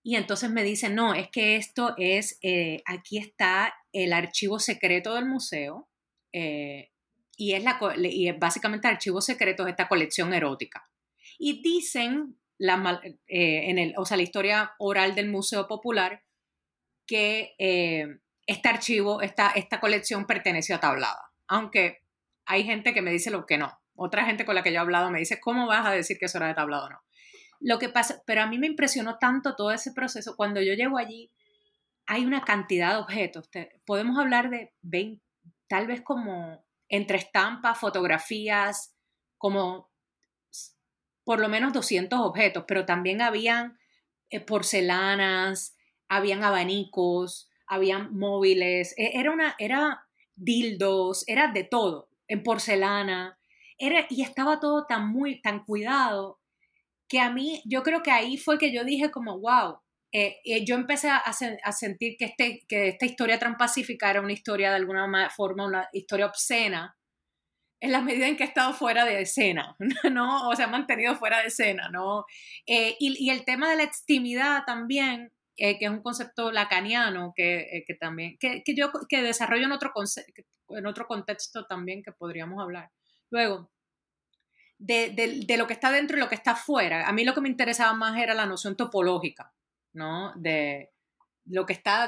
y 0.02 0.16
entonces 0.16 0.50
me 0.50 0.64
dicen, 0.64 0.94
no, 0.94 1.14
es 1.14 1.28
que 1.30 1.56
esto 1.56 1.94
es, 1.96 2.38
eh, 2.42 2.82
aquí 2.86 3.18
está 3.18 3.74
el 3.92 4.12
archivo 4.12 4.58
secreto 4.58 5.14
del 5.14 5.26
museo. 5.26 5.88
Eh, 6.32 6.90
y 7.36 7.52
es, 7.52 7.62
la, 7.62 7.78
y 7.96 8.28
es 8.28 8.38
básicamente 8.38 8.88
archivos 8.88 9.24
secretos 9.24 9.64
de 9.64 9.70
esta 9.70 9.88
colección 9.88 10.34
erótica. 10.34 10.88
Y 11.38 11.62
dicen, 11.62 12.38
la, 12.58 13.00
eh, 13.28 13.70
en 13.70 13.78
el, 13.78 13.94
o 13.96 14.04
sea, 14.04 14.16
la 14.16 14.22
historia 14.24 14.72
oral 14.78 15.14
del 15.14 15.30
Museo 15.30 15.68
Popular, 15.68 16.24
que 17.06 17.54
este 18.46 18.68
archivo, 18.68 19.22
esta, 19.22 19.50
esta 19.50 19.80
colección 19.80 20.26
perteneció 20.26 20.76
a 20.76 20.80
Tablada. 20.80 21.32
Aunque 21.46 22.02
hay 22.44 22.64
gente 22.64 22.92
que 22.92 23.02
me 23.02 23.12
dice 23.12 23.30
lo 23.30 23.46
que 23.46 23.58
no. 23.58 23.81
Otra 23.94 24.24
gente 24.24 24.44
con 24.44 24.54
la 24.54 24.62
que 24.62 24.70
yo 24.70 24.76
he 24.76 24.80
hablado 24.80 25.10
me 25.10 25.18
dice, 25.18 25.40
¿cómo 25.40 25.66
vas 25.66 25.86
a 25.86 25.90
decir 25.90 26.18
que 26.18 26.26
eso 26.26 26.38
era 26.38 26.48
de 26.48 26.54
Tablada 26.54 26.86
o 26.86 26.90
no? 26.90 27.02
Lo 27.60 27.78
que 27.78 27.88
pasa, 27.88 28.22
pero 28.26 28.42
a 28.42 28.46
mí 28.46 28.58
me 28.58 28.66
impresionó 28.66 29.18
tanto 29.18 29.54
todo 29.54 29.70
ese 29.70 29.92
proceso. 29.92 30.34
Cuando 30.36 30.60
yo 30.60 30.74
llego 30.74 30.98
allí, 30.98 31.30
hay 32.06 32.24
una 32.24 32.42
cantidad 32.42 32.94
de 32.94 33.00
objetos. 33.00 33.48
Podemos 33.86 34.18
hablar 34.18 34.50
de 34.50 34.72
20, 34.82 35.22
tal 35.68 35.86
vez 35.86 36.02
como 36.02 36.64
entre 36.92 37.16
estampas, 37.16 37.78
fotografías, 37.78 38.94
como 39.38 39.90
por 41.24 41.40
lo 41.40 41.48
menos 41.48 41.72
200 41.72 42.20
objetos, 42.20 42.64
pero 42.68 42.84
también 42.84 43.22
habían 43.22 43.78
eh, 44.28 44.40
porcelanas, 44.40 45.74
habían 46.08 46.44
abanicos, 46.44 47.48
habían 47.66 48.14
móviles, 48.14 48.94
e, 48.98 49.18
era 49.18 49.30
una, 49.30 49.54
era 49.58 50.06
dildos, 50.34 51.24
era 51.26 51.48
de 51.48 51.64
todo, 51.64 52.10
en 52.28 52.42
porcelana, 52.42 53.38
era, 53.78 54.06
y 54.10 54.22
estaba 54.22 54.60
todo 54.60 54.86
tan 54.86 55.08
muy, 55.08 55.40
tan 55.40 55.64
cuidado, 55.64 56.40
que 57.08 57.20
a 57.20 57.30
mí, 57.30 57.62
yo 57.66 57.82
creo 57.82 58.02
que 58.02 58.10
ahí 58.10 58.38
fue 58.38 58.58
que 58.58 58.72
yo 58.72 58.84
dije 58.84 59.10
como, 59.10 59.38
wow, 59.38 59.80
eh, 60.12 60.40
eh, 60.44 60.64
yo 60.64 60.74
empecé 60.74 61.08
a, 61.08 61.16
a, 61.18 61.72
sentir 61.72 62.16
que, 62.18 62.26
este, 62.26 62.64
que 62.68 62.88
esta 62.88 63.06
historia 63.06 63.38
transpacífica 63.38 64.10
era 64.10 64.20
una 64.20 64.32
historia 64.32 64.70
de 64.70 64.76
alguna 64.76 65.30
forma, 65.30 65.66
una 65.66 65.88
historia 65.92 66.26
obscena, 66.26 66.96
en 67.80 67.92
la 67.92 68.02
medida 68.02 68.28
en 68.28 68.36
que 68.36 68.44
ha 68.44 68.46
estado 68.46 68.74
fuera 68.74 69.04
de 69.04 69.22
escena, 69.22 69.76
¿no? 70.12 70.48
O 70.48 70.54
se 70.54 70.62
ha 70.62 70.68
mantenido 70.68 71.16
fuera 71.16 71.40
de 71.40 71.48
escena, 71.48 71.88
¿no? 71.90 72.26
Eh, 72.66 72.96
y, 73.00 73.26
y, 73.26 73.30
el 73.30 73.44
tema 73.44 73.70
de 73.70 73.76
la 73.76 73.82
extimidad 73.84 74.64
también, 74.66 75.32
que 75.56 75.78
es 75.80 75.90
un 75.90 76.02
concepto 76.02 76.50
lacaniano 76.50 77.32
que, 77.36 77.84
que 77.86 77.94
también, 77.94 78.36
que, 78.38 78.62
que, 78.64 78.74
yo 78.74 78.90
que 79.08 79.22
desarrollo 79.22 79.66
en 79.66 79.72
otro, 79.72 79.92
en 80.70 80.86
otro 80.86 81.06
contexto 81.06 81.66
también 81.66 82.02
que 82.02 82.12
podríamos 82.12 82.60
hablar. 82.60 82.90
Luego, 83.32 83.72
de, 84.78 85.10
de, 85.46 85.56
lo 85.56 85.66
que 85.66 85.72
está 85.72 85.90
dentro 85.90 86.16
y 86.16 86.20
lo 86.20 86.28
que 86.28 86.34
está 86.34 86.54
fuera. 86.54 87.08
A 87.08 87.12
mí 87.12 87.24
lo 87.24 87.34
que 87.34 87.40
me 87.40 87.48
interesaba 87.48 87.94
más 87.94 88.20
era 88.20 88.34
la 88.34 88.46
noción 88.46 88.76
topológica. 88.76 89.54
¿no? 89.92 90.32
De 90.36 90.90
lo 91.46 91.66
que 91.66 91.72
está 91.72 92.04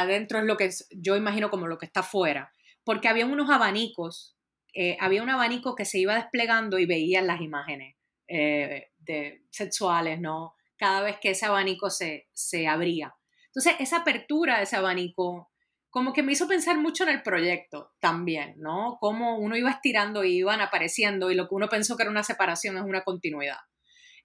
adentro 0.00 0.38
es 0.38 0.44
lo 0.44 0.56
que 0.56 0.70
yo 0.90 1.16
imagino 1.16 1.50
como 1.50 1.66
lo 1.66 1.78
que 1.78 1.86
está 1.86 2.00
afuera. 2.00 2.52
Porque 2.82 3.08
había 3.08 3.24
unos 3.24 3.50
abanicos, 3.50 4.36
eh, 4.74 4.96
había 5.00 5.22
un 5.22 5.30
abanico 5.30 5.74
que 5.74 5.84
se 5.84 5.98
iba 5.98 6.16
desplegando 6.16 6.78
y 6.78 6.86
veían 6.86 7.26
las 7.26 7.40
imágenes 7.40 7.96
eh, 8.28 8.90
de, 8.98 9.44
sexuales, 9.50 10.20
¿no? 10.20 10.54
Cada 10.76 11.02
vez 11.02 11.18
que 11.20 11.30
ese 11.30 11.46
abanico 11.46 11.88
se, 11.88 12.28
se 12.32 12.66
abría. 12.66 13.14
Entonces, 13.46 13.76
esa 13.78 13.98
apertura 13.98 14.56
de 14.56 14.64
ese 14.64 14.76
abanico 14.76 15.52
como 15.94 16.12
que 16.12 16.24
me 16.24 16.32
hizo 16.32 16.48
pensar 16.48 16.76
mucho 16.76 17.04
en 17.04 17.10
el 17.10 17.22
proyecto 17.22 17.92
también, 18.00 18.56
¿no? 18.56 18.98
Cómo 18.98 19.38
uno 19.38 19.56
iba 19.56 19.70
estirando 19.70 20.24
y 20.24 20.38
iban 20.38 20.60
apareciendo 20.60 21.30
y 21.30 21.36
lo 21.36 21.46
que 21.46 21.54
uno 21.54 21.68
pensó 21.68 21.96
que 21.96 22.02
era 22.02 22.10
una 22.10 22.24
separación 22.24 22.76
es 22.76 22.82
una 22.82 23.04
continuidad. 23.04 23.58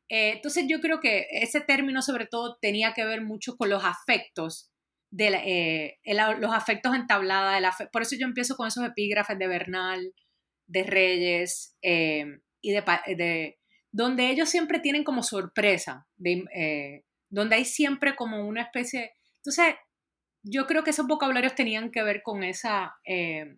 Eh, 0.09 0.31
entonces 0.31 0.65
yo 0.67 0.81
creo 0.81 0.99
que 0.99 1.27
ese 1.29 1.61
término 1.61 2.01
sobre 2.01 2.25
todo 2.25 2.57
tenía 2.59 2.95
que 2.95 3.05
ver 3.05 3.21
mucho 3.21 3.55
con 3.55 3.69
los 3.69 3.85
afectos, 3.85 4.71
de 5.11 5.27
eh, 5.45 6.15
los 6.39 6.51
afectos 6.55 6.95
entablados, 6.95 7.75
por 7.91 8.01
eso 8.01 8.15
yo 8.19 8.25
empiezo 8.25 8.55
con 8.55 8.67
esos 8.67 8.83
epígrafes 8.83 9.37
de 9.37 9.47
Bernal, 9.47 10.15
de 10.65 10.83
Reyes, 10.83 11.77
eh, 11.83 12.25
y 12.61 12.71
de, 12.71 13.59
donde 13.91 14.31
ellos 14.31 14.49
siempre 14.49 14.79
tienen 14.79 15.03
como 15.03 15.21
sorpresa, 15.21 16.07
donde 16.17 17.55
hay 17.55 17.65
siempre 17.65 18.15
como 18.15 18.47
una 18.47 18.63
especie, 18.63 19.11
entonces 19.35 19.75
yo 20.43 20.65
creo 20.67 20.83
que 20.83 20.91
esos 20.91 21.07
vocabularios 21.07 21.55
tenían 21.55 21.91
que 21.91 22.03
ver 22.03 22.21
con 22.23 22.43
esa... 22.43 22.95
Eh, 23.05 23.57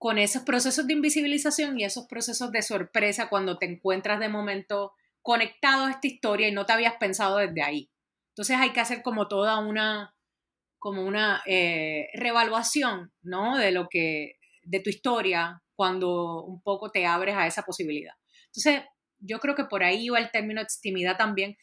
con 0.00 0.16
esos 0.16 0.42
procesos 0.42 0.86
de 0.86 0.92
invisibilización 0.92 1.78
y 1.78 1.84
esos 1.84 2.06
procesos 2.06 2.52
de 2.52 2.62
sorpresa 2.62 3.28
cuando 3.28 3.58
te 3.58 3.66
encuentras 3.66 4.20
de 4.20 4.28
momento 4.28 4.92
conectado 5.22 5.86
a 5.86 5.90
esta 5.90 6.06
historia 6.06 6.46
y 6.46 6.52
no 6.52 6.66
te 6.66 6.72
habías 6.72 6.94
pensado 7.00 7.38
desde 7.38 7.62
ahí. 7.62 7.90
Entonces 8.28 8.56
hay 8.58 8.70
que 8.70 8.78
hacer 8.78 9.02
como 9.02 9.26
toda 9.26 9.58
una, 9.58 10.14
como 10.78 11.04
una 11.04 11.42
eh, 11.46 12.06
revaluación, 12.14 13.12
¿no? 13.22 13.58
De 13.58 13.72
lo 13.72 13.88
que, 13.88 14.36
de 14.62 14.78
tu 14.78 14.88
historia 14.90 15.62
cuando 15.74 16.44
un 16.44 16.62
poco 16.62 16.90
te 16.90 17.04
abres 17.04 17.34
a 17.36 17.46
esa 17.46 17.62
posibilidad. 17.62 18.14
Entonces, 18.46 18.82
yo 19.18 19.40
creo 19.40 19.54
que 19.54 19.64
por 19.64 19.82
ahí 19.82 20.08
va 20.08 20.18
el 20.18 20.30
término 20.30 20.60
extimidad 20.60 21.16
también. 21.16 21.56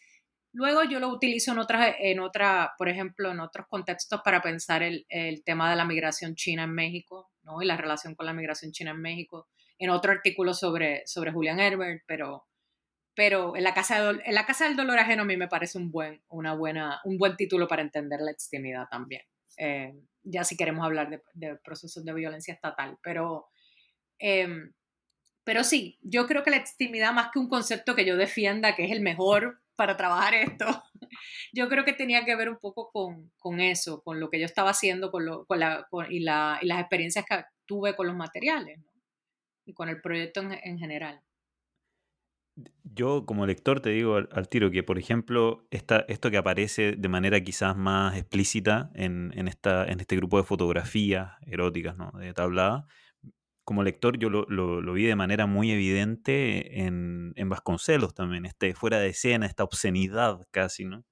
Luego 0.55 0.85
yo 0.85 1.01
lo 1.01 1.09
utilizo 1.09 1.51
en 1.51 1.59
otras, 1.59 1.95
en 1.99 2.21
otra, 2.21 2.75
por 2.77 2.87
ejemplo, 2.87 3.29
en 3.29 3.41
otros 3.41 3.67
contextos 3.67 4.21
para 4.23 4.41
pensar 4.41 4.83
el, 4.83 5.05
tema 5.43 5.69
de 5.69 5.75
la 5.75 5.83
migración 5.83 6.33
china 6.35 6.63
en 6.63 6.73
México, 6.73 7.29
¿no? 7.43 7.61
Y 7.61 7.65
la 7.65 7.75
relación 7.75 8.15
con 8.15 8.25
la 8.25 8.31
migración 8.31 8.71
china 8.71 8.91
en 8.91 9.01
México. 9.01 9.49
En 9.77 9.89
otro 9.89 10.13
artículo 10.13 10.53
sobre, 10.53 11.05
sobre 11.07 11.33
Julian 11.33 11.59
Herbert, 11.59 12.03
pero, 12.07 12.47
pero 13.13 13.57
en 13.57 13.65
la 13.65 13.73
casa 13.73 14.11
en 14.11 14.33
la 14.33 14.45
casa 14.45 14.65
del 14.65 14.77
dolor 14.77 14.97
ajeno 14.97 15.23
a 15.23 15.25
mí 15.25 15.35
me 15.35 15.49
parece 15.49 15.77
un 15.77 15.91
buen, 15.91 16.23
una 16.29 16.53
buena, 16.53 17.01
un 17.03 17.17
buen 17.17 17.35
título 17.35 17.67
para 17.67 17.81
entender 17.81 18.21
la 18.21 18.31
extimidad 18.31 18.87
también. 18.89 19.23
Eh, 19.57 19.93
ya 20.23 20.45
si 20.45 20.55
queremos 20.55 20.85
hablar 20.85 21.21
de, 21.33 21.55
procesos 21.57 22.05
de 22.05 22.13
violencia 22.13 22.53
estatal, 22.53 22.97
pero 23.03 23.47
eh, 24.19 24.47
pero 25.43 25.63
sí, 25.63 25.99
yo 26.01 26.27
creo 26.27 26.43
que 26.43 26.49
la 26.49 26.57
extimidad, 26.57 27.13
más 27.13 27.29
que 27.31 27.39
un 27.39 27.47
concepto 27.47 27.93
que 27.93 28.05
yo 28.05 28.17
defienda, 28.17 28.75
que 28.75 28.85
es 28.85 28.91
el 28.91 29.01
mejor 29.01 29.61
para 29.75 29.97
trabajar 29.97 30.33
esto, 30.33 30.65
yo 31.53 31.69
creo 31.69 31.85
que 31.85 31.93
tenía 31.93 32.25
que 32.25 32.35
ver 32.35 32.49
un 32.49 32.57
poco 32.57 32.91
con, 32.91 33.31
con 33.37 33.59
eso, 33.59 34.01
con 34.03 34.19
lo 34.19 34.29
que 34.29 34.39
yo 34.39 34.45
estaba 34.45 34.71
haciendo 34.71 35.11
con 35.11 35.25
lo, 35.25 35.45
con 35.45 35.59
la, 35.59 35.85
con, 35.89 36.11
y, 36.11 36.19
la, 36.19 36.59
y, 36.61 36.67
las 36.67 36.79
experiencias 36.79 37.25
que 37.25 37.43
tuve 37.65 37.95
con 37.95 38.07
los 38.07 38.15
materiales 38.15 38.79
¿no? 38.79 38.91
y 39.65 39.73
con 39.73 39.89
el 39.89 40.01
proyecto 40.01 40.41
en, 40.41 40.53
en, 40.63 40.77
general. 40.77 41.21
Yo 42.83 43.25
como 43.25 43.45
lector 43.45 43.81
te 43.81 43.89
digo 43.89 44.15
al, 44.15 44.29
al 44.31 44.47
tiro 44.47 44.71
que, 44.71 44.83
por 44.83 44.97
ejemplo, 44.97 45.67
esta, 45.71 46.05
esto 46.07 46.31
que 46.31 46.37
aparece 46.37 46.93
de 46.93 47.09
manera 47.09 47.41
quizás 47.41 47.75
más 47.75 48.15
explícita 48.15 48.91
en, 48.95 49.33
en, 49.35 49.47
esta, 49.47 49.85
en 49.85 49.99
este 49.99 50.15
grupo 50.15 50.37
de 50.37 50.43
fotografías 50.43 51.33
eróticas, 51.45 51.97
¿no? 51.97 52.11
de 52.11 52.33
tablada, 52.33 52.87
como 53.65 53.83
lector 53.83 54.17
yo 54.17 54.29
lo, 54.29 54.93
vi 54.93 55.05
de 55.05 55.15
manera 55.15 55.47
muy 55.47 55.71
evidente 55.71 56.85
en, 56.85 57.33
Vasconcelos 57.49 58.13
también, 58.13 58.45
este 58.45 58.73
fuera 58.75 58.99
de 58.99 59.09
escena, 59.09 59.47
esta 59.47 59.63
obscenidad 59.63 60.47
casi, 60.51 60.85
¿no? 60.85 61.03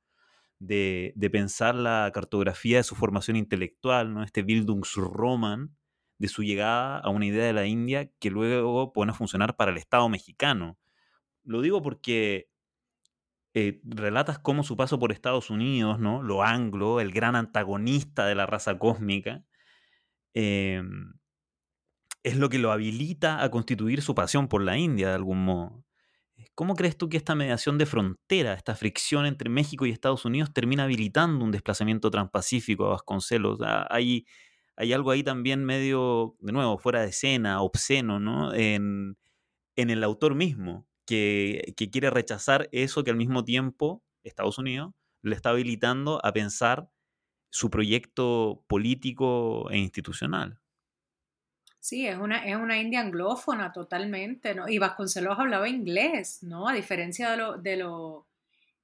De, 0.60 1.14
de, 1.16 1.30
pensar 1.30 1.76
la 1.76 2.10
cartografía 2.14 2.78
de 2.78 2.84
su 2.84 2.96
formación 2.96 3.36
intelectual, 3.36 4.14
¿no? 4.14 4.24
Este 4.24 4.44
Bildungsroman, 4.44 5.76
de 6.20 6.28
su 6.30 6.44
llegada 6.44 7.00
a 7.00 7.10
una 7.10 7.26
idea 7.26 7.46
de 7.46 7.54
la 7.54 7.66
India 7.66 8.10
que 8.20 8.30
luego 8.30 8.94
pone 8.94 9.12
a 9.12 9.16
funcionar 9.16 9.58
para 9.58 9.72
el 9.72 9.78
Estado 9.78 10.08
mexicano. 10.08 10.78
Lo 11.44 11.62
digo 11.62 11.82
porque 11.82 12.50
eh, 13.56 13.82
relatas 13.84 14.40
cómo 14.40 14.64
su 14.64 14.78
paso 14.78 15.00
por 15.00 15.12
Estados 15.12 15.50
Unidos, 15.50 16.00
¿no? 16.00 16.24
Lo 16.24 16.44
anglo, 16.44 17.02
el 17.02 17.12
gran 17.12 17.36
antagonista 17.36 18.26
de 18.26 18.36
la 18.36 18.46
raza 18.46 18.80
cósmica, 18.80 19.44
eh, 20.34 20.82
es 22.24 22.38
lo 22.38 22.50
que 22.50 22.60
lo 22.60 22.72
habilita 22.72 23.44
a 23.44 23.52
constituir 23.52 24.02
su 24.02 24.16
pasión 24.16 24.48
por 24.48 24.64
la 24.64 24.78
India 24.78 25.10
de 25.10 25.16
algún 25.16 25.44
modo. 25.44 25.86
¿Cómo 26.56 26.76
crees 26.76 26.98
tú 26.98 27.10
que 27.10 27.18
esta 27.18 27.36
mediación 27.36 27.78
de 27.78 27.86
frontera, 27.86 28.54
esta 28.54 28.76
fricción 28.76 29.26
entre 29.26 29.50
México 29.50 29.86
y 29.86 29.92
Estados 29.92 30.24
Unidos 30.26 30.54
termina 30.54 30.84
habilitando 30.84 31.44
un 31.44 31.52
desplazamiento 31.52 32.12
transpacífico 32.12 32.86
a 32.86 32.90
Vasconcelos? 32.90 33.60
Hay, 33.90 34.26
hay 34.76 34.94
algo 34.94 35.12
ahí 35.12 35.24
también 35.24 35.66
medio, 35.66 36.36
de 36.40 36.52
nuevo, 36.52 36.78
fuera 36.78 37.02
de 37.02 37.10
escena, 37.10 37.62
obsceno, 37.62 38.20
¿no? 38.20 38.54
En, 38.54 39.18
en 39.76 39.90
el 39.90 40.04
autor 40.04 40.36
mismo, 40.36 40.88
que, 41.06 41.74
que 41.76 41.90
quiere 41.90 42.10
rechazar 42.10 42.70
eso 42.72 43.04
que 43.04 43.12
al 43.12 43.18
mismo 43.18 43.44
tiempo 43.44 44.04
Estados 44.24 44.58
Unidos 44.58 44.94
le 45.24 45.36
está 45.36 45.50
habilitando 45.50 46.24
a 46.24 46.34
pensar 46.34 46.90
su 47.50 47.70
proyecto 47.70 48.64
político 48.68 49.70
e 49.72 49.78
institucional. 49.78 50.63
Sí, 51.84 52.08
es 52.08 52.18
una, 52.18 52.46
es 52.46 52.56
una 52.56 52.78
india 52.78 53.02
anglófona 53.02 53.74
totalmente, 53.74 54.56
¿no? 54.56 54.70
Y 54.70 54.78
Vasconcelos 54.78 55.38
hablaba 55.38 55.68
inglés, 55.68 56.42
¿no? 56.42 56.70
A 56.70 56.74
diferencia 56.74 57.32
de, 57.32 57.36
lo, 57.36 57.58
de, 57.58 57.74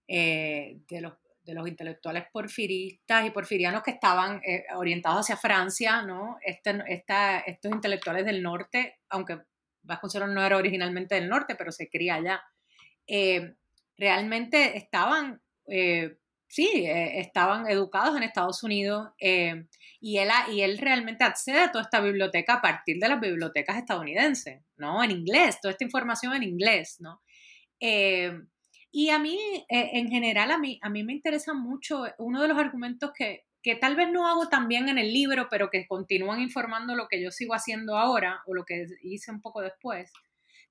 eh, 0.10 0.82
los, 1.00 1.14
de 1.46 1.54
los 1.54 1.66
intelectuales 1.66 2.26
porfiristas 2.30 3.26
y 3.26 3.30
porfirianos 3.30 3.84
que 3.84 3.92
estaban 3.92 4.42
eh, 4.46 4.66
orientados 4.76 5.22
hacia 5.22 5.38
Francia, 5.38 6.02
¿no? 6.02 6.40
Este, 6.42 6.78
estos 6.90 7.72
intelectuales 7.72 8.26
del 8.26 8.44
norte, 8.44 9.00
aunque 9.08 9.44
Vasconcelos 9.82 10.28
no 10.32 10.44
era 10.44 10.58
originalmente 10.58 11.16
del 11.16 11.30
norte, 11.30 11.56
pero 11.56 11.72
se 11.72 11.90
cría 11.90 12.16
allá, 12.16 12.44
eh, 13.08 13.56
realmente 13.96 14.78
estaban, 14.78 15.42
eh, 15.68 16.18
sí, 16.50 16.68
eh, 16.86 17.20
estaban 17.20 17.70
educados 17.70 18.18
en 18.18 18.24
Estados 18.24 18.64
Unidos 18.64 19.10
y 20.02 20.18
él, 20.18 20.30
y 20.52 20.62
él 20.62 20.78
realmente 20.78 21.24
accede 21.24 21.60
a 21.60 21.72
toda 21.72 21.84
esta 21.84 22.02
biblioteca 22.02 22.56
a 22.56 22.62
partir 22.62 22.98
de 23.00 23.08
las 23.08 23.22
bibliotecas 23.22 23.78
estadounidenses, 23.78 24.62
¿no? 24.76 25.02
En 25.04 25.12
inglés, 25.12 25.60
toda 25.62 25.72
esta 25.72 25.84
información 25.84 26.34
en 26.34 26.44
inglés, 26.44 26.98
¿no? 27.00 27.22
Eh, 27.80 28.32
y 28.92 29.10
a 29.10 29.20
mí, 29.20 29.38
eh, 29.70 29.92
en 29.94 30.10
general, 30.10 30.52
a 30.52 30.58
mí, 30.58 30.80
a 30.82 30.90
mí 30.90 31.04
me 31.04 31.14
interesa 31.14 31.54
mucho 31.54 32.06
uno 32.18 32.42
de 32.42 32.48
los 32.48 32.58
argumentos 32.58 33.12
que, 33.16 33.46
que 33.62 33.76
tal 33.76 33.96
vez 33.96 34.10
no 34.10 34.28
hago 34.28 34.50
también 34.50 34.90
en 34.90 34.98
el 34.98 35.14
libro, 35.14 35.48
pero 35.50 35.70
que 35.70 35.86
continúan 35.88 36.42
informando 36.42 36.96
lo 36.96 37.08
que 37.08 37.22
yo 37.22 37.30
sigo 37.30 37.54
haciendo 37.54 37.98
ahora 37.98 38.42
o 38.48 38.56
lo 38.56 38.66
que 38.66 38.86
hice 39.04 39.32
un 39.32 39.42
poco 39.42 39.62
después, 39.62 40.12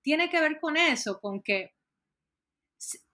tiene 0.02 0.28
que 0.30 0.40
ver 0.40 0.58
con 0.58 0.76
eso, 0.76 1.20
con 1.20 1.42
que 1.42 1.74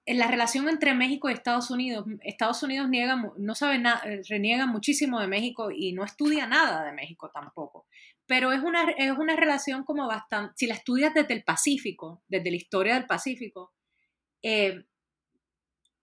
en 0.07 0.19
la 0.19 0.29
relación 0.29 0.69
entre 0.69 0.95
México 0.95 1.31
y 1.31 1.33
Estados 1.33 1.71
Unidos, 1.71 2.05
Estados 2.23 2.63
Unidos 2.63 2.89
niega, 2.89 3.17
no 3.39 3.55
sabe 3.55 3.79
nada, 3.79 4.03
eh, 4.05 4.21
reniega 4.29 4.67
muchísimo 4.67 5.19
de 5.19 5.29
México 5.29 5.71
y 5.71 5.93
no 5.93 6.05
estudia 6.05 6.47
nada 6.47 6.85
de 6.85 6.93
México 6.93 7.31
tampoco. 7.33 7.87
Pero 8.27 8.53
es 8.53 8.63
una, 8.63 8.91
es 8.91 9.13
una 9.13 9.37
relación 9.37 9.85
como 9.85 10.07
bastante, 10.07 10.53
si 10.57 10.67
la 10.67 10.75
estudias 10.75 11.15
desde 11.15 11.33
el 11.35 11.45
Pacífico, 11.45 12.23
desde 12.29 12.51
la 12.51 12.57
historia 12.57 12.95
del 12.95 13.07
Pacífico, 13.07 13.73
eh, 14.43 14.85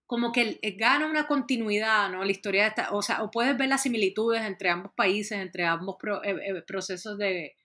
como 0.06 0.32
que 0.32 0.58
eh, 0.60 0.72
gana 0.72 1.06
una 1.06 1.26
continuidad, 1.28 2.10
¿no? 2.10 2.24
La 2.24 2.32
historia 2.32 2.62
de 2.62 2.68
esta, 2.70 2.92
o 2.92 3.02
sea, 3.02 3.22
o 3.22 3.30
puedes 3.30 3.56
ver 3.56 3.68
las 3.68 3.82
similitudes 3.82 4.42
entre 4.42 4.68
ambos 4.70 4.92
países, 4.96 5.38
entre 5.38 5.64
ambos 5.64 5.96
pro, 5.98 6.22
eh, 6.24 6.62
procesos 6.66 7.18
de, 7.18 7.56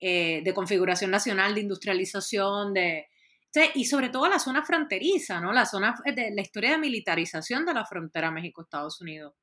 de 0.00 0.52
configuración 0.54 1.10
nacional, 1.10 1.54
de 1.54 1.60
industrialización, 1.62 2.72
de, 2.74 3.08
y 3.74 3.84
sobre 3.84 4.10
todo 4.10 4.28
la 4.28 4.38
zona 4.38 4.62
fronteriza, 4.62 5.40
¿no? 5.40 5.52
La 5.52 5.66
zona 5.66 5.96
de 6.04 6.30
la 6.30 6.42
historia 6.42 6.72
de 6.72 6.78
militarización 6.78 7.64
de 7.66 7.74
la 7.74 7.84
frontera 7.84 8.30
México-Estados 8.30 9.00
Unidos 9.00 9.34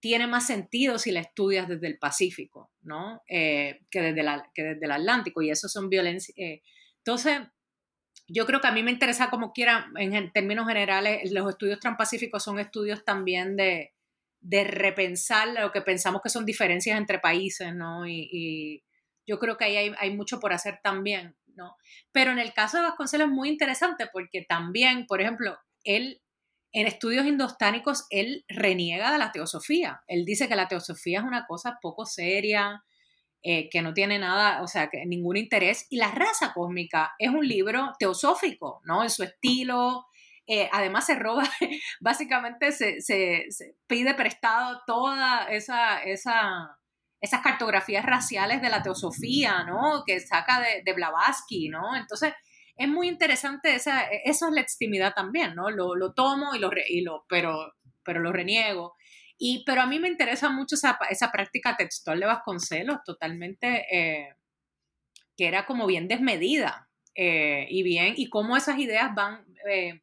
tiene 0.00 0.26
más 0.26 0.46
sentido 0.46 0.98
si 0.98 1.10
la 1.10 1.20
estudias 1.20 1.68
desde 1.68 1.86
el 1.86 1.98
Pacífico, 1.98 2.72
¿no? 2.82 3.22
Eh, 3.28 3.80
que, 3.90 4.00
desde 4.00 4.22
la, 4.22 4.48
que 4.54 4.62
desde 4.62 4.86
el 4.86 4.92
Atlántico, 4.92 5.42
y 5.42 5.50
eso 5.50 5.68
son 5.68 5.88
violencia. 5.88 6.32
Eh. 6.36 6.62
Entonces, 6.98 7.40
yo 8.26 8.46
creo 8.46 8.60
que 8.60 8.68
a 8.68 8.72
mí 8.72 8.82
me 8.82 8.90
interesa 8.90 9.30
como 9.30 9.52
quiera, 9.52 9.90
en 9.96 10.32
términos 10.32 10.68
generales, 10.68 11.30
los 11.32 11.48
estudios 11.48 11.80
transpacíficos 11.80 12.44
son 12.44 12.58
estudios 12.58 13.04
también 13.04 13.56
de, 13.56 13.92
de 14.40 14.64
repensar 14.64 15.48
lo 15.48 15.72
que 15.72 15.82
pensamos 15.82 16.22
que 16.22 16.28
son 16.28 16.44
diferencias 16.44 16.98
entre 16.98 17.18
países, 17.18 17.74
¿no? 17.74 18.06
Y, 18.06 18.28
y 18.30 18.84
yo 19.26 19.38
creo 19.38 19.56
que 19.56 19.64
ahí 19.64 19.76
hay, 19.76 19.94
hay 19.98 20.16
mucho 20.16 20.38
por 20.40 20.52
hacer 20.52 20.80
también. 20.82 21.36
Pero 22.12 22.32
en 22.32 22.38
el 22.38 22.52
caso 22.52 22.76
de 22.76 22.84
Vasconcelos 22.84 23.28
es 23.28 23.32
muy 23.32 23.48
interesante 23.48 24.08
porque 24.12 24.44
también, 24.48 25.06
por 25.06 25.20
ejemplo, 25.20 25.58
él 25.84 26.22
en 26.72 26.86
estudios 26.86 27.26
indostánicos, 27.26 28.06
él 28.10 28.44
reniega 28.48 29.12
de 29.12 29.18
la 29.18 29.32
teosofía. 29.32 30.02
Él 30.06 30.24
dice 30.24 30.48
que 30.48 30.56
la 30.56 30.68
teosofía 30.68 31.20
es 31.20 31.24
una 31.24 31.46
cosa 31.46 31.78
poco 31.80 32.04
seria, 32.04 32.84
eh, 33.42 33.68
que 33.70 33.82
no 33.82 33.94
tiene 33.94 34.18
nada, 34.18 34.62
o 34.62 34.66
sea, 34.66 34.88
que 34.88 35.06
ningún 35.06 35.36
interés. 35.36 35.86
Y 35.90 35.96
La 35.96 36.10
raza 36.10 36.52
cósmica 36.52 37.12
es 37.18 37.30
un 37.30 37.46
libro 37.46 37.92
teosófico, 37.98 38.80
¿no? 38.84 39.02
En 39.02 39.10
su 39.10 39.22
estilo. 39.22 40.06
Eh, 40.46 40.68
además 40.72 41.06
se 41.06 41.14
roba, 41.14 41.44
básicamente 42.00 42.72
se, 42.72 43.00
se, 43.00 43.46
se, 43.50 43.76
pide 43.86 44.14
prestado 44.14 44.80
toda 44.86 45.44
esa, 45.50 46.02
esa, 46.02 46.78
esas 47.20 47.40
cartografías 47.40 48.04
raciales 48.04 48.62
de 48.62 48.70
la 48.70 48.82
teosofía, 48.82 49.64
¿no? 49.64 50.04
Que 50.06 50.20
saca 50.20 50.60
de, 50.60 50.82
de 50.84 50.92
Blavatsky, 50.92 51.68
¿no? 51.68 51.96
Entonces, 51.96 52.32
es 52.78 52.88
muy 52.88 53.08
interesante 53.08 53.74
esa, 53.74 54.04
eso 54.24 54.46
es 54.46 54.52
la 54.52 54.60
extimidad 54.60 55.12
también, 55.12 55.54
¿no? 55.56 55.68
Lo, 55.70 55.96
lo 55.96 56.14
tomo 56.14 56.54
y 56.54 56.60
lo, 56.60 56.70
y 56.88 57.00
lo, 57.00 57.26
pero, 57.28 57.74
pero 58.04 58.20
lo 58.20 58.32
reniego. 58.32 58.94
Y, 59.36 59.64
pero 59.64 59.82
a 59.82 59.86
mí 59.86 59.98
me 59.98 60.08
interesa 60.08 60.48
mucho 60.48 60.76
esa, 60.76 60.98
esa 61.10 61.32
práctica 61.32 61.76
textual 61.76 62.20
de 62.20 62.26
Vasconcelos, 62.26 62.98
totalmente, 63.04 63.86
eh, 63.90 64.34
que 65.36 65.46
era 65.46 65.66
como 65.66 65.86
bien 65.86 66.06
desmedida 66.08 66.88
eh, 67.14 67.66
y 67.68 67.82
bien, 67.82 68.14
y 68.16 68.28
cómo 68.28 68.56
esas 68.56 68.78
ideas 68.78 69.12
van, 69.14 69.44
eh, 69.68 70.02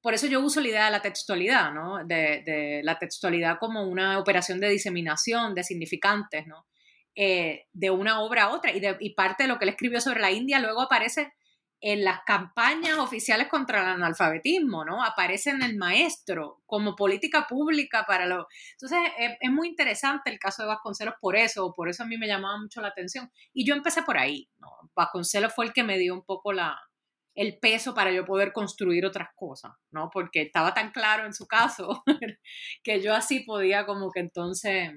por 0.00 0.14
eso 0.14 0.26
yo 0.26 0.40
uso 0.40 0.60
la 0.60 0.68
idea 0.68 0.84
de 0.86 0.90
la 0.90 1.02
textualidad, 1.02 1.72
¿no? 1.72 2.04
De, 2.04 2.80
la 2.84 2.98
textualidad 2.98 3.58
como 3.58 3.82
una 3.82 4.18
operación 4.18 4.60
de 4.60 4.68
diseminación 4.68 5.54
de 5.54 5.64
significantes, 5.64 6.46
¿no? 6.46 6.66
Eh, 7.14 7.66
de 7.72 7.90
una 7.90 8.20
obra 8.20 8.44
a 8.44 8.50
otra. 8.50 8.72
Y, 8.72 8.80
y 9.00 9.14
parte 9.14 9.44
de 9.44 9.48
lo 9.48 9.58
que 9.58 9.64
él 9.64 9.70
escribió 9.70 10.00
sobre 10.00 10.20
la 10.20 10.30
India 10.30 10.58
luego 10.58 10.82
aparece 10.82 11.32
en 11.80 12.04
las 12.04 12.20
campañas 12.26 12.98
oficiales 12.98 13.48
contra 13.48 13.80
el 13.80 13.88
analfabetismo, 13.88 14.84
¿no? 14.84 15.02
Aparece 15.02 15.50
en 15.50 15.62
el 15.62 15.76
maestro 15.76 16.60
como 16.66 16.94
política 16.94 17.46
pública 17.48 18.04
para 18.06 18.26
los... 18.26 18.46
Entonces, 18.72 18.98
es, 19.40 19.50
muy 19.50 19.68
interesante 19.68 20.30
el 20.30 20.38
caso 20.38 20.62
de 20.62 20.68
Vasconcelos 20.68 21.14
por 21.20 21.36
eso, 21.36 21.72
por 21.74 21.88
eso 21.88 22.02
a 22.02 22.06
mí 22.06 22.18
me 22.18 22.26
llamaba 22.26 22.58
mucho 22.58 22.82
la 22.82 22.88
atención. 22.88 23.30
Y 23.54 23.64
yo 23.66 23.74
empecé 23.74 24.02
por 24.02 24.18
ahí. 24.18 24.48
Vasconcelos 24.94 25.54
fue 25.54 25.66
el 25.66 25.72
que 25.72 25.82
me 25.82 25.96
dio 25.96 26.12
un 26.12 26.22
poco 26.22 26.52
la, 26.52 26.78
el 27.34 27.58
peso 27.58 27.94
para 27.94 28.12
yo 28.12 28.24
poder 28.24 28.52
construir 28.52 29.06
otras 29.06 29.28
cosas, 29.34 29.72
¿no? 29.90 30.10
Porque 30.12 30.42
estaba 30.42 30.74
tan 30.74 30.90
claro 30.90 31.26
en 31.26 31.32
su 31.32 31.46
caso 31.46 32.02
que 32.82 33.00
yo 33.00 33.14
así 33.14 33.40
podía 33.40 33.86
como 33.86 34.10
que 34.10 34.20
entonces 34.20 34.90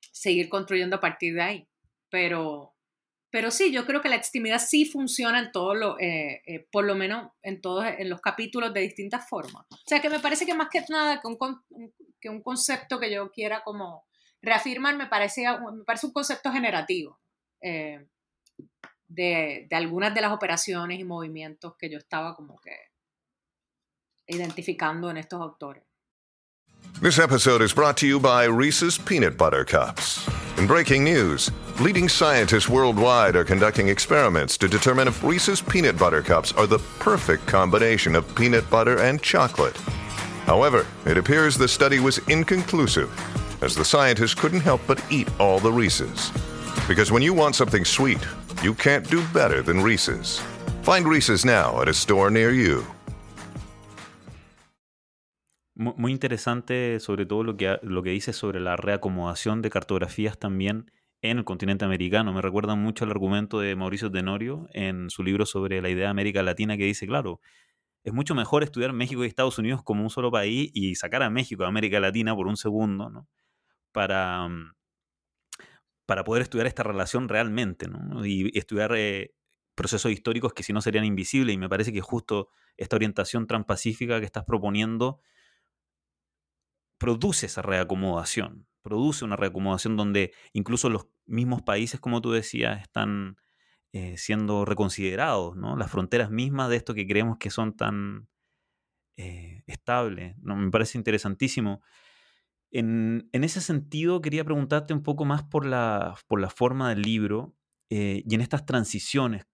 seguir 0.00 0.48
construyendo 0.48 0.96
a 0.96 1.00
partir 1.00 1.34
de 1.34 1.42
ahí. 1.42 1.68
Pero, 2.10 2.74
pero 3.30 3.50
sí, 3.50 3.72
yo 3.72 3.86
creo 3.86 4.02
que 4.02 4.08
la 4.08 4.16
extimidad 4.16 4.58
sí 4.58 4.84
funciona 4.84 5.38
en 5.38 5.52
todo 5.52 5.74
lo, 5.74 5.98
eh, 5.98 6.42
eh, 6.46 6.66
por 6.70 6.84
lo 6.84 6.94
menos 6.94 7.30
en 7.42 7.60
todos 7.60 7.86
en 7.86 8.10
los 8.10 8.20
capítulos 8.20 8.74
de 8.74 8.80
distintas 8.80 9.28
formas. 9.28 9.64
O 9.70 9.76
sea 9.86 10.00
que 10.00 10.10
me 10.10 10.20
parece 10.20 10.44
que 10.44 10.54
más 10.54 10.68
que 10.68 10.84
nada 10.88 11.20
que 11.20 11.28
un, 11.28 11.38
que 12.20 12.28
un 12.28 12.42
concepto 12.42 13.00
que 13.00 13.12
yo 13.12 13.30
quiera 13.30 13.62
como 13.62 14.04
reafirmar 14.42 14.96
me 14.96 15.06
parece, 15.06 15.44
me 15.44 15.84
parece 15.84 16.06
un 16.06 16.12
concepto 16.12 16.50
generativo 16.50 17.20
eh, 17.62 18.04
de, 19.14 19.66
de 19.68 19.76
algunas 19.76 20.14
de 20.14 20.20
las 20.20 20.32
operaciones 20.32 20.98
y 20.98 21.04
movimientos 21.04 21.74
que 21.78 21.90
yo 21.90 21.98
estaba 21.98 22.34
como 22.34 22.58
que 22.60 22.76
identificando 24.26 25.10
en 25.10 25.18
estos 25.18 25.40
autores. 25.40 25.84
This 27.00 27.18
episode 27.18 27.62
is 27.62 27.72
brought 27.72 27.96
to 27.98 28.06
you 28.06 28.20
by 28.20 28.44
Reese's 28.44 28.98
Peanut 28.98 29.36
Butter 29.36 29.64
Cups. 29.64 30.28
In 30.58 30.66
breaking 30.66 31.02
news, 31.02 31.50
leading 31.80 32.08
scientists 32.08 32.68
worldwide 32.68 33.34
are 33.34 33.44
conducting 33.44 33.88
experiments 33.88 34.56
to 34.58 34.68
determine 34.68 35.08
if 35.08 35.22
Reese's 35.24 35.60
Peanut 35.60 35.98
Butter 35.98 36.22
Cups 36.22 36.52
are 36.52 36.66
the 36.66 36.78
perfect 36.98 37.46
combination 37.46 38.14
of 38.14 38.32
peanut 38.34 38.68
butter 38.70 38.98
and 38.98 39.20
chocolate. 39.22 39.76
However, 40.46 40.86
it 41.06 41.16
appears 41.16 41.56
the 41.56 41.66
study 41.66 41.98
was 41.98 42.18
inconclusive, 42.28 43.10
as 43.62 43.74
the 43.74 43.84
scientists 43.84 44.34
couldn't 44.34 44.60
help 44.60 44.80
but 44.86 45.02
eat 45.10 45.28
all 45.40 45.58
the 45.58 45.72
Reese's. 45.72 46.30
Because 46.88 47.12
when 47.12 47.22
you 47.22 47.32
want 47.32 47.54
something 47.54 47.84
sweet, 47.84 48.18
you 48.62 48.74
can't 48.74 49.08
do 49.08 49.22
better 49.32 49.62
than 49.62 49.82
Reese's. 49.82 50.40
Find 50.82 51.06
Reese's 51.06 51.44
now 51.44 51.80
at 51.80 51.88
a 51.88 51.92
store 51.92 52.30
near 52.30 52.52
you. 52.52 52.82
Muy 55.74 56.12
interesante 56.12 57.00
sobre 57.00 57.24
todo 57.24 57.44
lo 57.44 57.56
que, 57.56 57.78
lo 57.82 58.02
que 58.02 58.10
dice 58.10 58.32
sobre 58.32 58.60
la 58.60 58.76
reacomodación 58.76 59.62
de 59.62 59.70
cartografías 59.70 60.38
también 60.38 60.90
en 61.22 61.38
el 61.38 61.44
continente 61.44 61.84
americano. 61.84 62.32
Me 62.32 62.42
recuerda 62.42 62.74
mucho 62.74 63.04
al 63.04 63.12
argumento 63.12 63.60
de 63.60 63.76
Mauricio 63.76 64.10
Tenorio 64.10 64.66
en 64.72 65.08
su 65.08 65.22
libro 65.22 65.46
sobre 65.46 65.80
la 65.80 65.88
idea 65.88 66.04
de 66.04 66.10
América 66.10 66.42
Latina 66.42 66.76
que 66.76 66.84
dice, 66.84 67.06
claro, 67.06 67.40
es 68.04 68.12
mucho 68.12 68.34
mejor 68.34 68.64
estudiar 68.64 68.92
México 68.92 69.24
y 69.24 69.28
Estados 69.28 69.58
Unidos 69.58 69.82
como 69.84 70.02
un 70.02 70.10
solo 70.10 70.32
país 70.32 70.70
y 70.74 70.96
sacar 70.96 71.22
a 71.22 71.30
México 71.30 71.64
a 71.64 71.68
América 71.68 72.00
Latina 72.00 72.34
por 72.34 72.48
un 72.48 72.56
segundo, 72.56 73.08
¿no? 73.08 73.28
Para, 73.92 74.48
mm, 74.48 74.72
para 76.12 76.24
poder 76.24 76.42
estudiar 76.42 76.66
esta 76.66 76.82
relación 76.82 77.26
realmente. 77.26 77.86
Y 78.22 78.58
estudiar 78.58 78.92
eh, 78.94 79.32
procesos 79.74 80.12
históricos 80.12 80.52
que 80.52 80.62
si 80.62 80.74
no 80.74 80.82
serían 80.82 81.06
invisibles. 81.06 81.54
Y 81.54 81.56
me 81.56 81.70
parece 81.70 81.90
que 81.90 82.02
justo 82.02 82.50
esta 82.76 82.96
orientación 82.96 83.46
transpacífica 83.46 84.20
que 84.20 84.26
estás 84.26 84.44
proponiendo 84.44 85.20
produce 86.98 87.46
esa 87.46 87.62
reacomodación, 87.62 88.66
produce 88.82 89.24
una 89.24 89.36
reacomodación 89.36 89.96
donde 89.96 90.34
incluso 90.52 90.90
los 90.90 91.06
mismos 91.24 91.62
países, 91.62 91.98
como 91.98 92.20
tú 92.20 92.30
decías, 92.30 92.82
están 92.82 93.38
eh, 93.94 94.18
siendo 94.18 94.66
reconsiderados, 94.66 95.56
¿no? 95.56 95.78
Las 95.78 95.90
fronteras 95.90 96.30
mismas 96.30 96.68
de 96.68 96.76
esto 96.76 96.92
que 96.92 97.06
creemos 97.06 97.38
que 97.38 97.48
son 97.48 97.74
tan 97.74 98.28
eh, 99.16 99.62
estables. 99.66 100.36
Me 100.42 100.70
parece 100.70 100.98
interesantísimo. 100.98 101.80
En, 102.72 103.28
ese 103.32 103.60
sentido, 103.60 104.22
quería 104.22 104.44
preguntarte 104.44 104.94
un 104.94 105.02
poco 105.02 105.24
más 105.26 105.42
por 105.44 105.66
la, 105.66 106.14
por 106.26 106.40
la 106.40 106.48
forma 106.48 106.88
del 106.88 107.02
libro 107.02 107.54
eh, 107.90 108.22
y 108.26 108.34
en 108.34 108.40
estas 108.40 108.64
transiciones 108.64 109.46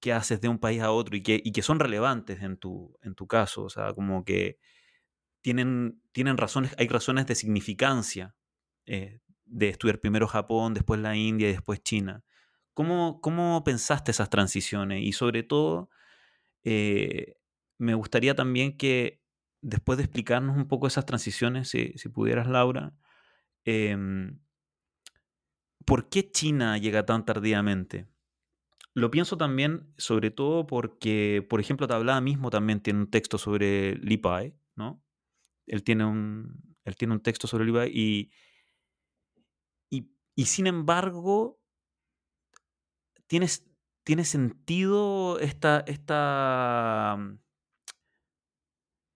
que 0.00 0.12
haces 0.12 0.40
de 0.40 0.48
un 0.48 0.58
país 0.58 0.82
a 0.82 0.90
otro 0.90 1.16
y 1.16 1.22
que, 1.22 1.40
y 1.42 1.52
que 1.52 1.62
son 1.62 1.78
relevantes 1.80 2.42
en 2.42 2.56
tu, 2.56 2.98
en 3.02 3.14
tu 3.14 3.26
caso. 3.28 3.62
O 3.64 3.70
sea, 3.70 3.92
como 3.92 4.24
que 4.24 4.58
tienen, 5.40 6.02
tienen 6.12 6.36
razones, 6.36 6.74
hay 6.78 6.88
razones 6.88 7.26
de 7.26 7.36
significancia 7.36 8.34
eh, 8.86 9.20
de 9.44 9.68
estudiar 9.68 10.00
primero 10.00 10.26
Japón, 10.26 10.74
después 10.74 11.00
la 11.00 11.16
India 11.16 11.48
y 11.48 11.52
después 11.52 11.82
China. 11.82 12.24
¿Cómo, 12.74 13.20
cómo 13.20 13.62
pensaste 13.64 14.10
esas 14.10 14.30
transiciones? 14.30 15.02
Y 15.02 15.12
sobre 15.12 15.42
todo, 15.42 15.90
eh, 16.64 17.36
me 17.78 17.94
gustaría 17.94 18.34
también 18.34 18.76
que 18.76 19.20
después 19.60 19.98
de 19.98 20.04
explicarnos 20.04 20.56
un 20.56 20.68
poco 20.68 20.86
esas 20.86 21.06
transiciones, 21.06 21.68
si, 21.68 21.92
pudieras, 22.08 22.48
Laura, 22.48 22.94
em, 23.64 24.38
¿por 25.84 26.08
qué 26.08 26.30
China 26.30 26.78
llega 26.78 27.06
tan 27.06 27.24
tardíamente? 27.24 28.06
Lo 28.94 29.10
pienso 29.10 29.36
también, 29.36 29.92
sobre 29.96 30.30
todo 30.30 30.66
porque, 30.66 31.46
por 31.48 31.60
ejemplo, 31.60 31.86
Tablada 31.86 32.20
mismo 32.20 32.50
también 32.50 32.80
tiene 32.80 33.00
un 33.00 33.10
texto 33.10 33.38
sobre 33.38 33.94
Li 33.96 34.16
Pai, 34.18 34.54
¿no? 34.74 35.02
Él 35.66 35.84
tiene 35.84 36.04
un, 36.04 36.68
él 36.88 36.96
tiene 36.96 37.14
un 37.14 37.20
texto 37.20 37.46
sobre 37.46 37.64
el 37.64 37.70
IVA 37.70 37.86
y, 37.86 38.30
y, 39.90 40.44
sin 40.46 40.66
embargo, 40.66 41.60
tiene, 43.26 43.48
sentido 44.24 45.38
esta, 45.40 45.80
esta, 45.80 47.18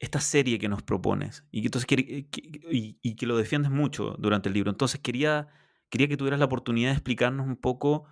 esta 0.02 0.20
serie 0.20 0.58
que 0.58 0.68
nos 0.68 0.82
propones 0.82 1.44
y 1.52 1.60
que, 1.60 1.68
entonces, 1.68 1.86
eh, 1.96 2.26
y, 2.32 3.14
que 3.14 3.24
lo 3.24 3.36
defiendes 3.36 3.70
mucho 3.70 4.16
durante 4.18 4.48
el 4.48 4.54
libro. 4.54 4.72
Entonces 4.72 5.00
quería, 5.00 5.46
quería 5.90 6.08
que 6.08 6.16
tuvieras 6.16 6.40
la 6.40 6.46
oportunidad 6.46 6.90
de 6.90 6.94
explicarnos 6.94 7.46
un 7.46 7.54
poco 7.54 8.04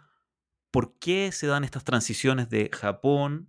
por 0.70 1.00
qué 1.00 1.32
se 1.32 1.48
dan 1.48 1.64
estas 1.64 1.82
transiciones 1.82 2.48
de 2.48 2.70
Japón 2.72 3.48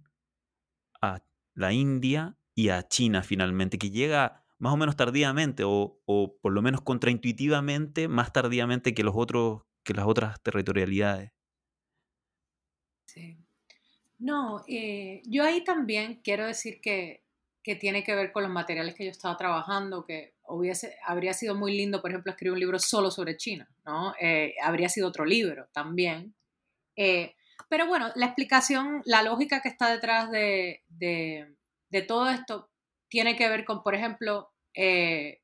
a 1.03 1.23
la 1.53 1.71
India 1.71 2.35
y 2.55 2.69
a 2.69 2.87
China 2.87 3.21
finalmente, 3.21 3.77
que 3.77 3.91
llega 3.91 4.43
más 4.57 4.73
o 4.73 4.77
menos 4.77 4.95
tardíamente 4.95 5.61
o, 5.63 6.01
por 6.41 6.51
lo 6.51 6.63
menos 6.63 6.81
contraintuitivamente 6.81 8.07
más 8.07 8.33
tardíamente 8.33 8.95
que, 8.95 9.03
los 9.03 9.13
otros, 9.15 9.65
que 9.83 9.93
las 9.93 10.07
otras 10.07 10.41
territorialidades. 10.41 11.31
Sí. 13.05 13.37
No, 14.17 14.63
eh, 14.67 15.21
yo 15.27 15.43
ahí 15.43 15.63
también 15.63 16.21
quiero 16.23 16.47
decir 16.47 16.81
que, 16.81 17.23
tiene 17.75 18.03
que 18.03 18.15
ver 18.15 18.31
con 18.31 18.43
los 18.43 18.51
materiales 18.51 18.95
que 18.95 19.05
yo 19.05 19.11
estaba 19.11 19.37
trabajando, 19.37 20.05
que 20.05 20.33
hubiese, 20.47 20.95
habría 21.05 21.33
sido 21.33 21.55
muy 21.55 21.75
lindo, 21.77 22.01
por 22.01 22.11
ejemplo, 22.11 22.31
escribir 22.31 22.53
un 22.53 22.59
libro 22.59 22.79
solo 22.79 23.11
sobre 23.11 23.37
China, 23.37 23.69
¿no? 23.85 24.13
Eh, 24.19 24.55
habría 24.63 24.89
sido 24.89 25.07
otro 25.07 25.25
libro 25.25 25.67
también. 25.71 26.35
Eh, 26.95 27.35
pero 27.69 27.87
bueno, 27.87 28.11
la 28.15 28.25
explicación, 28.25 29.01
la 29.05 29.23
lógica 29.23 29.61
que 29.61 29.69
está 29.69 29.89
detrás 29.91 30.31
de, 30.31 30.81
de 30.89 32.01
todo 32.01 32.29
esto 32.29 32.69
tiene 33.09 33.35
que 33.35 33.49
ver 33.49 33.65
con, 33.65 33.83
por 33.83 33.93
ejemplo, 33.93 34.51
eh, 34.73 35.41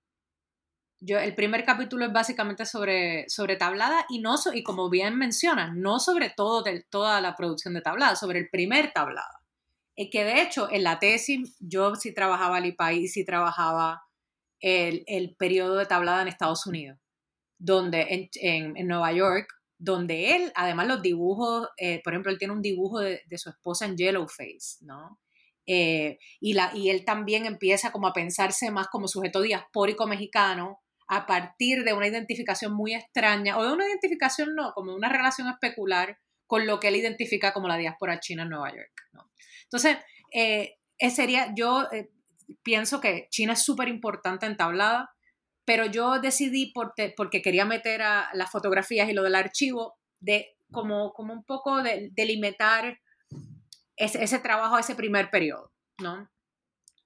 yo, 0.99 1.19
el 1.19 1.35
primer 1.35 1.63
capítulo 1.63 2.05
es 2.05 2.13
básicamente 2.13 2.65
sobre, 2.65 3.29
sobre 3.29 3.55
tablada 3.55 4.05
y, 4.09 4.19
no 4.19 4.35
y 4.53 4.63
como 4.63 4.89
bien 4.89 5.15
mencionas, 5.17 5.75
no 5.75 5.99
sobre 5.99 6.31
todo 6.31 6.63
de, 6.63 6.83
toda 6.89 7.21
la 7.21 7.35
producción 7.35 7.73
de 7.75 7.81
tablada, 7.81 8.15
sobre 8.15 8.39
el 8.39 8.49
primer 8.49 8.93
tablada. 8.93 9.36
Y 9.97 10.11
que 10.11 10.23
de 10.23 10.41
hecho 10.41 10.71
en 10.71 10.83
la 10.83 10.99
tesis 10.99 11.57
yo 11.59 11.95
sí 11.95 12.13
trabajaba 12.13 12.59
el 12.59 12.67
IPAI 12.67 12.99
y 12.99 13.07
sí 13.07 13.25
trabajaba 13.25 14.03
el, 14.59 15.03
el 15.07 15.35
periodo 15.35 15.75
de 15.75 15.87
tablada 15.87 16.21
en 16.21 16.27
Estados 16.27 16.67
Unidos, 16.67 16.99
donde 17.57 18.29
en, 18.39 18.75
en, 18.75 18.87
Nueva 18.87 19.11
York, 19.11 19.47
donde 19.79 20.35
él, 20.35 20.51
además 20.55 20.87
los 20.87 21.01
dibujos, 21.01 21.67
eh, 21.77 21.99
por 22.03 22.13
ejemplo, 22.13 22.31
él 22.31 22.37
tiene 22.37 22.53
un 22.53 22.61
dibujo 22.61 22.99
de, 22.99 23.21
de 23.25 23.37
su 23.39 23.49
esposa 23.49 23.85
en 23.85 23.97
Yellowface, 23.97 24.77
¿no? 24.81 25.19
Eh, 25.65 26.19
y, 26.39 26.53
la, 26.53 26.71
y 26.73 26.91
él 26.91 27.03
también 27.03 27.45
empieza 27.45 27.91
como 27.91 28.07
a 28.07 28.13
pensarse 28.13 28.71
más 28.71 28.87
como 28.87 29.07
sujeto 29.07 29.41
diaspórico 29.41 30.07
mexicano 30.07 30.79
a 31.09 31.25
partir 31.25 31.83
de 31.83 31.93
una 31.93 32.07
identificación 32.07 32.73
muy 32.73 32.93
extraña, 32.93 33.57
o 33.57 33.65
de 33.65 33.73
una 33.73 33.87
identificación 33.87 34.55
no, 34.55 34.73
como 34.73 34.93
una 34.93 35.09
relación 35.09 35.49
especular 35.49 36.19
con 36.45 36.67
lo 36.67 36.79
que 36.79 36.89
él 36.89 36.97
identifica 36.97 37.51
como 37.51 37.67
la 37.67 37.77
diáspora 37.77 38.19
china 38.19 38.43
en 38.43 38.49
Nueva 38.49 38.69
York. 38.69 38.93
¿no? 39.11 39.29
Entonces, 39.71 39.97
eh, 40.33 40.75
sería, 41.09 41.53
yo 41.55 41.87
eh, 41.91 42.09
pienso 42.63 43.01
que 43.01 43.27
China 43.29 43.53
es 43.53 43.63
súper 43.63 43.87
importante 43.87 44.45
en 44.45 44.57
tablada, 44.57 45.09
pero 45.65 45.85
yo 45.85 46.19
decidí, 46.19 46.73
porque 46.73 47.41
quería 47.41 47.65
meter 47.65 48.01
a 48.01 48.29
las 48.33 48.49
fotografías 48.49 49.09
y 49.09 49.13
lo 49.13 49.23
del 49.23 49.35
archivo, 49.35 49.95
de 50.19 50.57
como, 50.71 51.11
como 51.13 51.33
un 51.33 51.43
poco 51.43 51.83
de, 51.83 52.09
delimitar 52.13 52.99
ese, 53.95 54.23
ese 54.23 54.39
trabajo, 54.39 54.77
ese 54.77 54.95
primer 54.95 55.29
periodo, 55.29 55.73
¿no? 56.01 56.29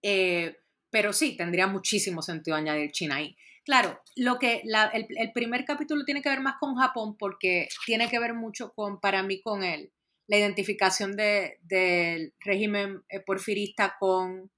Eh, 0.04 0.58
pero 0.92 1.14
sí, 1.14 1.36
tendría 1.38 1.68
muchísimo 1.68 2.22
sentido 2.22 2.58
añadir 2.58 2.92
China 2.92 3.16
ahí. 3.16 3.36
Claro, 3.64 4.02
lo 4.16 4.40
que 4.40 4.64
el, 4.64 5.32
primer 5.34 5.66
capítulo 5.66 6.04
tiene 6.04 6.22
que 6.22 6.30
ver 6.30 6.42
más 6.42 6.56
con 6.60 6.76
Japón 6.76 7.16
porque 7.18 7.68
tiene 7.86 8.10
que 8.10 8.20
ver 8.20 8.34
mucho 8.34 8.74
con, 8.74 9.00
para 9.00 9.22
mí, 9.24 9.42
con 9.42 9.64
él, 9.64 9.94
la 10.32 10.38
identificación 10.38 11.18
del 11.18 12.34
régimen 12.40 13.04
eh, 13.10 13.20
porfirista 13.20 13.98
con, 14.00 14.50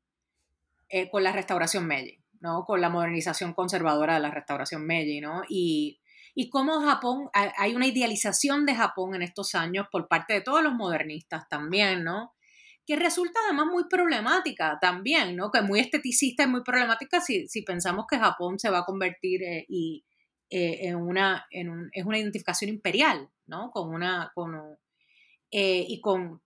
eh, 0.87 1.09
con 1.09 1.23
la 1.23 1.31
restauración 1.31 1.87
Meiji, 1.87 2.19
¿no? 2.41 2.63
Con 2.63 2.79
la 2.79 2.89
modernización 2.89 3.55
conservadora 3.55 4.13
de 4.13 4.19
la 4.19 4.29
restauración 4.29 4.85
Meiji, 4.85 5.19
¿no? 5.19 5.41
Y, 5.49 5.99
y 6.35 6.51
cómo 6.51 6.79
Japón, 6.81 7.27
hay 7.33 7.73
una 7.73 7.87
idealización 7.87 8.67
de 8.67 8.75
Japón 8.75 9.15
en 9.15 9.23
estos 9.23 9.55
años 9.55 9.87
por 9.91 10.07
parte 10.07 10.33
de 10.33 10.41
todos 10.41 10.61
los 10.61 10.73
modernistas 10.73 11.49
también, 11.49 12.03
¿no? 12.03 12.33
que 12.85 12.95
resulta 12.97 13.39
además 13.45 13.67
muy 13.71 13.85
problemática 13.89 14.77
también, 14.79 15.37
¿no? 15.37 15.49
Que 15.51 15.61
muy 15.61 15.79
esteticista 15.79 16.43
y 16.43 16.47
muy 16.47 16.63
problemática 16.63 17.21
si, 17.21 17.47
si 17.47 17.61
pensamos 17.61 18.05
que 18.09 18.19
Japón 18.19 18.59
se 18.59 18.69
va 18.69 18.79
a 18.79 18.85
convertir 18.85 19.41
eh, 19.41 19.65
y, 19.69 20.03
eh, 20.49 20.89
en, 20.89 20.97
una, 20.97 21.45
en 21.49 21.69
un, 21.69 21.89
es 21.93 22.05
una 22.05 22.19
identificación 22.19 22.69
imperial, 22.69 23.29
¿no? 23.47 23.71
Con 23.71 23.89
una, 23.89 24.33
con, 24.35 24.51
eh, 25.53 25.85
y 25.87 26.01
con, 26.01 26.41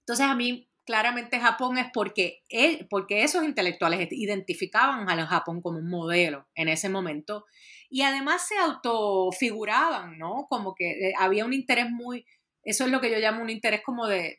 entonces 0.00 0.26
a 0.26 0.34
mí 0.34 0.70
claramente 0.86 1.40
Japón 1.40 1.78
es 1.78 1.86
porque, 1.92 2.42
él, 2.48 2.86
porque 2.90 3.24
esos 3.24 3.42
intelectuales 3.42 4.08
identificaban 4.12 5.08
a 5.08 5.26
Japón 5.26 5.62
como 5.62 5.78
un 5.78 5.88
modelo 5.88 6.46
en 6.54 6.68
ese 6.68 6.88
momento 6.88 7.46
y 7.88 8.02
además 8.02 8.46
se 8.46 8.56
autofiguraban, 8.58 10.18
¿no? 10.18 10.46
Como 10.48 10.74
que 10.74 11.12
había 11.18 11.44
un 11.44 11.54
interés 11.54 11.90
muy, 11.90 12.26
eso 12.62 12.84
es 12.84 12.90
lo 12.90 13.00
que 13.00 13.10
yo 13.10 13.18
llamo 13.18 13.42
un 13.42 13.50
interés 13.50 13.82
como 13.82 14.06
de 14.06 14.36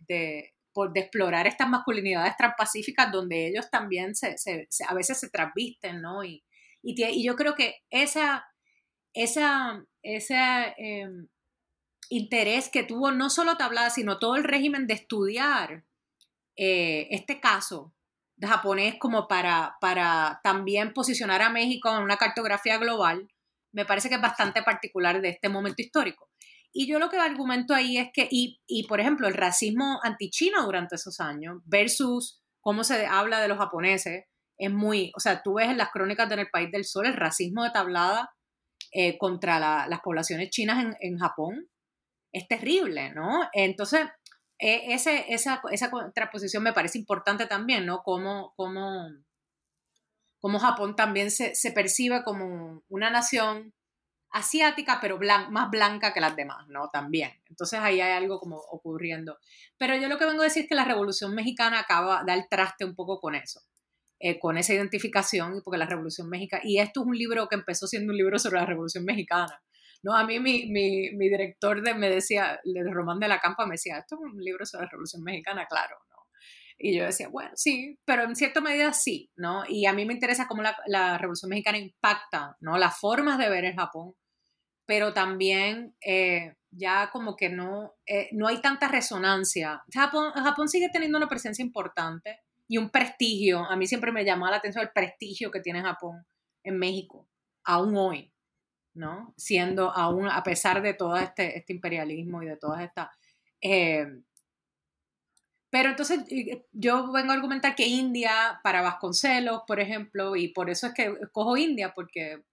por, 0.75 0.91
de 0.91 0.99
explorar 0.99 1.47
estas 1.47 1.69
masculinidades 1.69 2.35
transpacíficas 2.35 3.09
donde 3.09 3.47
ellos 3.47 3.71
también 3.71 4.13
se, 4.13 4.37
se, 4.37 4.67
a 4.85 4.93
veces 4.93 5.17
se 5.17 5.29
transvisten, 5.29 6.01
¿no? 6.01 6.21
Y, 6.25 6.43
y, 6.83 7.01
y, 7.01 7.25
yo 7.25 7.37
creo 7.37 7.55
que 7.55 7.77
esa, 7.89 8.45
esa, 9.13 9.81
ese 10.03 10.35
em, 10.77 11.29
interés 12.09 12.69
que 12.69 12.83
tuvo 12.83 13.11
no 13.11 13.29
solo 13.29 13.57
Tablada, 13.57 13.89
sino 13.89 14.19
todo 14.19 14.35
el 14.35 14.43
régimen 14.43 14.87
de 14.87 14.93
estudiar 14.93 15.83
eh, 16.55 17.07
este 17.11 17.39
caso 17.39 17.93
de 18.37 18.47
japonés 18.47 18.95
como 18.99 19.27
para, 19.27 19.77
para 19.79 20.41
también 20.43 20.93
posicionar 20.93 21.41
a 21.41 21.49
México 21.49 21.89
en 21.95 22.03
una 22.03 22.17
cartografía 22.17 22.77
global, 22.77 23.27
me 23.71 23.85
parece 23.85 24.09
que 24.09 24.15
es 24.15 24.21
bastante 24.21 24.61
particular 24.63 25.21
de 25.21 25.29
este 25.29 25.49
momento 25.49 25.81
histórico. 25.81 26.29
Y 26.73 26.87
yo 26.87 26.99
lo 26.99 27.09
que 27.09 27.17
argumento 27.17 27.73
ahí 27.73 27.97
es 27.97 28.09
que, 28.13 28.27
y, 28.29 28.61
y 28.67 28.85
por 28.87 28.99
ejemplo, 28.99 29.27
el 29.27 29.33
racismo 29.33 29.99
antichino 30.03 30.63
durante 30.65 30.95
esos 30.95 31.19
años 31.21 31.61
versus 31.65 32.41
cómo 32.59 32.83
se 32.83 33.05
habla 33.05 33.39
de 33.39 33.47
los 33.47 33.57
japoneses, 33.57 34.25
es 34.57 34.71
muy, 34.71 35.11
o 35.15 35.19
sea, 35.19 35.41
tú 35.41 35.55
ves 35.55 35.69
en 35.69 35.77
las 35.77 35.91
crónicas 35.91 36.27
de 36.27 36.35
En 36.35 36.39
el 36.41 36.49
País 36.49 36.71
del 36.71 36.85
Sol 36.85 37.05
el 37.05 37.13
racismo 37.13 37.63
de 37.63 37.71
tablada 37.71 38.31
eh, 38.91 39.17
contra 39.17 39.87
las 39.87 39.99
poblaciones 40.01 40.49
chinas 40.49 40.83
en, 40.83 40.95
en, 40.99 41.17
Japón, 41.17 41.67
es 42.35 42.47
terrible, 42.47 43.11
¿no? 43.13 43.47
Entonces, 43.53 44.01
e, 44.59 44.93
esa, 44.93 45.15
esa 45.15 45.89
contraposición 45.89 46.63
me 46.63 46.73
parece 46.73 46.97
importante 46.97 47.45
también, 47.47 47.85
¿no? 47.85 48.03
Cómo, 48.03 48.53
cómo, 48.57 49.09
cómo 50.39 50.59
Japón 50.59 50.95
también 50.95 51.31
se, 51.31 51.55
se 51.55 51.71
percibe 51.71 52.23
como 52.23 52.83
una 52.89 53.09
nación 53.09 53.73
asiática, 54.31 54.99
pero 55.01 55.17
más 55.49 55.71
blanca 55.71 56.13
que 56.13 56.19
las 56.19 56.35
demás, 56.35 56.67
¿no? 56.67 56.89
También. 56.91 57.31
Entonces 57.47 57.79
ahí 57.79 58.01
hay 58.01 58.11
algo 58.11 58.37
como 58.39 58.57
ocurriendo. 58.57 59.37
Pero 59.77 59.95
yo 59.95 60.09
lo 60.09 60.17
que 60.17 60.25
vengo 60.25 60.41
a 60.41 60.45
decir 60.45 60.63
es 60.63 60.69
que 60.69 60.75
la 60.75 60.83
Revolución 60.83 61.33
Mexicana 61.33 61.79
acaba 61.79 62.21
de 62.25 62.33
dar 62.33 62.47
traste 62.49 62.83
un 62.83 62.95
poco 62.95 63.21
con 63.21 63.35
eso, 63.35 63.61
eh, 64.19 64.37
con 64.37 64.57
esa 64.57 64.73
identificación, 64.73 65.61
porque 65.63 65.77
la 65.77 65.85
Revolución 65.85 66.27
Mexicana, 66.27 66.63
y 66.65 66.79
esto 66.79 67.01
es 67.01 67.07
un 67.07 67.17
libro 67.17 67.47
que 67.47 67.55
empezó 67.55 67.87
siendo 67.87 68.11
un 68.11 68.17
libro 68.17 68.37
sobre 68.37 68.59
la 68.59 68.65
Revolución 68.65 69.05
Mexicana. 69.05 69.61
No, 70.05 70.15
a 70.15 70.23
mí 70.23 70.39
mi, 70.39 70.67
mi, 70.67 71.09
mi 71.15 71.29
director 71.29 71.81
de, 71.81 71.95
me 71.95 72.09
decía, 72.09 72.59
el 72.63 72.93
Román 72.93 73.19
de 73.19 73.27
la 73.27 73.39
Campa 73.39 73.65
me 73.65 73.73
decía, 73.73 73.97
esto 73.97 74.15
es 74.15 74.21
un 74.21 74.39
libro 74.39 74.65
sobre 74.65 74.85
la 74.85 74.91
Revolución 74.91 75.23
Mexicana, 75.23 75.65
claro, 75.65 75.97
¿no? 76.09 76.15
Y 76.77 76.95
yo 76.95 77.05
decía, 77.05 77.27
bueno, 77.29 77.51
sí, 77.55 77.97
pero 78.05 78.23
en 78.23 78.35
cierta 78.35 78.61
medida 78.61 78.93
sí, 78.93 79.31
¿no? 79.35 79.63
Y 79.67 79.87
a 79.87 79.93
mí 79.93 80.05
me 80.05 80.13
interesa 80.13 80.47
cómo 80.47 80.61
la, 80.61 80.77
la 80.85 81.17
Revolución 81.17 81.49
Mexicana 81.49 81.79
impacta, 81.79 82.55
¿no? 82.59 82.77
Las 82.77 82.99
formas 82.99 83.39
de 83.39 83.49
ver 83.49 83.65
el 83.65 83.75
Japón 83.75 84.13
pero 84.85 85.13
también 85.13 85.95
eh, 86.05 86.55
ya 86.71 87.09
como 87.11 87.35
que 87.35 87.49
no, 87.49 87.93
eh, 88.05 88.29
no 88.31 88.47
hay 88.47 88.61
tanta 88.61 88.87
resonancia. 88.87 89.83
Japón, 89.91 90.31
Japón 90.33 90.69
sigue 90.69 90.89
teniendo 90.89 91.17
una 91.17 91.27
presencia 91.27 91.63
importante 91.63 92.39
y 92.67 92.77
un 92.77 92.89
prestigio. 92.89 93.65
A 93.65 93.75
mí 93.75 93.87
siempre 93.87 94.11
me 94.11 94.25
llamó 94.25 94.47
la 94.47 94.57
atención 94.57 94.83
el 94.83 94.91
prestigio 94.93 95.51
que 95.51 95.61
tiene 95.61 95.81
Japón 95.81 96.25
en 96.63 96.77
México, 96.77 97.27
aún 97.63 97.95
hoy, 97.95 98.31
¿no? 98.95 99.33
Siendo 99.37 99.91
aún, 99.91 100.27
a 100.27 100.43
pesar 100.43 100.81
de 100.81 100.93
todo 100.93 101.15
este, 101.17 101.57
este 101.57 101.73
imperialismo 101.73 102.41
y 102.41 102.47
de 102.47 102.57
todas 102.57 102.81
estas... 102.81 103.09
Eh, 103.61 104.07
pero 105.69 105.89
entonces 105.89 106.21
yo 106.71 107.11
vengo 107.11 107.31
a 107.31 107.35
argumentar 107.35 107.75
que 107.75 107.85
India, 107.85 108.59
para 108.63 108.81
Vasconcelos, 108.81 109.63
por 109.67 109.79
ejemplo, 109.79 110.35
y 110.35 110.47
por 110.47 110.69
eso 110.69 110.87
es 110.87 110.93
que 110.93 111.13
cojo 111.31 111.57
India, 111.57 111.93
porque 111.93 112.43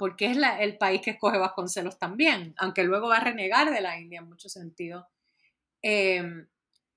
porque 0.00 0.30
es 0.30 0.38
el 0.60 0.78
país 0.78 1.02
que 1.02 1.10
escoge 1.10 1.36
Vasconcelos 1.36 1.98
también, 1.98 2.54
aunque 2.56 2.84
luego 2.84 3.08
va 3.08 3.18
a 3.18 3.24
renegar 3.24 3.70
de 3.70 3.82
la 3.82 4.00
India 4.00 4.20
en 4.20 4.30
muchos 4.30 4.50
sentidos. 4.50 5.04
Em, 5.82 6.48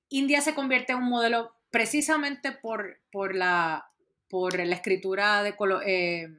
India 0.07 0.39
se 0.39 0.55
convierte 0.55 0.93
en 0.93 0.99
un 0.99 1.09
modelo 1.09 1.53
precisamente 1.69 2.53
por, 2.53 3.01
por, 3.11 3.35
la, 3.35 3.91
por 4.29 4.57
la 4.57 4.73
escritura 4.73 5.43
de, 5.43 5.53
eh, 5.85 6.29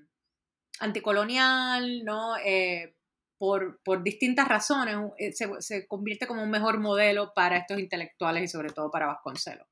anticolonial, 0.81 2.05
¿no? 2.05 2.37
Eh, 2.39 2.95
por, 3.39 3.81
por, 3.85 4.03
distintas 4.03 4.49
razones, 4.49 4.97
eh, 5.19 5.33
se, 5.33 5.49
se, 5.61 5.87
convierte 5.87 6.27
como 6.27 6.43
un 6.43 6.51
mejor 6.51 6.79
modelo 6.79 7.33
para 7.35 7.59
estos 7.59 7.79
intelectuales 7.79 8.45
y 8.45 8.49
sobre 8.49 8.71
todo 8.71 8.91
para 8.91 9.07
Vasconcelos. 9.07 9.67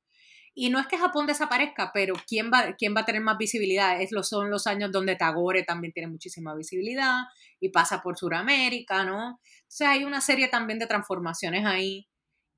Y 0.55 0.69
no 0.69 0.79
es 0.79 0.85
que 0.87 0.97
Japón 0.97 1.25
desaparezca, 1.25 1.91
pero 1.93 2.13
¿quién 2.27 2.51
va, 2.53 2.75
quién 2.77 2.95
va 2.95 3.01
a 3.01 3.05
tener 3.05 3.21
más 3.21 3.37
visibilidad? 3.39 3.99
Es 3.99 4.11
son 4.27 4.51
los 4.51 4.67
años 4.67 4.91
donde 4.91 5.15
Tagore 5.15 5.63
también 5.63 5.93
tiene 5.93 6.09
muchísima 6.09 6.53
visibilidad 6.53 7.23
y 7.59 7.69
pasa 7.69 8.03
por 8.03 8.17
Sudamérica, 8.17 9.03
¿no? 9.03 9.39
Sea, 9.67 9.91
hay 9.91 10.03
una 10.03 10.21
serie 10.21 10.49
también 10.49 10.77
de 10.77 10.85
transformaciones 10.85 11.65
ahí. 11.65 12.07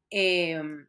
Em, 0.09 0.87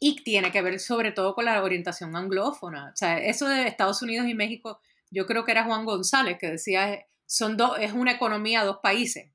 y 0.00 0.22
tiene 0.24 0.52
que 0.52 0.62
ver 0.62 0.78
sobre 0.80 1.12
todo 1.12 1.34
con 1.34 1.44
la 1.46 1.62
orientación 1.62 2.14
anglófona. 2.16 2.90
O 2.92 2.96
sea, 2.96 3.18
eso 3.18 3.48
de 3.48 3.66
Estados 3.66 4.02
Unidos 4.02 4.26
y 4.28 4.34
México, 4.34 4.80
yo 5.12 5.26
creo 5.26 5.44
que 5.44 5.52
era 5.52 5.64
Juan 5.64 5.84
González 5.84 6.38
que 6.40 6.50
decía, 6.50 7.06
son 7.26 7.56
dos, 7.56 7.78
es 7.78 7.92
una 7.92 8.12
economía, 8.12 8.64
dos 8.64 8.78
países, 8.82 9.30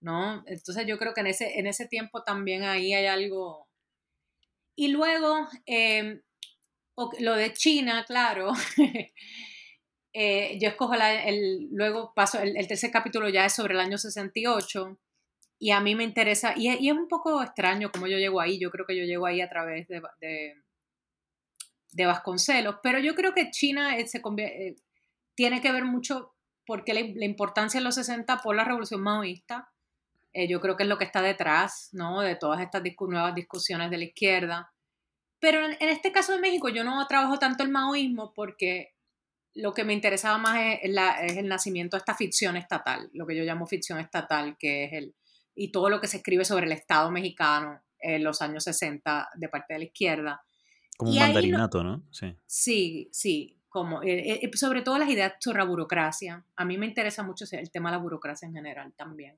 ¿no? 0.00 0.44
Entonces 0.46 0.86
yo 0.86 0.98
creo 0.98 1.14
que 1.14 1.20
en 1.22 1.28
ese, 1.28 1.58
en 1.58 1.66
ese 1.66 1.86
tiempo 1.86 2.22
también 2.22 2.62
ahí 2.62 2.94
hay 2.94 3.06
algo 3.06 3.68
y 4.78 4.86
luego, 4.88 5.48
em, 5.66 6.22
lo 7.18 7.34
de 7.34 7.52
China, 7.52 8.04
claro. 8.06 8.52
Eh, 10.14 10.58
yo 10.58 10.70
escojo 10.70 10.94
el, 10.94 11.68
luego 11.70 12.12
paso, 12.14 12.40
el, 12.40 12.66
tercer 12.66 12.90
capítulo 12.90 13.28
ya 13.28 13.44
es 13.44 13.52
sobre 13.52 13.74
el 13.74 13.80
año 13.80 13.98
68 13.98 14.98
y 15.60 15.70
a 15.70 15.80
mí 15.80 15.94
me 15.94 16.02
interesa, 16.02 16.54
y, 16.56 16.68
es 16.68 16.92
un 16.92 17.06
poco 17.06 17.40
extraño 17.42 17.92
cómo 17.92 18.08
yo 18.08 18.16
llego 18.16 18.40
ahí, 18.40 18.58
yo 18.58 18.70
creo 18.70 18.86
que 18.86 18.96
yo 18.96 19.04
llego 19.04 19.26
ahí 19.26 19.42
a 19.42 19.50
través 19.50 19.86
de, 19.86 20.00
de, 21.92 22.06
Vasconcelos, 22.06 22.76
pero 22.82 22.98
yo 22.98 23.14
creo 23.14 23.32
que 23.32 23.50
China 23.50 23.96
eh, 23.96 24.08
se 24.08 24.18
eh, 24.18 24.76
tiene 25.38 25.60
que 25.60 25.70
ver 25.70 25.84
mucho 25.84 26.34
porque 26.66 26.92
la, 26.92 27.00
la, 27.14 27.24
importancia 27.24 27.78
en 27.78 27.84
los 27.84 27.94
60 27.94 28.38
por 28.38 28.56
la 28.56 28.64
revolución 28.64 29.00
maoísta, 29.00 29.70
eh, 30.32 30.48
yo 30.48 30.60
creo 30.60 30.76
que 30.76 30.82
es 30.82 30.88
lo 30.88 30.98
que 30.98 31.04
está 31.04 31.22
detrás, 31.22 31.90
¿no? 31.92 32.22
De 32.22 32.34
todas 32.34 32.60
estas 32.60 32.82
nuevas 33.02 33.36
discusiones 33.36 33.88
de 33.88 33.98
la 33.98 34.04
izquierda. 34.04 34.72
Pero 35.38 35.64
en, 35.64 35.76
este 35.78 36.10
caso 36.10 36.32
de 36.32 36.40
México 36.40 36.68
yo 36.70 36.82
no 36.82 37.06
trabajo 37.06 37.38
tanto 37.38 37.62
el 37.62 37.68
maoísmo 37.68 38.34
porque 38.34 38.96
lo 39.54 39.74
que 39.74 39.84
me 39.84 39.92
interesaba 39.92 40.38
más 40.38 40.58
es, 40.60 40.80
el 40.82 41.46
nacimiento 41.46 41.96
de 41.96 41.98
esta 41.98 42.16
ficción 42.16 42.56
estatal, 42.56 43.08
lo 43.12 43.24
que 43.24 43.36
yo 43.36 43.44
llamo 43.44 43.68
ficción 43.68 44.00
estatal, 44.00 44.56
que 44.58 44.86
es 44.86 44.92
el, 44.92 45.14
y 45.54 45.70
todo 45.70 45.88
lo 45.88 46.00
que 46.00 46.08
se 46.08 46.16
escribe 46.16 46.44
sobre 46.44 46.66
el 46.66 46.72
Estado 46.72 47.12
mexicano 47.12 47.80
en 48.00 48.24
los 48.24 48.42
años 48.42 48.64
60 48.64 49.28
de 49.36 49.48
parte 49.48 49.74
de 49.74 49.78
la 49.78 49.84
izquierda. 49.84 50.42
Como 50.96 51.12
un 51.12 51.18
mandarinato, 51.18 51.84
¿no? 51.84 52.02
Sí, 52.10 52.34
sí, 52.44 53.08
sí 53.12 53.57
como, 53.68 54.02
eh, 54.02 54.40
eh, 54.42 54.50
sobre 54.54 54.82
todo 54.82 54.98
las 54.98 55.10
ideas 55.10 55.34
sobre 55.40 55.58
la 55.58 55.64
burocracia. 55.64 56.44
A 56.56 56.64
mí 56.64 56.78
me 56.78 56.86
interesa 56.86 57.22
mucho 57.22 57.44
el 57.50 57.70
tema 57.70 57.90
de 57.90 57.96
la 57.96 58.02
burocracia 58.02 58.46
en 58.46 58.54
general 58.54 58.92
también. 58.96 59.36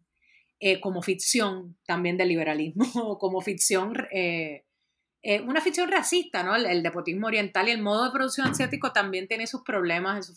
Eh, 0.62 0.78
como 0.78 1.00
ficción 1.00 1.78
también 1.86 2.18
del 2.18 2.28
liberalismo, 2.28 2.84
como 3.18 3.40
ficción, 3.40 3.94
eh, 4.12 4.66
eh, 5.22 5.40
una 5.40 5.62
ficción 5.62 5.90
racista, 5.90 6.42
¿no? 6.42 6.54
El, 6.54 6.66
el, 6.66 6.82
depotismo 6.82 7.28
oriental 7.28 7.66
y 7.68 7.70
el 7.70 7.80
modo 7.80 8.04
de 8.04 8.10
producción 8.10 8.46
asiático 8.48 8.92
también 8.92 9.26
tiene 9.26 9.46
sus 9.46 9.62
problemas, 9.62 10.34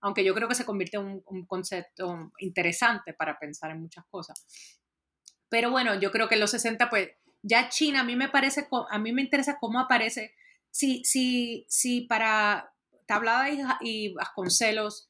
aunque 0.00 0.22
yo 0.22 0.34
creo 0.34 0.46
que 0.46 0.54
se 0.54 0.66
convierte 0.66 0.98
en 0.98 1.22
un, 1.24 1.46
concepto 1.46 2.32
interesante 2.38 3.14
para 3.14 3.38
pensar 3.38 3.70
en 3.70 3.80
muchas 3.80 4.04
cosas. 4.10 4.44
Pero 5.48 5.70
bueno, 5.70 5.98
yo 5.98 6.12
creo 6.12 6.28
que 6.28 6.34
en 6.34 6.42
los 6.42 6.50
60, 6.50 6.90
pues 6.90 7.08
ya 7.40 7.70
China, 7.70 8.00
a 8.00 8.04
mí 8.04 8.14
me 8.14 8.28
parece, 8.28 8.68
a 8.90 8.98
mí 8.98 9.10
me 9.10 9.22
interesa 9.22 9.56
cómo 9.58 9.80
aparece, 9.80 10.34
si, 10.76 11.02
si, 11.04 11.64
si 11.70 12.02
para 12.02 12.70
Tablada 13.06 13.48
y, 13.50 13.62
y 13.80 14.12
Vasconcelos, 14.12 15.08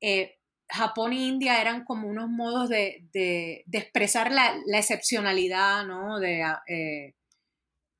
eh, 0.00 0.38
Japón 0.68 1.12
e 1.12 1.16
India 1.16 1.60
eran 1.60 1.84
como 1.84 2.08
unos 2.08 2.28
modos 2.28 2.68
de, 2.68 3.06
de, 3.12 3.64
expresar 3.72 4.32
la, 4.32 4.52
excepcionalidad 4.66 5.86
¿no? 5.86 6.18
de, 6.18 6.40
eh, 6.66 7.14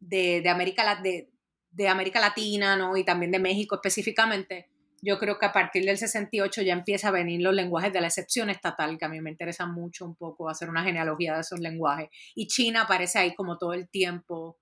de, 0.00 0.40
de, 0.40 0.48
América, 0.48 1.00
de, 1.00 1.30
de 1.70 1.88
América 1.88 2.18
Latina 2.18 2.76
¿no? 2.76 2.96
y 2.96 3.04
también 3.04 3.30
de 3.30 3.38
México 3.38 3.76
específicamente. 3.76 4.68
Yo 5.00 5.18
creo 5.20 5.38
que 5.38 5.46
a 5.46 5.52
partir 5.52 5.84
del 5.84 5.96
68 5.96 6.62
ya 6.62 6.72
empieza 6.72 7.08
a 7.08 7.12
venir 7.12 7.40
los 7.40 7.54
lenguajes 7.54 7.92
de 7.92 8.00
la 8.00 8.08
excepción 8.08 8.50
estatal, 8.50 8.98
que 8.98 9.04
a 9.04 9.08
mí 9.08 9.20
me 9.20 9.30
interesa 9.30 9.64
mucho 9.64 10.04
un 10.04 10.16
poco 10.16 10.48
hacer 10.48 10.68
una 10.68 10.82
genealogía 10.82 11.34
de 11.34 11.40
esos 11.42 11.60
lenguajes. 11.60 12.10
Y 12.34 12.48
China 12.48 12.82
aparece 12.82 13.20
ahí 13.20 13.34
como 13.34 13.58
todo 13.58 13.74
el 13.74 13.88
tiempo. 13.88 14.58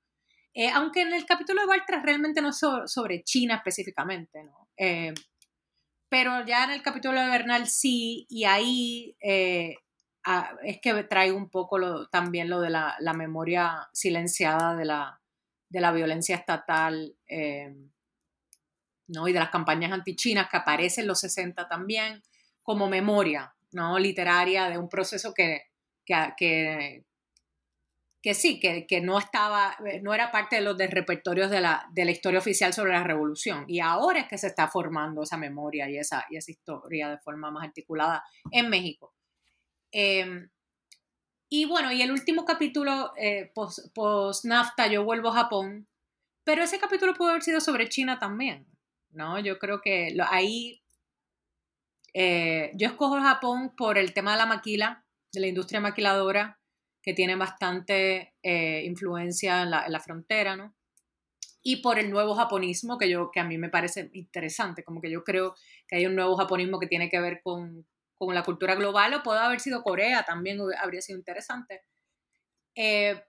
Eh, 0.61 0.71
aunque 0.75 1.03
en 1.03 1.13
el 1.13 1.25
capítulo 1.25 1.61
de 1.61 1.69
Bartra 1.69 2.03
realmente 2.03 2.43
no 2.43 2.49
es 2.49 2.61
sobre 2.87 3.23
China 3.23 3.55
específicamente, 3.55 4.43
¿no? 4.43 4.69
Eh, 4.77 5.15
pero 6.09 6.45
ya 6.45 6.65
en 6.65 6.71
el 6.73 6.83
capítulo 6.83 7.21
de 7.21 7.29
Bernal 7.29 7.69
sí, 7.69 8.27
y 8.29 8.43
ahí 8.43 9.17
eh, 9.21 9.77
es 10.65 10.81
que 10.81 11.05
traigo 11.05 11.37
un 11.37 11.49
poco 11.49 12.09
también 12.09 12.51
lo 12.51 12.61
de 12.61 12.71
la, 12.71 12.97
memoria 13.17 13.89
silenciada 13.93 14.75
de 14.75 14.85
la, 14.85 15.21
de 15.69 15.81
la 15.81 15.93
violencia 15.93 16.35
estatal 16.35 17.17
¿no? 19.07 19.29
y 19.29 19.33
de 19.33 19.39
las 19.39 19.51
campañas 19.51 19.93
antichinas 19.93 20.49
que 20.51 20.57
aparecen 20.57 21.03
en 21.03 21.09
los 21.09 21.21
60 21.21 21.69
también 21.69 22.21
como 22.65 22.89
memoria 22.89 23.55
¿no? 23.71 23.97
literaria 23.97 24.69
de 24.69 24.79
un 24.79 24.89
proceso 24.89 25.33
que, 25.33 25.69
que, 26.05 26.35
que 26.37 27.05
sí, 28.35 28.61
que, 28.61 28.87
que, 28.87 29.01
no 29.01 29.19
estaba, 29.19 29.77
eh, 29.87 30.01
no 30.03 30.13
era 30.13 30.31
parte 30.31 30.57
de 30.57 30.63
los 30.63 30.77
repertorios 30.77 31.51
de 31.51 31.61
la, 31.61 31.87
de 31.93 32.05
la, 32.05 32.11
historia 32.11 32.41
oficial 32.41 32.73
sobre 32.73 32.93
la 32.93 33.05
revolución. 33.05 33.65
Y 33.69 33.81
ahora 33.81 34.21
es 34.21 34.29
que 34.29 34.39
se 34.39 34.49
está 34.49 34.69
formando 34.69 35.23
esa 35.23 35.37
memoria 35.37 35.89
y 35.89 35.99
esa, 35.99 36.27
y 36.31 36.37
esa 36.37 36.51
historia 36.51 37.09
de 37.09 37.19
forma 37.19 37.51
más 37.51 37.65
articulada 37.65 38.23
en 38.51 38.69
México. 38.69 39.15
Em, 39.93 40.51
y 41.49 41.65
bueno, 41.65 41.93
y 41.93 42.03
el 42.03 42.13
último 42.13 42.45
capítulo, 42.45 43.13
eh, 43.17 43.53
post-NAFTA, 43.55 44.89
yo 44.89 45.05
vuelvo 45.05 45.31
a 45.31 45.35
Japón, 45.35 45.89
pero 46.45 46.63
ese 46.63 46.79
capítulo 46.79 47.15
pudo 47.15 47.31
haber 47.31 47.43
sido 47.43 47.61
sobre 47.61 47.89
China 47.89 48.19
también, 48.19 48.67
¿no? 49.11 49.39
Yo 49.39 49.59
creo 49.59 49.81
que 49.81 50.17
ahí, 50.29 50.83
eh, 52.15 52.73
yo 52.75 52.89
escojo 52.89 53.21
Japón 53.21 53.75
por 53.77 53.97
el 53.97 54.13
tema 54.13 54.33
de 54.33 54.39
la 54.39 54.47
maquila, 54.47 55.05
de 55.33 55.41
la 55.41 55.47
industria 55.47 55.81
maquiladora, 55.81 56.59
que 57.03 57.15
tiene 57.15 57.37
bastante 57.37 58.35
eh, 58.43 58.83
influencia 58.85 59.63
en 59.63 59.71
la, 59.71 60.01
frontera, 60.01 60.57
¿no? 60.57 60.75
Y 61.63 61.77
por 61.83 61.99
el 61.99 62.11
nuevo 62.11 62.35
japonismo, 62.35 62.99
que, 62.99 63.09
yo, 63.09 63.31
que 63.31 63.41
a 63.41 63.45
mí 63.45 63.59
me 63.59 63.69
parece 63.69 64.11
interesante, 64.13 64.85
como 64.85 65.01
que 65.01 65.11
yo 65.11 65.25
creo 65.25 65.55
que 65.87 65.97
hay 65.97 66.07
un 66.07 66.15
nuevo 66.15 66.37
japonismo 66.37 66.79
que 66.79 66.87
tiene 66.87 67.09
que 67.09 67.21
ver 67.21 67.41
con, 67.43 67.87
con 68.17 68.35
la 68.35 68.43
cultura 68.43 68.75
global, 68.75 69.15
o 69.15 69.23
puede 69.23 69.41
haber 69.41 69.61
sido 69.61 69.83
Corea, 69.83 70.25
también 70.25 70.59
habría 70.81 71.01
sido 71.01 71.19
interesante. 71.19 71.83
Eh, 72.75 73.23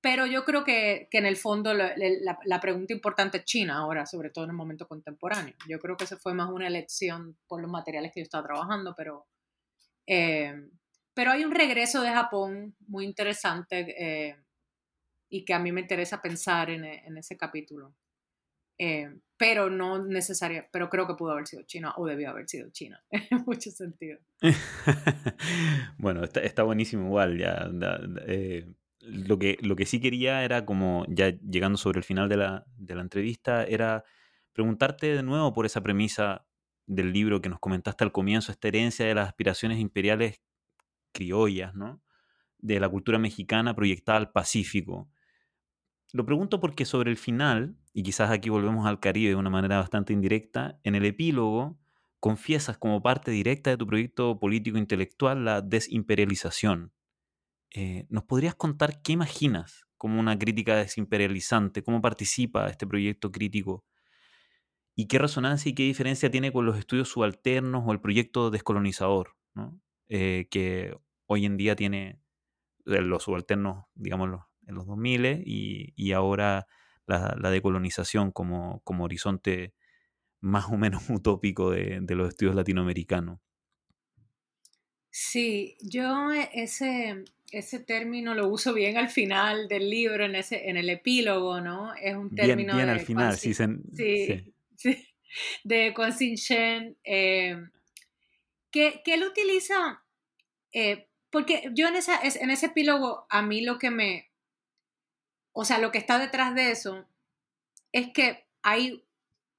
pero 0.00 0.24
yo 0.24 0.44
creo 0.44 0.62
que, 0.62 1.08
que 1.10 1.18
en 1.18 1.26
el 1.26 1.36
fondo 1.36 1.74
la, 1.74 1.94
la, 1.96 2.60
pregunta 2.60 2.92
importante 2.92 3.38
es 3.38 3.44
China 3.44 3.78
ahora, 3.78 4.06
sobre 4.06 4.30
todo 4.30 4.44
en 4.44 4.50
el 4.50 4.56
momento 4.56 4.86
contemporáneo. 4.86 5.54
Yo 5.68 5.80
creo 5.80 5.96
que 5.96 6.06
se 6.06 6.16
fue 6.16 6.32
más 6.32 6.48
una 6.48 6.68
elección 6.68 7.36
por 7.48 7.60
los 7.60 7.68
materiales 7.68 8.12
que 8.14 8.20
yo 8.20 8.24
estaba 8.24 8.46
trabajando, 8.46 8.94
pero 8.96 9.26
eh, 10.06 10.54
pero 11.16 11.30
hay 11.30 11.46
un 11.46 11.50
regreso 11.50 12.02
de 12.02 12.10
Japón 12.10 12.76
muy 12.88 13.06
interesante 13.06 13.94
eh, 13.98 14.36
y 15.30 15.46
que 15.46 15.54
a 15.54 15.58
mí 15.58 15.72
me 15.72 15.80
interesa 15.80 16.20
pensar 16.20 16.68
en, 16.68 16.84
en 16.84 17.16
ese 17.16 17.38
capítulo. 17.38 17.94
Eh, 18.78 19.10
pero 19.38 19.70
no 19.70 20.04
necesaria, 20.04 20.68
pero 20.70 20.90
creo 20.90 21.06
que 21.06 21.14
pudo 21.14 21.32
haber 21.32 21.46
sido 21.46 21.62
China 21.62 21.94
o 21.96 22.04
debió 22.04 22.28
haber 22.28 22.46
sido 22.46 22.68
China, 22.70 23.02
en 23.10 23.44
mucho 23.46 23.70
sentido. 23.70 24.18
bueno, 25.98 26.22
está, 26.22 26.40
está, 26.40 26.64
buenísimo 26.64 27.06
igual, 27.06 27.38
ya. 27.38 27.70
Eh, 28.26 28.66
lo, 29.00 29.38
que, 29.38 29.56
lo 29.62 29.74
que 29.74 29.86
sí 29.86 30.02
quería 30.02 30.44
era 30.44 30.66
como, 30.66 31.06
ya 31.08 31.30
llegando 31.30 31.78
sobre 31.78 32.00
el 32.00 32.04
final 32.04 32.28
de 32.28 32.36
la, 32.36 32.66
de 32.76 32.94
la 32.94 33.00
entrevista, 33.00 33.64
era 33.64 34.04
preguntarte 34.52 35.14
de 35.14 35.22
nuevo 35.22 35.54
por 35.54 35.64
esa 35.64 35.82
premisa 35.82 36.46
del 36.84 37.14
libro 37.14 37.40
que 37.40 37.48
nos 37.48 37.58
comentaste 37.58 38.04
al 38.04 38.12
comienzo, 38.12 38.52
esta 38.52 38.68
herencia 38.68 39.06
de 39.06 39.14
las 39.14 39.28
aspiraciones 39.28 39.78
imperiales 39.78 40.42
criollas, 41.16 41.74
¿no? 41.74 42.02
De 42.58 42.78
la 42.78 42.88
cultura 42.88 43.18
mexicana 43.18 43.74
proyectada 43.74 44.18
al 44.18 44.30
Pacífico. 44.30 45.08
Lo 46.12 46.24
pregunto 46.24 46.60
porque 46.60 46.84
sobre 46.84 47.10
el 47.10 47.16
final, 47.16 47.76
y 47.92 48.02
quizás 48.02 48.30
aquí 48.30 48.50
volvemos 48.50 48.86
al 48.86 49.00
Caribe 49.00 49.30
de 49.30 49.36
una 49.36 49.50
manera 49.50 49.78
bastante 49.78 50.12
indirecta, 50.12 50.78
en 50.84 50.94
el 50.94 51.04
epílogo 51.04 51.78
confiesas 52.20 52.78
como 52.78 53.02
parte 53.02 53.30
directa 53.30 53.70
de 53.70 53.76
tu 53.76 53.86
proyecto 53.86 54.38
político-intelectual 54.38 55.44
la 55.44 55.60
desimperialización. 55.60 56.92
Eh, 57.70 58.06
¿Nos 58.08 58.24
podrías 58.24 58.54
contar 58.54 59.02
qué 59.02 59.12
imaginas 59.12 59.86
como 59.96 60.20
una 60.20 60.38
crítica 60.38 60.76
desimperializante? 60.76 61.82
¿Cómo 61.82 62.00
participa 62.00 62.66
este 62.68 62.86
proyecto 62.86 63.30
crítico? 63.30 63.84
¿Y 64.94 65.06
qué 65.08 65.18
resonancia 65.18 65.70
y 65.70 65.74
qué 65.74 65.82
diferencia 65.82 66.30
tiene 66.30 66.52
con 66.52 66.64
los 66.64 66.78
estudios 66.78 67.08
subalternos 67.08 67.84
o 67.86 67.92
el 67.92 68.00
proyecto 68.00 68.50
descolonizador? 68.50 69.36
¿no? 69.54 69.78
Eh, 70.08 70.48
que 70.50 70.96
hoy 71.26 71.44
en 71.44 71.56
día 71.56 71.76
tiene 71.76 72.20
eh, 72.86 73.00
los 73.00 73.24
subalternos, 73.24 73.86
digamos, 73.94 74.40
en 74.66 74.74
los 74.74 74.86
2000 74.86 75.42
y, 75.44 75.92
y 75.96 76.12
ahora 76.12 76.66
la, 77.06 77.36
la, 77.40 77.50
decolonización 77.50 78.32
como, 78.32 78.80
como 78.84 79.04
horizonte 79.04 79.74
más 80.40 80.66
o 80.66 80.76
menos 80.76 81.02
utópico 81.10 81.70
de, 81.70 81.98
de, 82.00 82.14
los 82.14 82.28
estudios 82.28 82.54
latinoamericanos. 82.54 83.40
Sí, 85.10 85.76
yo 85.80 86.32
e, 86.32 86.50
ese, 86.52 87.24
ese 87.50 87.80
término 87.80 88.34
lo 88.34 88.48
uso 88.48 88.74
bien 88.74 88.96
al 88.96 89.08
final 89.08 89.66
del 89.68 89.88
libro, 89.88 90.24
en, 90.24 90.34
ese, 90.34 90.68
en 90.68 90.76
el 90.76 90.90
epílogo, 90.90 91.60
¿no? 91.60 91.94
Es 91.94 92.14
un 92.14 92.34
término 92.34 92.74
bien, 92.74 92.86
bien 92.86 92.98
al 92.98 93.00
final, 93.00 93.36
sí, 93.36 93.54
sí, 93.54 93.66
sí, 93.94 94.54
sí, 94.76 95.08
de 95.64 95.94
eh, 97.04 97.56
que, 98.70 99.02
que 99.04 99.14
él 99.14 99.24
utiliza 99.24 100.04
eh, 100.72 101.08
porque 101.36 101.70
yo 101.74 101.86
en, 101.86 101.96
esa, 101.96 102.18
en 102.22 102.48
ese 102.48 102.64
epílogo, 102.64 103.26
a 103.28 103.42
mí 103.42 103.60
lo 103.60 103.76
que 103.76 103.90
me, 103.90 104.32
o 105.52 105.66
sea, 105.66 105.76
lo 105.76 105.92
que 105.92 105.98
está 105.98 106.18
detrás 106.18 106.54
de 106.54 106.70
eso 106.70 107.06
es 107.92 108.10
que 108.14 108.48
hay, 108.62 109.06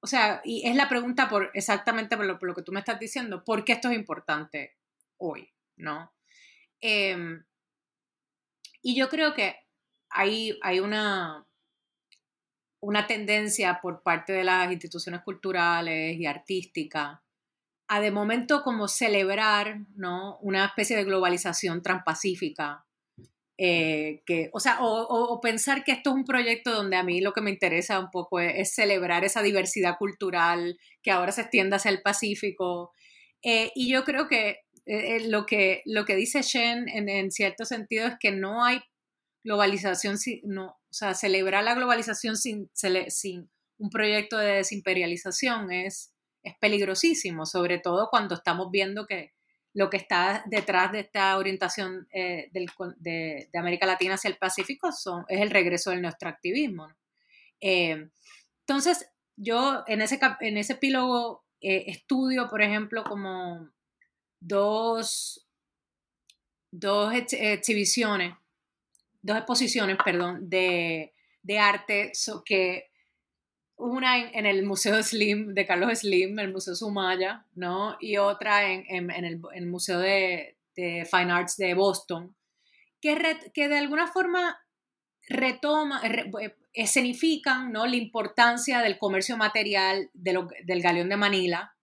o 0.00 0.08
sea, 0.08 0.40
y 0.42 0.66
es 0.66 0.74
la 0.74 0.88
pregunta 0.88 1.28
por 1.28 1.52
exactamente 1.54 2.16
por 2.16 2.26
lo, 2.26 2.54
que 2.56 2.62
tú 2.62 2.72
me 2.72 2.80
estás 2.80 2.98
diciendo, 2.98 3.44
¿por 3.44 3.64
qué 3.64 3.74
esto 3.74 3.90
es 3.90 3.96
importante 3.96 4.76
hoy? 5.18 5.54
¿No? 5.76 6.12
Em, 6.80 7.44
y 8.82 8.98
yo 8.98 9.08
creo 9.08 9.32
que 9.34 9.54
hay, 10.10 10.58
hay 10.62 10.80
una, 10.80 11.46
una 12.80 13.06
tendencia 13.06 13.78
por 13.80 14.02
parte 14.02 14.32
de 14.32 14.42
las 14.42 14.72
instituciones 14.72 15.20
culturales 15.20 16.16
y 16.18 16.26
artísticas 16.26 17.20
a 17.88 18.00
de 18.00 18.10
momento 18.10 18.62
como 18.62 18.86
celebrar 18.86 19.80
¿no? 19.96 20.38
una 20.40 20.66
especie 20.66 20.96
de 20.96 21.04
globalización 21.04 21.82
transpacífica. 21.82 22.84
Eh, 23.60 24.22
que, 24.24 24.50
o 24.52 24.60
sea, 24.60 24.78
o, 24.80 25.40
pensar 25.40 25.82
que 25.82 25.90
esto 25.90 26.10
es 26.10 26.16
un 26.16 26.24
proyecto 26.24 26.72
donde 26.72 26.96
a 26.96 27.02
mí 27.02 27.20
lo 27.20 27.32
que 27.32 27.40
me 27.40 27.50
interesa 27.50 27.98
un 27.98 28.10
poco 28.10 28.38
es, 28.38 28.72
celebrar 28.72 29.24
esa 29.24 29.42
diversidad 29.42 29.96
cultural 29.98 30.78
que 31.02 31.10
ahora 31.10 31.32
se 31.32 31.40
extiende 31.40 31.74
hacia 31.74 31.90
el 31.90 32.02
Pacífico. 32.02 32.92
Eh, 33.42 33.72
y 33.74 33.90
yo 33.90 34.04
creo 34.04 34.28
que, 34.28 34.60
eh, 34.86 35.28
lo 35.28 35.44
que 35.44 35.82
lo 35.86 36.04
que 36.04 36.14
dice 36.14 36.42
Shen 36.42 36.88
en, 36.88 37.30
cierto 37.32 37.64
sentido 37.64 38.06
es 38.06 38.14
que 38.20 38.30
no 38.30 38.64
hay 38.64 38.80
globalización, 39.44 40.16
no, 40.44 40.66
o 40.68 40.92
sea, 40.92 41.14
celebrar 41.14 41.64
la 41.64 41.74
globalización 41.74 42.36
sin, 42.36 42.70
sin 43.08 43.50
un 43.78 43.90
proyecto 43.90 44.38
de 44.38 44.54
desimperialización 44.54 45.72
es 45.72 46.12
es 46.42 46.56
peligrosísimo, 46.58 47.46
sobre 47.46 47.78
todo 47.78 48.08
cuando 48.10 48.34
estamos 48.34 48.70
viendo 48.70 49.06
que 49.06 49.32
lo 49.74 49.90
que 49.90 49.98
está 49.98 50.42
detrás 50.46 50.92
de 50.92 51.00
esta 51.00 51.36
orientación 51.36 52.08
eh, 52.12 52.50
de, 52.52 53.48
América 53.54 53.86
Latina 53.86 54.14
hacia 54.14 54.28
el 54.28 54.36
Pacífico 54.36 54.92
son, 54.92 55.24
es 55.28 55.40
el 55.40 55.50
regreso 55.50 55.90
del 55.90 56.04
extractivismo. 56.04 56.88
Eh, 57.60 58.08
entonces, 58.66 59.08
yo 59.36 59.84
en 59.86 60.02
ese, 60.02 60.18
en 60.40 60.56
ese 60.56 60.74
epílogo 60.74 61.44
eh, 61.60 61.84
estudio, 61.86 62.48
por 62.48 62.62
ejemplo, 62.62 63.04
como 63.04 63.70
dos, 64.40 65.46
dos 66.70 67.14
exhibiciones, 67.14 68.34
dos 69.22 69.36
exposiciones, 69.36 69.96
perdón, 70.04 70.48
de, 70.48 71.14
de 71.42 71.58
arte 71.58 72.12
que 72.44 72.87
una 73.78 74.18
en, 74.18 74.46
el 74.46 74.64
Museo 74.64 75.02
Slim, 75.02 75.54
de 75.54 75.66
Carlos 75.66 76.00
Slim, 76.00 76.38
el 76.38 76.52
Museo 76.52 76.74
Sumaya, 76.74 77.46
¿no? 77.54 77.96
Y 78.00 78.16
otra 78.16 78.72
en, 78.72 79.10
en, 79.10 79.24
el, 79.24 79.66
Museo 79.66 79.98
de, 79.98 80.56
de, 80.74 81.06
Fine 81.10 81.32
Arts 81.32 81.56
de 81.56 81.74
Boston, 81.74 82.36
que, 83.00 83.38
que 83.54 83.68
de 83.68 83.78
alguna 83.78 84.08
forma 84.08 84.58
retoma, 85.28 86.02
escenifican 86.72 87.72
¿no? 87.72 87.86
la 87.86 87.96
importancia 87.96 88.80
del 88.80 88.98
comercio 88.98 89.36
material 89.36 90.10
del 90.14 90.82
galeón 90.82 91.08
de 91.08 91.16
Manila. 91.16 91.74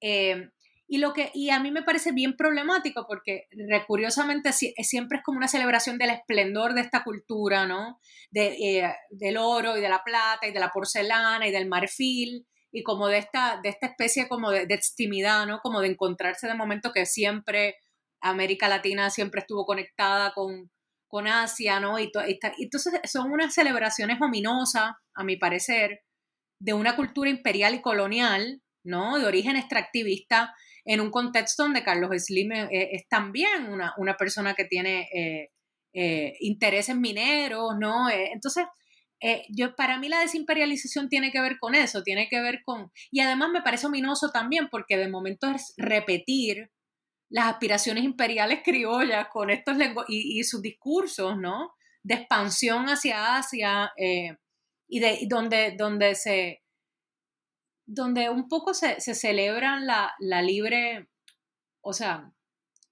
Eh, 0.00 0.50
y, 0.86 0.98
lo 0.98 1.12
que, 1.12 1.30
y 1.34 1.50
a 1.50 1.60
mí 1.60 1.70
me 1.70 1.82
parece 1.82 2.12
bien 2.12 2.36
problemático 2.36 3.06
porque 3.06 3.48
curiosamente 3.86 4.52
siempre 4.52 5.18
es 5.18 5.24
como 5.24 5.38
una 5.38 5.48
celebración 5.48 5.98
del 5.98 6.10
esplendor 6.10 6.74
de 6.74 6.82
esta 6.82 7.04
cultura, 7.04 7.66
¿no? 7.66 8.00
De, 8.30 8.54
eh, 8.60 8.94
del 9.10 9.36
oro 9.36 9.76
y 9.76 9.80
de 9.80 9.88
la 9.88 10.02
plata 10.04 10.46
y 10.46 10.52
de 10.52 10.60
la 10.60 10.70
porcelana 10.70 11.46
y 11.46 11.52
del 11.52 11.68
marfil 11.68 12.46
y 12.72 12.82
como 12.82 13.08
de 13.08 13.18
esta, 13.18 13.60
de 13.62 13.70
esta 13.70 13.86
especie 13.86 14.28
como 14.28 14.50
de, 14.50 14.66
de 14.66 14.74
extimidad, 14.74 15.46
¿no? 15.46 15.60
Como 15.60 15.80
de 15.80 15.88
encontrarse 15.88 16.46
de 16.46 16.54
momento 16.54 16.92
que 16.92 17.06
siempre 17.06 17.76
América 18.20 18.68
Latina 18.68 19.10
siempre 19.10 19.40
estuvo 19.40 19.64
conectada 19.64 20.32
con, 20.34 20.70
con 21.08 21.26
Asia, 21.26 21.80
¿no? 21.80 21.98
Y, 21.98 22.10
entonces 22.58 23.00
son 23.04 23.30
unas 23.30 23.54
celebraciones 23.54 24.20
ominosas, 24.20 24.92
a 25.14 25.24
mi 25.24 25.36
parecer, 25.36 26.00
de 26.58 26.72
una 26.72 26.96
cultura 26.96 27.30
imperial 27.30 27.74
y 27.74 27.82
colonial, 27.82 28.62
¿no? 28.84 29.18
De 29.18 29.26
origen 29.26 29.56
extractivista 29.56 30.54
en 30.86 31.00
un 31.00 31.10
contexto 31.10 31.64
donde 31.64 31.82
Carlos 31.82 32.10
Slim 32.16 32.52
es, 32.52 33.08
también 33.08 33.68
una, 33.68 34.16
persona 34.16 34.54
que 34.54 34.64
tiene 34.64 35.08
eh, 35.12 35.50
eh, 35.92 36.34
intereses 36.40 36.96
mineros, 36.96 37.72
¿no? 37.78 38.08
Eh, 38.08 38.30
entonces, 38.32 38.64
yo, 39.48 39.74
para 39.74 39.98
mí 39.98 40.08
la 40.08 40.20
desimperialización 40.20 41.08
tiene 41.08 41.32
que 41.32 41.40
ver 41.40 41.58
con 41.58 41.74
eso, 41.74 42.02
tiene 42.02 42.28
que 42.28 42.40
ver 42.40 42.60
con... 42.64 42.92
Y 43.10 43.20
además 43.20 43.50
me 43.50 43.62
parece 43.62 43.88
ominoso 43.88 44.30
también 44.30 44.68
porque 44.70 44.96
de 44.96 45.08
momento 45.08 45.50
es 45.50 45.74
repetir 45.76 46.70
las 47.28 47.46
aspiraciones 47.46 48.04
imperiales 48.04 48.60
criollas 48.62 49.26
con 49.32 49.50
estos 49.50 49.76
y, 50.06 50.38
y, 50.38 50.44
sus 50.44 50.62
discursos, 50.62 51.36
¿no? 51.36 51.72
De 52.04 52.14
expansión 52.14 52.86
hacia 52.86 53.36
Asia 53.36 53.90
y 53.96 55.00
de 55.00 55.18
donde, 55.28 55.74
donde 55.76 56.14
se 56.14 56.62
donde 57.86 58.28
un 58.28 58.48
poco 58.48 58.74
se, 58.74 59.00
se 59.00 59.14
celebran 59.14 59.86
la, 59.86 60.42
libre, 60.42 61.08
o 61.80 61.92
sea, 61.92 62.32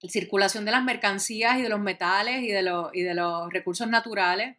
la 0.01 0.09
circulación 0.09 0.65
de 0.65 0.71
las 0.71 0.83
mercancías 0.83 1.59
y 1.59 1.61
de 1.61 1.69
los 1.69 1.81
metales 1.81 2.41
y 2.41 2.47
de, 2.47 2.63
y 2.93 3.01
de 3.03 3.13
los 3.13 3.51
recursos 3.51 3.87
naturales 3.87 4.57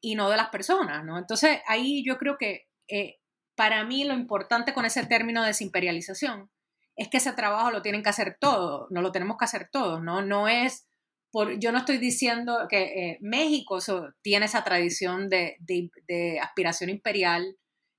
y 0.00 0.16
no 0.16 0.28
de 0.28 0.36
las 0.36 0.50
personas, 0.50 1.04
¿no? 1.04 1.18
Entonces 1.18 1.60
ahí 1.66 2.04
yo 2.04 2.18
creo 2.18 2.36
que 2.38 2.68
eh, 2.88 3.16
para 3.54 3.84
mí 3.84 4.04
lo 4.04 4.14
importante 4.14 4.74
con 4.74 4.84
ese 4.84 5.06
término 5.06 5.42
de 5.42 5.48
desimperialización 5.48 6.50
es 6.96 7.08
que 7.08 7.18
ese 7.18 7.32
trabajo 7.32 7.70
lo 7.70 7.82
tienen 7.82 8.02
que 8.02 8.08
hacer 8.10 8.36
todos, 8.40 8.90
no 8.90 9.02
lo 9.02 9.12
tenemos 9.12 9.36
que 9.38 9.44
hacer 9.44 9.68
todos, 9.70 10.02
¿no? 10.02 10.22
No 10.22 10.48
es, 10.48 10.86
por, 11.30 11.58
yo 11.58 11.70
no 11.72 11.78
estoy 11.78 11.98
diciendo 11.98 12.66
que 12.68 12.82
eh, 12.82 13.18
México 13.20 13.78
tiene 14.22 14.46
esa 14.46 14.64
tradición 14.64 15.28
de, 15.28 15.56
de 15.60 16.40
aspiración 16.40 16.90
imperial, 16.90 17.56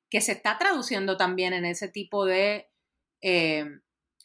que 0.09 0.21
se 0.21 0.33
está 0.33 0.57
traduciendo 0.57 1.17
también 1.17 1.53
en 1.53 1.65
ese 1.65 1.89
tipo 1.89 2.25
de, 2.25 2.69
eh, 3.21 3.65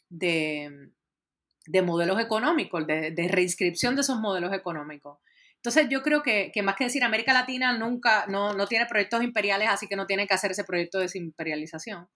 de, 0.09 1.81
modelos 1.83 2.19
económicos, 2.19 2.85
de, 2.87 3.27
reinscripción 3.29 3.95
de 3.95 4.01
esos 4.01 4.19
modelos 4.19 4.53
económicos. 4.53 5.19
Entonces 5.55 5.87
yo 5.89 6.01
creo 6.03 6.23
que, 6.23 6.51
más 6.63 6.75
que 6.75 6.85
decir 6.85 7.03
América 7.03 7.33
Latina 7.33 7.77
nunca, 7.77 8.25
no, 8.27 8.53
no, 8.53 8.67
tiene 8.67 8.85
proyectos 8.85 9.23
imperiales, 9.23 9.69
así 9.69 9.87
que 9.87 9.95
no 9.95 10.05
tiene 10.05 10.27
que 10.27 10.33
hacer 10.33 10.51
ese 10.51 10.65
proyecto 10.65 10.97
de 10.97 11.05
desimperialización. 11.05 12.07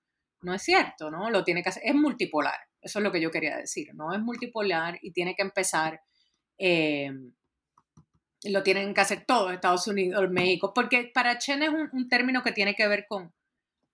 No 0.42 0.54
es 0.54 0.62
cierto, 0.62 1.10
¿no? 1.10 1.30
Lo 1.32 1.44
tiene 1.44 1.64
que 1.64 1.70
hacer, 1.70 1.84
es 1.86 1.96
multipolar, 1.96 2.60
eso 2.82 3.00
es 3.00 3.04
lo 3.04 3.12
que 3.12 3.22
yo 3.22 3.32
quería 3.32 3.58
decir, 3.58 3.96
¿no? 3.96 4.14
Es 4.14 4.20
multipolar 4.20 5.00
y 5.02 5.12
tiene 5.12 5.36
que 5.36 5.42
empezar, 5.42 6.00
eh, 6.60 7.10
lo 8.44 8.62
tienen 8.64 8.94
que 8.94 9.02
hacer 9.02 9.26
todos, 9.26 9.52
Estados 9.52 9.88
Unidos, 9.88 10.30
México, 10.30 10.74
porque 10.76 11.10
para 11.14 11.40
Chen 11.40 11.64
es 11.64 11.70
un 11.70 12.08
término 12.08 12.44
que 12.44 12.52
tiene 12.52 12.76
que 12.76 12.88
ver 12.88 13.08
con, 13.08 13.34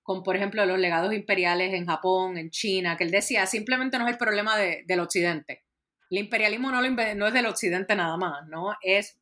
con, 0.03 0.21
por 0.21 0.35
ejemplo, 0.35 0.65
los 0.65 0.77
legados 0.77 1.13
imperiales 1.13 1.73
en 1.73 1.87
Japón, 1.87 2.37
en 2.37 2.49
China, 2.51 2.97
que 2.97 3.05
él 3.05 3.11
decía, 3.11 3.47
simplemente 3.47 3.97
no 3.97 4.05
es 4.05 4.11
el 4.11 4.17
problema 4.17 4.57
del 4.57 4.99
occidente. 4.99 5.63
El 6.09 6.19
imperialismo 6.19 6.71
no, 6.71 6.81
no, 6.81 7.27
es 7.27 7.33
del 7.33 7.45
occidente 7.45 7.95
nada 7.95 8.17
más, 8.17 8.45
¿no? 8.47 8.75
Es 8.81 9.17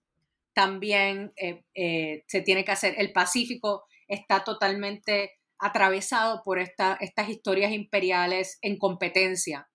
también, 0.53 1.31
eh, 1.37 1.63
eh, 1.75 2.23
se 2.27 2.41
tiene 2.41 2.65
que 2.65 2.71
hacer, 2.71 2.95
el 2.97 3.13
Pacífico 3.13 3.85
está 4.07 4.43
totalmente 4.43 5.39
atravesado 5.59 6.41
por 6.43 6.59
esta, 6.59 6.97
estas 6.99 7.29
historias 7.29 7.71
imperiales 7.71 8.57
en 8.61 8.77
competencia, 8.77 9.69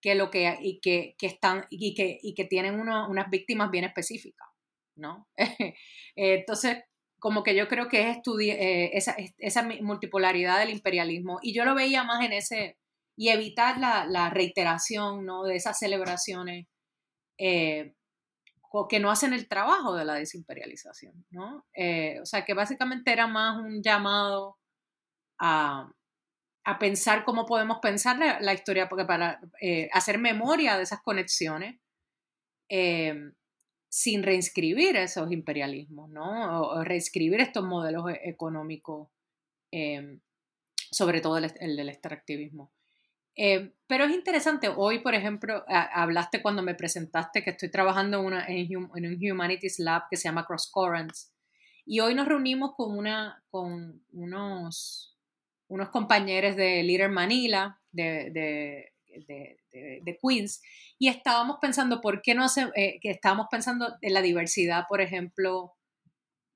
que 0.00 0.14
lo 0.14 0.30
que, 0.30 0.56
y 0.60 0.80
que, 0.80 1.14
que 1.18 1.26
están, 1.26 1.66
y 1.68 1.94
que, 1.94 2.18
y 2.22 2.34
que 2.34 2.44
tienen 2.46 2.80
unas 2.80 3.30
víctimas 3.30 3.70
bien 3.70 3.84
específicas, 3.84 4.48
¿no? 4.96 5.28
Entonces, 6.16 6.78
como 7.18 7.42
que 7.42 7.54
yo 7.54 7.68
creo 7.68 7.88
que 7.88 8.10
es 8.10 8.18
eh, 8.40 8.90
esa, 8.92 9.16
esa, 9.38 9.62
multipolaridad 9.80 10.58
del 10.58 10.70
imperialismo. 10.70 11.38
Y 11.42 11.54
yo 11.54 11.64
lo 11.64 11.74
veía 11.74 12.04
más 12.04 12.24
en 12.24 12.32
ese, 12.32 12.78
y 13.16 13.30
evitar 13.30 13.78
la, 13.78 14.30
reiteración 14.30 15.24
¿no? 15.24 15.44
de 15.44 15.56
esas 15.56 15.78
celebraciones 15.78 16.66
eh, 17.38 17.94
que 18.90 19.00
no 19.00 19.10
hacen 19.10 19.32
el 19.32 19.48
trabajo 19.48 19.94
de 19.94 20.04
la 20.04 20.14
desimperialización. 20.14 21.24
¿no? 21.30 21.64
Eh, 21.74 22.20
o 22.20 22.26
sea, 22.26 22.44
que 22.44 22.52
básicamente 22.52 23.12
era 23.12 23.26
más 23.26 23.56
un 23.58 23.82
llamado 23.82 24.58
a, 25.40 25.90
a 26.64 26.78
pensar 26.78 27.24
cómo 27.24 27.46
podemos 27.46 27.78
pensar 27.80 28.18
la, 28.18 28.52
historia, 28.52 28.88
porque 28.88 29.06
para 29.06 29.40
hacer 29.92 30.18
memoria 30.18 30.76
de 30.76 30.82
esas 30.82 31.00
conexiones 31.00 31.80
sin 33.96 34.22
reinscribir 34.22 34.94
esos 34.96 35.32
imperialismos, 35.32 36.10
¿no? 36.10 36.60
O, 36.60 36.84
reescribir 36.84 37.40
estos 37.40 37.64
modelos 37.64 38.10
e, 38.10 38.28
económicos, 38.28 39.08
em, 39.70 40.20
sobre 40.90 41.22
todo 41.22 41.38
el, 41.38 41.76
del 41.76 41.88
extractivismo. 41.88 42.74
Em, 43.34 43.72
pero 43.86 44.04
es 44.04 44.14
interesante, 44.14 44.68
hoy, 44.68 44.98
por 44.98 45.14
ejemplo, 45.14 45.64
hablaste 45.66 46.42
cuando 46.42 46.62
me 46.62 46.74
presentaste 46.74 47.42
que 47.42 47.50
estoy 47.50 47.70
trabajando 47.70 48.18
en, 48.46 48.76
un 48.76 49.32
Humanities 49.32 49.78
Lab 49.78 50.10
que 50.10 50.18
se 50.18 50.24
llama 50.24 50.44
Cross 50.44 50.70
Currents, 50.70 51.32
y 51.86 52.00
hoy 52.00 52.14
nos 52.14 52.28
reunimos 52.28 52.74
con, 52.76 52.98
una, 52.98 53.42
con 53.48 54.04
unos, 54.12 55.16
unos 55.68 55.88
compañeros 55.88 56.54
de 56.54 56.82
Leader 56.82 57.08
Manila, 57.08 57.80
de 57.92 58.30
de, 58.30 58.92
Queens, 60.22 60.62
y 60.98 61.08
estábamos 61.08 61.58
pensando, 61.60 62.00
¿por 62.00 62.22
qué 62.22 62.34
no 62.34 62.44
hace, 62.44 62.68
eh, 62.74 62.98
que 63.00 63.10
estábamos 63.10 63.46
pensando 63.50 63.96
en 64.00 64.14
la 64.14 64.22
diversidad, 64.22 64.84
por 64.88 65.00
ejemplo, 65.00 65.74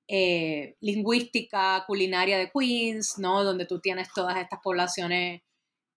eh, 0.09 0.77
lingüística, 0.81 1.85
culinaria 1.87 2.37
de 2.37 2.51
Queens, 2.51 3.19
¿no? 3.19 3.45
Donde 3.45 3.67
tú 3.67 3.81
tienes 3.81 4.13
todas 4.13 4.37
estas 4.39 4.59
poblaciones 4.61 5.43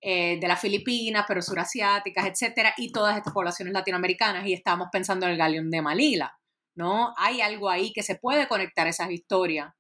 eh, 0.01 0.37
de 0.39 0.47
las 0.47 0.61
Filipinas, 0.61 1.25
pero 1.27 1.41
surasiáticas, 1.41 2.27
etcétera, 2.27 2.73
y 2.77 2.91
todas 2.91 3.17
estas 3.17 3.33
poblaciones 3.33 3.73
latinoamericanas, 3.73 4.45
y 4.45 4.53
estábamos 4.53 4.89
pensando 4.91 5.25
en 5.25 5.31
el 5.31 5.37
galeón 5.37 5.71
de 5.71 5.81
Manila, 5.81 6.37
¿no? 6.75 7.13
Hay 7.17 7.41
algo 7.41 7.69
ahí 7.69 7.93
que 7.93 8.03
se 8.03 8.15
puede 8.15 8.47
conectar 8.47 8.85
esas 8.87 9.09
historias, 9.11 9.73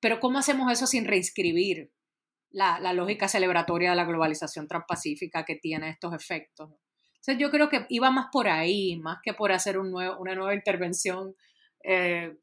pero 0.00 0.20
¿cómo 0.20 0.38
hacemos 0.38 0.70
eso 0.70 0.86
sin 0.86 1.06
reinscribir 1.06 1.90
la, 2.52 2.92
lógica 2.92 3.28
celebratoria 3.28 3.90
de 3.90 3.96
la 3.96 4.04
globalización 4.04 4.68
transpacífica 4.68 5.44
que 5.44 5.56
tiene 5.56 5.90
estos 5.90 6.14
efectos. 6.14 6.70
Entonces 7.14 7.38
yo 7.38 7.50
creo 7.50 7.68
que 7.68 7.86
iba 7.88 8.10
más 8.10 8.26
por 8.32 8.48
ahí, 8.48 8.96
más 8.96 9.18
que 9.22 9.32
por 9.32 9.52
hacer 9.52 9.78
un 9.78 9.90
nuevo, 9.90 10.18
una 10.18 10.34
nueva 10.34 10.54
intervención 10.54 11.34
eh, 11.84 12.36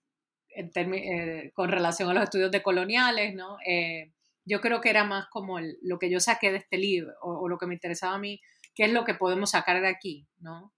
eh, 0.56 1.52
con 1.54 1.70
relación 1.70 2.10
a 2.10 2.14
los 2.14 2.24
estudios 2.24 2.52
decoloniales, 2.52 3.36
¿no? 3.36 3.58
Eh, 3.66 4.14
yo 4.46 4.62
creo 4.62 4.82
que 4.82 4.90
era 4.90 5.04
más 5.04 5.28
como 5.28 5.60
lo 5.60 6.00
que 6.00 6.10
yo 6.10 6.20
saqué 6.20 6.52
de 6.52 6.58
este 6.58 6.78
libro 6.78 7.14
o, 7.22 7.48
lo 7.48 7.58
que 7.58 7.68
me 7.68 7.76
interesaba 7.76 8.16
a 8.16 8.20
mí, 8.20 8.42
qué 8.74 8.86
es 8.86 8.94
lo 8.94 9.06
que 9.06 9.14
podemos 9.14 9.52
sacar 9.52 9.80
de 9.80 9.88
aquí, 9.88 10.28
¿no? 10.40 10.74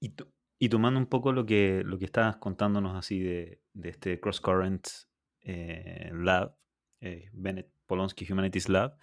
Y, 0.00 0.14
y, 0.58 0.68
tomando 0.68 0.98
un 0.98 1.06
poco 1.06 1.32
lo 1.32 1.46
que, 1.46 1.82
lo 1.84 1.96
que 1.98 2.06
estabas 2.06 2.36
contándonos 2.36 2.96
así 2.96 3.20
de, 3.20 3.62
de 3.72 3.90
este 3.90 4.18
Cross 4.18 4.40
Currents 4.40 5.08
Lab, 5.44 6.56
eh, 7.02 7.28
Bennett 7.32 7.68
Polonsky 7.86 8.32
Humanities 8.32 8.68
Lab. 8.68 8.96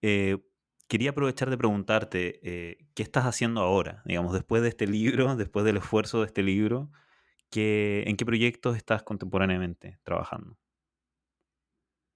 Eh, 0.00 0.38
quería 0.86 1.10
aprovechar 1.10 1.50
de 1.50 1.58
preguntarte, 1.58 2.40
eh, 2.42 2.78
¿qué 2.94 3.02
estás 3.02 3.24
haciendo 3.24 3.60
ahora? 3.62 4.02
Digamos, 4.04 4.32
después 4.32 4.62
de 4.62 4.68
este 4.68 4.86
libro, 4.86 5.34
después 5.34 5.64
del 5.64 5.78
esfuerzo 5.78 6.20
de 6.20 6.26
este 6.26 6.42
libro, 6.44 6.90
¿en 7.54 8.16
qué 8.16 8.24
proyectos 8.24 8.76
estás 8.76 9.02
contemporáneamente 9.02 9.98
trabajando? 10.04 10.56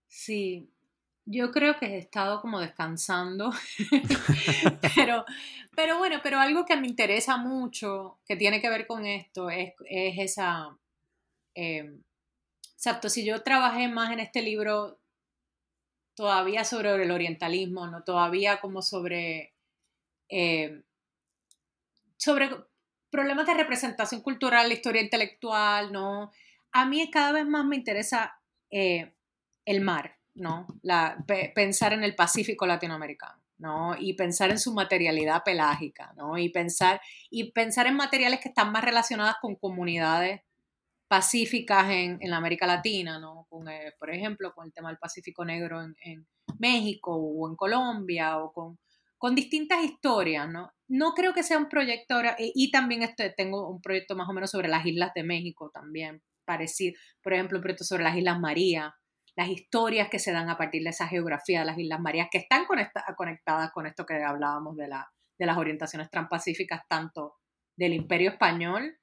Sí, 0.07 0.70
yo 1.24 1.51
creo 1.51 1.77
que 1.77 1.87
he 1.87 1.99
estado 1.99 2.41
como 2.41 2.61
descansando, 2.61 3.51
pero, 4.95 5.24
pero 5.74 5.99
bueno, 5.99 6.20
pero 6.22 6.39
algo 6.39 6.64
que 6.64 6.77
me 6.77 6.87
interesa 6.87 7.37
mucho, 7.37 8.20
que 8.24 8.37
tiene 8.37 8.61
que 8.61 8.70
ver 8.70 8.87
con 8.87 9.05
esto, 9.05 9.51
es, 9.51 9.74
esa... 9.91 10.79
exacto, 11.55 13.09
si 13.09 13.24
yo 13.24 13.43
trabajé 13.43 13.89
más 13.89 14.12
en 14.12 14.20
este 14.20 14.41
libro 14.41 15.01
todavía 16.17 16.64
sobre 16.64 16.95
el 17.01 17.11
orientalismo, 17.11 17.87
¿no? 17.87 18.03
Todavía 18.03 18.59
como 18.61 18.83
sobre, 18.83 19.55
eh, 20.29 20.83
sobre 22.17 22.51
problemas 23.11 23.47
de 23.47 23.55
representación 23.55 24.23
cultural, 24.23 24.69
la 24.69 24.75
historia 24.75 25.03
intelectual, 25.03 25.93
¿no? 25.93 26.33
A 26.73 26.87
mí 26.87 27.09
cada 27.11 27.33
vez 27.33 27.47
más 27.47 27.64
me 27.67 27.77
interesa 27.77 28.41
eh, 28.71 29.14
el 29.67 29.83
mar, 29.83 30.17
¿no? 30.35 30.67
La, 30.83 31.23
pensar 31.55 31.93
en 31.93 32.03
el 32.03 32.17
Pacífico 32.17 32.67
latinoamericano. 32.67 33.41
¿no? 33.59 33.97
Y 33.99 34.12
pensar 34.12 34.51
en 34.51 34.59
su 34.59 34.75
materialidad 34.75 35.43
pelágica, 35.43 36.12
¿no? 36.14 36.37
Y 36.37 36.51
pensar, 36.51 37.01
y 37.31 37.53
pensar 37.53 37.87
en 37.87 37.97
materiales 37.97 38.41
que 38.41 38.51
están 38.51 38.71
más 38.71 38.85
relacionadas 38.85 39.37
con 39.41 39.55
comunidades 39.57 40.43
pacíficas 41.09 41.91
en, 41.91 42.19
en 42.21 42.33
América 42.33 42.67
Latina, 42.67 43.19
¿no? 43.19 43.47
Con, 43.49 43.69
eh, 43.69 43.93
por 43.99 44.11
ejemplo, 44.11 44.53
con 44.55 44.67
el 44.67 44.73
tema 44.73 44.89
del 44.89 44.99
Pacífico 44.99 45.45
Negro 45.45 45.83
en, 45.83 45.95
en 46.01 46.27
México 46.59 47.15
o 47.15 47.49
en 47.49 47.57
Colombia 47.57 48.39
o 48.39 48.53
con, 48.53 48.79
con, 49.19 49.35
distintas 49.35 49.85
historias, 49.85 50.49
¿no? 50.49 50.71
No 50.89 51.13
creo 51.15 51.33
que 51.33 51.43
sea 51.43 51.59
un 51.59 51.69
proyecto 51.69 52.15
ahora, 52.15 52.37
y 52.39 52.71
también 52.71 53.03
este, 53.03 53.31
tengo 53.31 53.69
un 53.69 53.81
proyecto 53.81 54.17
más 54.17 54.29
o 54.29 54.33
menos 54.33 54.51
sobre 54.51 54.69
las 54.69 54.85
islas 54.87 55.13
de 55.15 55.25
México 55.25 55.71
también, 55.73 56.23
parecido, 56.45 56.99
por 57.23 57.35
ejemplo, 57.35 57.59
un 57.59 57.63
proyecto 57.63 57.85
sobre 57.85 58.05
las 58.05 58.17
Islas 58.17 58.39
María, 58.39 58.95
las 59.37 59.49
historias 59.49 60.09
que 60.09 60.19
se 60.19 60.33
dan 60.33 60.49
a 60.49 60.57
partir 60.57 60.83
de 60.83 60.91
esa 60.91 61.07
geografía 61.09 61.61
de 61.61 61.67
las 61.67 61.79
Islas 61.79 62.01
Marías, 62.01 62.29
que 62.31 62.39
están 62.39 62.65
conectadas 62.65 63.71
con 63.73 63.87
esto 63.87 64.07
que 64.07 64.23
hablábamos 64.23 64.77
de, 64.77 64.89
la, 64.89 65.09
de 65.39 65.47
las 65.47 65.59
orientaciones 65.59 66.09
transpacíficas, 66.11 66.83
tanto 66.89 67.35
del 67.77 67.93
Imperio 67.93 68.31
Español 68.31 68.97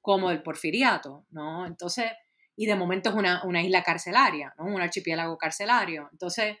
como 0.00 0.30
del 0.30 0.42
Porfiriato, 0.42 1.26
¿no? 1.30 1.66
Entonces, 1.66 2.12
y 2.56 2.66
de 2.66 2.76
momento 2.76 3.10
es 3.10 3.16
una, 3.16 3.42
una 3.44 3.62
isla 3.62 3.82
carcelaria, 3.82 4.54
¿no? 4.58 4.64
Un 4.64 4.80
archipiélago 4.80 5.36
carcelario. 5.38 6.08
Entonces, 6.12 6.56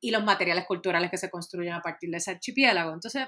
y 0.00 0.10
los 0.10 0.24
materiales 0.24 0.66
culturales 0.66 1.10
que 1.10 1.18
se 1.18 1.30
construyen 1.30 1.74
a 1.74 1.82
partir 1.82 2.10
de 2.10 2.18
ese 2.18 2.30
archipiélago. 2.32 2.92
Entonces, 2.92 3.26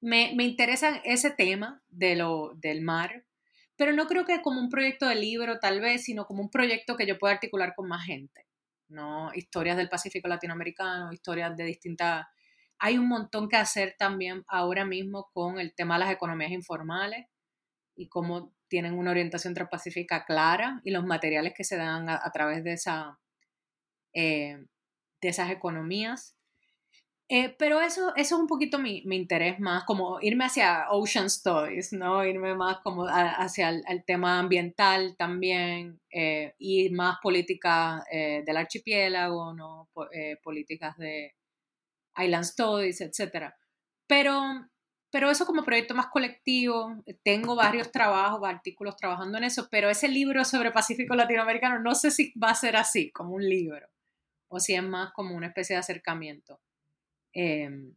me, 0.00 0.34
me 0.36 0.44
interesa 0.44 1.00
ese 1.04 1.30
tema 1.30 1.82
de 1.88 2.16
lo, 2.16 2.52
del 2.56 2.82
mar, 2.82 3.24
pero 3.76 3.92
no 3.92 4.06
creo 4.06 4.24
que 4.24 4.40
como 4.42 4.60
un 4.60 4.68
proyecto 4.68 5.08
de 5.08 5.14
libro 5.16 5.58
tal 5.58 5.80
vez, 5.80 6.04
sino 6.04 6.26
como 6.26 6.42
un 6.42 6.50
proyecto 6.50 6.96
que 6.96 7.06
yo 7.06 7.18
pueda 7.18 7.34
articular 7.34 7.74
con 7.74 7.88
más 7.88 8.04
gente, 8.04 8.46
¿no? 8.88 9.30
Historias 9.34 9.76
del 9.76 9.88
Pacífico 9.88 10.28
latinoamericano, 10.28 11.12
historias 11.12 11.56
de 11.56 11.64
distintas... 11.64 12.26
Hay 12.78 12.98
un 12.98 13.08
montón 13.08 13.48
que 13.48 13.56
hacer 13.56 13.94
también 13.98 14.44
ahora 14.46 14.84
mismo 14.84 15.30
con 15.32 15.58
el 15.58 15.74
tema 15.74 15.94
de 15.94 16.00
las 16.00 16.12
economías 16.12 16.50
informales 16.50 17.26
y 17.96 18.08
cómo 18.08 18.53
tienen 18.74 18.98
una 18.98 19.12
orientación 19.12 19.54
transpacífica 19.54 20.24
clara 20.24 20.80
y 20.82 20.90
los 20.90 21.06
materiales 21.06 21.54
que 21.56 21.62
se 21.62 21.76
dan 21.76 22.08
a, 22.08 22.28
través 22.32 22.64
de, 22.64 22.72
esa, 22.72 23.20
eh, 24.12 24.66
de 25.20 25.28
esas 25.28 25.52
economías. 25.52 26.36
Eh, 27.28 27.54
pero 27.56 27.80
eso, 27.80 28.12
eso 28.16 28.34
es 28.34 28.40
un 28.40 28.48
poquito 28.48 28.80
mi, 28.80 29.04
mi, 29.06 29.14
interés 29.14 29.60
más, 29.60 29.84
como 29.84 30.18
irme 30.20 30.44
hacia 30.44 30.90
Ocean 30.90 31.26
Stories, 31.26 31.92
¿no? 31.92 32.24
Irme 32.24 32.56
más 32.56 32.78
como 32.80 33.06
hacia 33.06 33.68
el, 33.68 34.04
tema 34.04 34.40
ambiental 34.40 35.14
también, 35.16 36.00
eh, 36.10 36.56
ir 36.58 36.90
más 36.90 37.18
política 37.22 38.04
eh, 38.10 38.42
del 38.44 38.56
archipiélago, 38.56 39.54
¿no? 39.54 39.88
políticas 40.42 40.96
de 40.98 41.32
Island 42.16 42.44
Stories, 42.44 43.00
etc. 43.02 43.52
Pero, 44.08 44.42
pero 45.14 45.30
eso 45.30 45.46
como 45.46 45.62
proyecto 45.62 45.94
más 45.94 46.08
colectivo, 46.08 46.92
tengo 47.22 47.54
varios 47.54 47.92
trabajos, 47.92 48.42
artículos 48.44 48.96
trabajando 48.96 49.38
en 49.38 49.44
eso, 49.44 49.68
pero 49.70 49.88
ese 49.88 50.08
libro 50.08 50.44
sobre 50.44 50.72
Pacífico 50.72 51.14
Latinoamericano 51.14 51.78
no 51.78 51.94
sé 51.94 52.10
si 52.10 52.32
va 52.32 52.50
a 52.50 52.54
ser 52.56 52.74
así, 52.74 53.12
como 53.12 53.34
un 53.34 53.48
libro, 53.48 53.88
o 54.48 54.58
si 54.58 54.74
es 54.74 54.82
más 54.82 55.12
como 55.12 55.36
una 55.36 55.46
especie 55.46 55.76
de 55.76 55.80
acercamiento. 55.80 56.60
Em, 57.32 57.94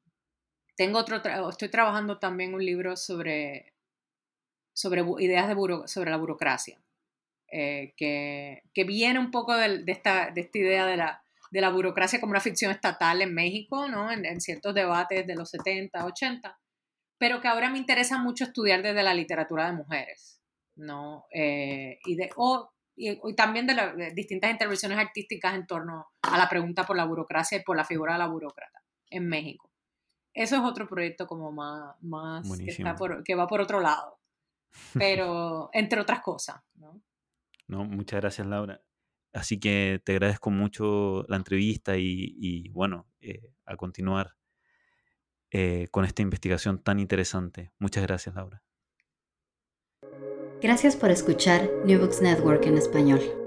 tengo 0.76 1.00
otro, 1.00 1.20
estoy 1.50 1.70
trabajando 1.70 2.20
también 2.20 2.54
un 2.54 2.64
libro 2.64 2.96
sobre, 2.96 3.74
sobre 4.74 5.04
ideas 5.18 5.48
de 5.48 5.56
sobre 5.88 6.12
la 6.12 6.18
burocracia, 6.18 6.80
eh, 7.52 7.96
que, 7.98 8.62
que, 8.76 8.84
viene 8.84 9.18
un 9.18 9.32
poco 9.32 9.56
de, 9.56 9.80
de, 9.80 9.92
esta, 9.92 10.30
de 10.30 10.42
esta 10.42 10.58
idea 10.60 10.86
de 10.86 10.98
la, 10.98 11.24
de 11.50 11.62
la 11.62 11.72
burocracia 11.72 12.20
como 12.20 12.30
una 12.30 12.42
ficción 12.42 12.70
estatal 12.70 13.24
en 13.24 13.34
México, 13.34 13.88
¿no? 13.88 14.12
En, 14.12 14.24
en, 14.24 14.40
ciertos 14.40 14.76
debates 14.76 15.26
de 15.26 15.34
los 15.34 15.50
70, 15.50 16.06
80, 16.06 16.60
pero 17.18 17.42
que 17.42 17.48
ahora 17.48 17.70
me 17.70 17.78
interesa 17.78 18.18
mucho 18.18 18.44
estudiar 18.44 18.82
desde 18.82 19.04
la 19.04 19.14
literatura 19.14 19.66
de 19.66 19.74
mujeres, 19.74 20.42
¿no? 20.76 21.26
Eh, 21.32 22.00
y, 22.06 22.16
de, 22.16 22.30
o, 22.36 22.70
y, 22.96 23.12
y, 23.12 23.36
también 23.36 23.68
de, 23.68 23.74
de 23.74 24.12
distintas 24.14 24.52
intervenciones 24.52 24.98
artísticas 24.98 25.56
en 25.56 25.66
torno 25.66 26.08
a 26.22 26.38
la 26.38 26.50
pregunta 26.50 26.86
por 26.86 26.96
la 26.96 27.06
burocracia 27.06 27.58
y 27.58 27.64
por 27.64 27.78
la 27.78 27.86
figura 27.86 28.14
de 28.14 28.20
la 28.20 28.28
burócrata 28.28 28.84
en 29.10 29.28
México. 29.28 29.72
Eso 30.38 30.56
es 30.56 30.62
otro 30.62 30.88
proyecto 30.88 31.26
como 31.26 31.52
más, 31.52 31.96
más 32.04 32.48
que, 32.60 32.84
va 33.36 33.48
por 33.48 33.62
otro 33.62 33.80
lado, 33.80 34.20
pero 34.94 35.72
entre 35.74 36.00
otras 36.00 36.22
cosas. 36.22 36.62
¿no? 36.76 37.02
no, 37.68 37.86
muchas 37.86 38.22
gracias 38.22 38.46
Laura. 38.46 38.80
Así 39.34 39.60
que 39.60 40.00
te 40.06 40.12
agradezco 40.12 40.52
mucho 40.52 41.26
la 41.28 41.38
entrevista 41.38 41.98
y, 41.98 42.70
bueno, 42.70 43.08
eh, 43.20 43.52
a 43.66 43.76
continuar 43.76 44.37
eh, 45.52 45.88
con 45.92 46.06
esta 46.06 46.22
investigación 46.22 46.80
tan 46.80 47.00
interesante. 47.00 47.72
Muchas 47.80 48.04
gracias 48.04 48.36
Laura. 48.36 48.64
Gracias 50.62 50.96
por 50.96 51.12
escuchar 51.12 51.70
New 51.86 52.00
Books 52.00 52.22
Network 52.22 52.66
en 52.66 52.78
español. 52.78 53.47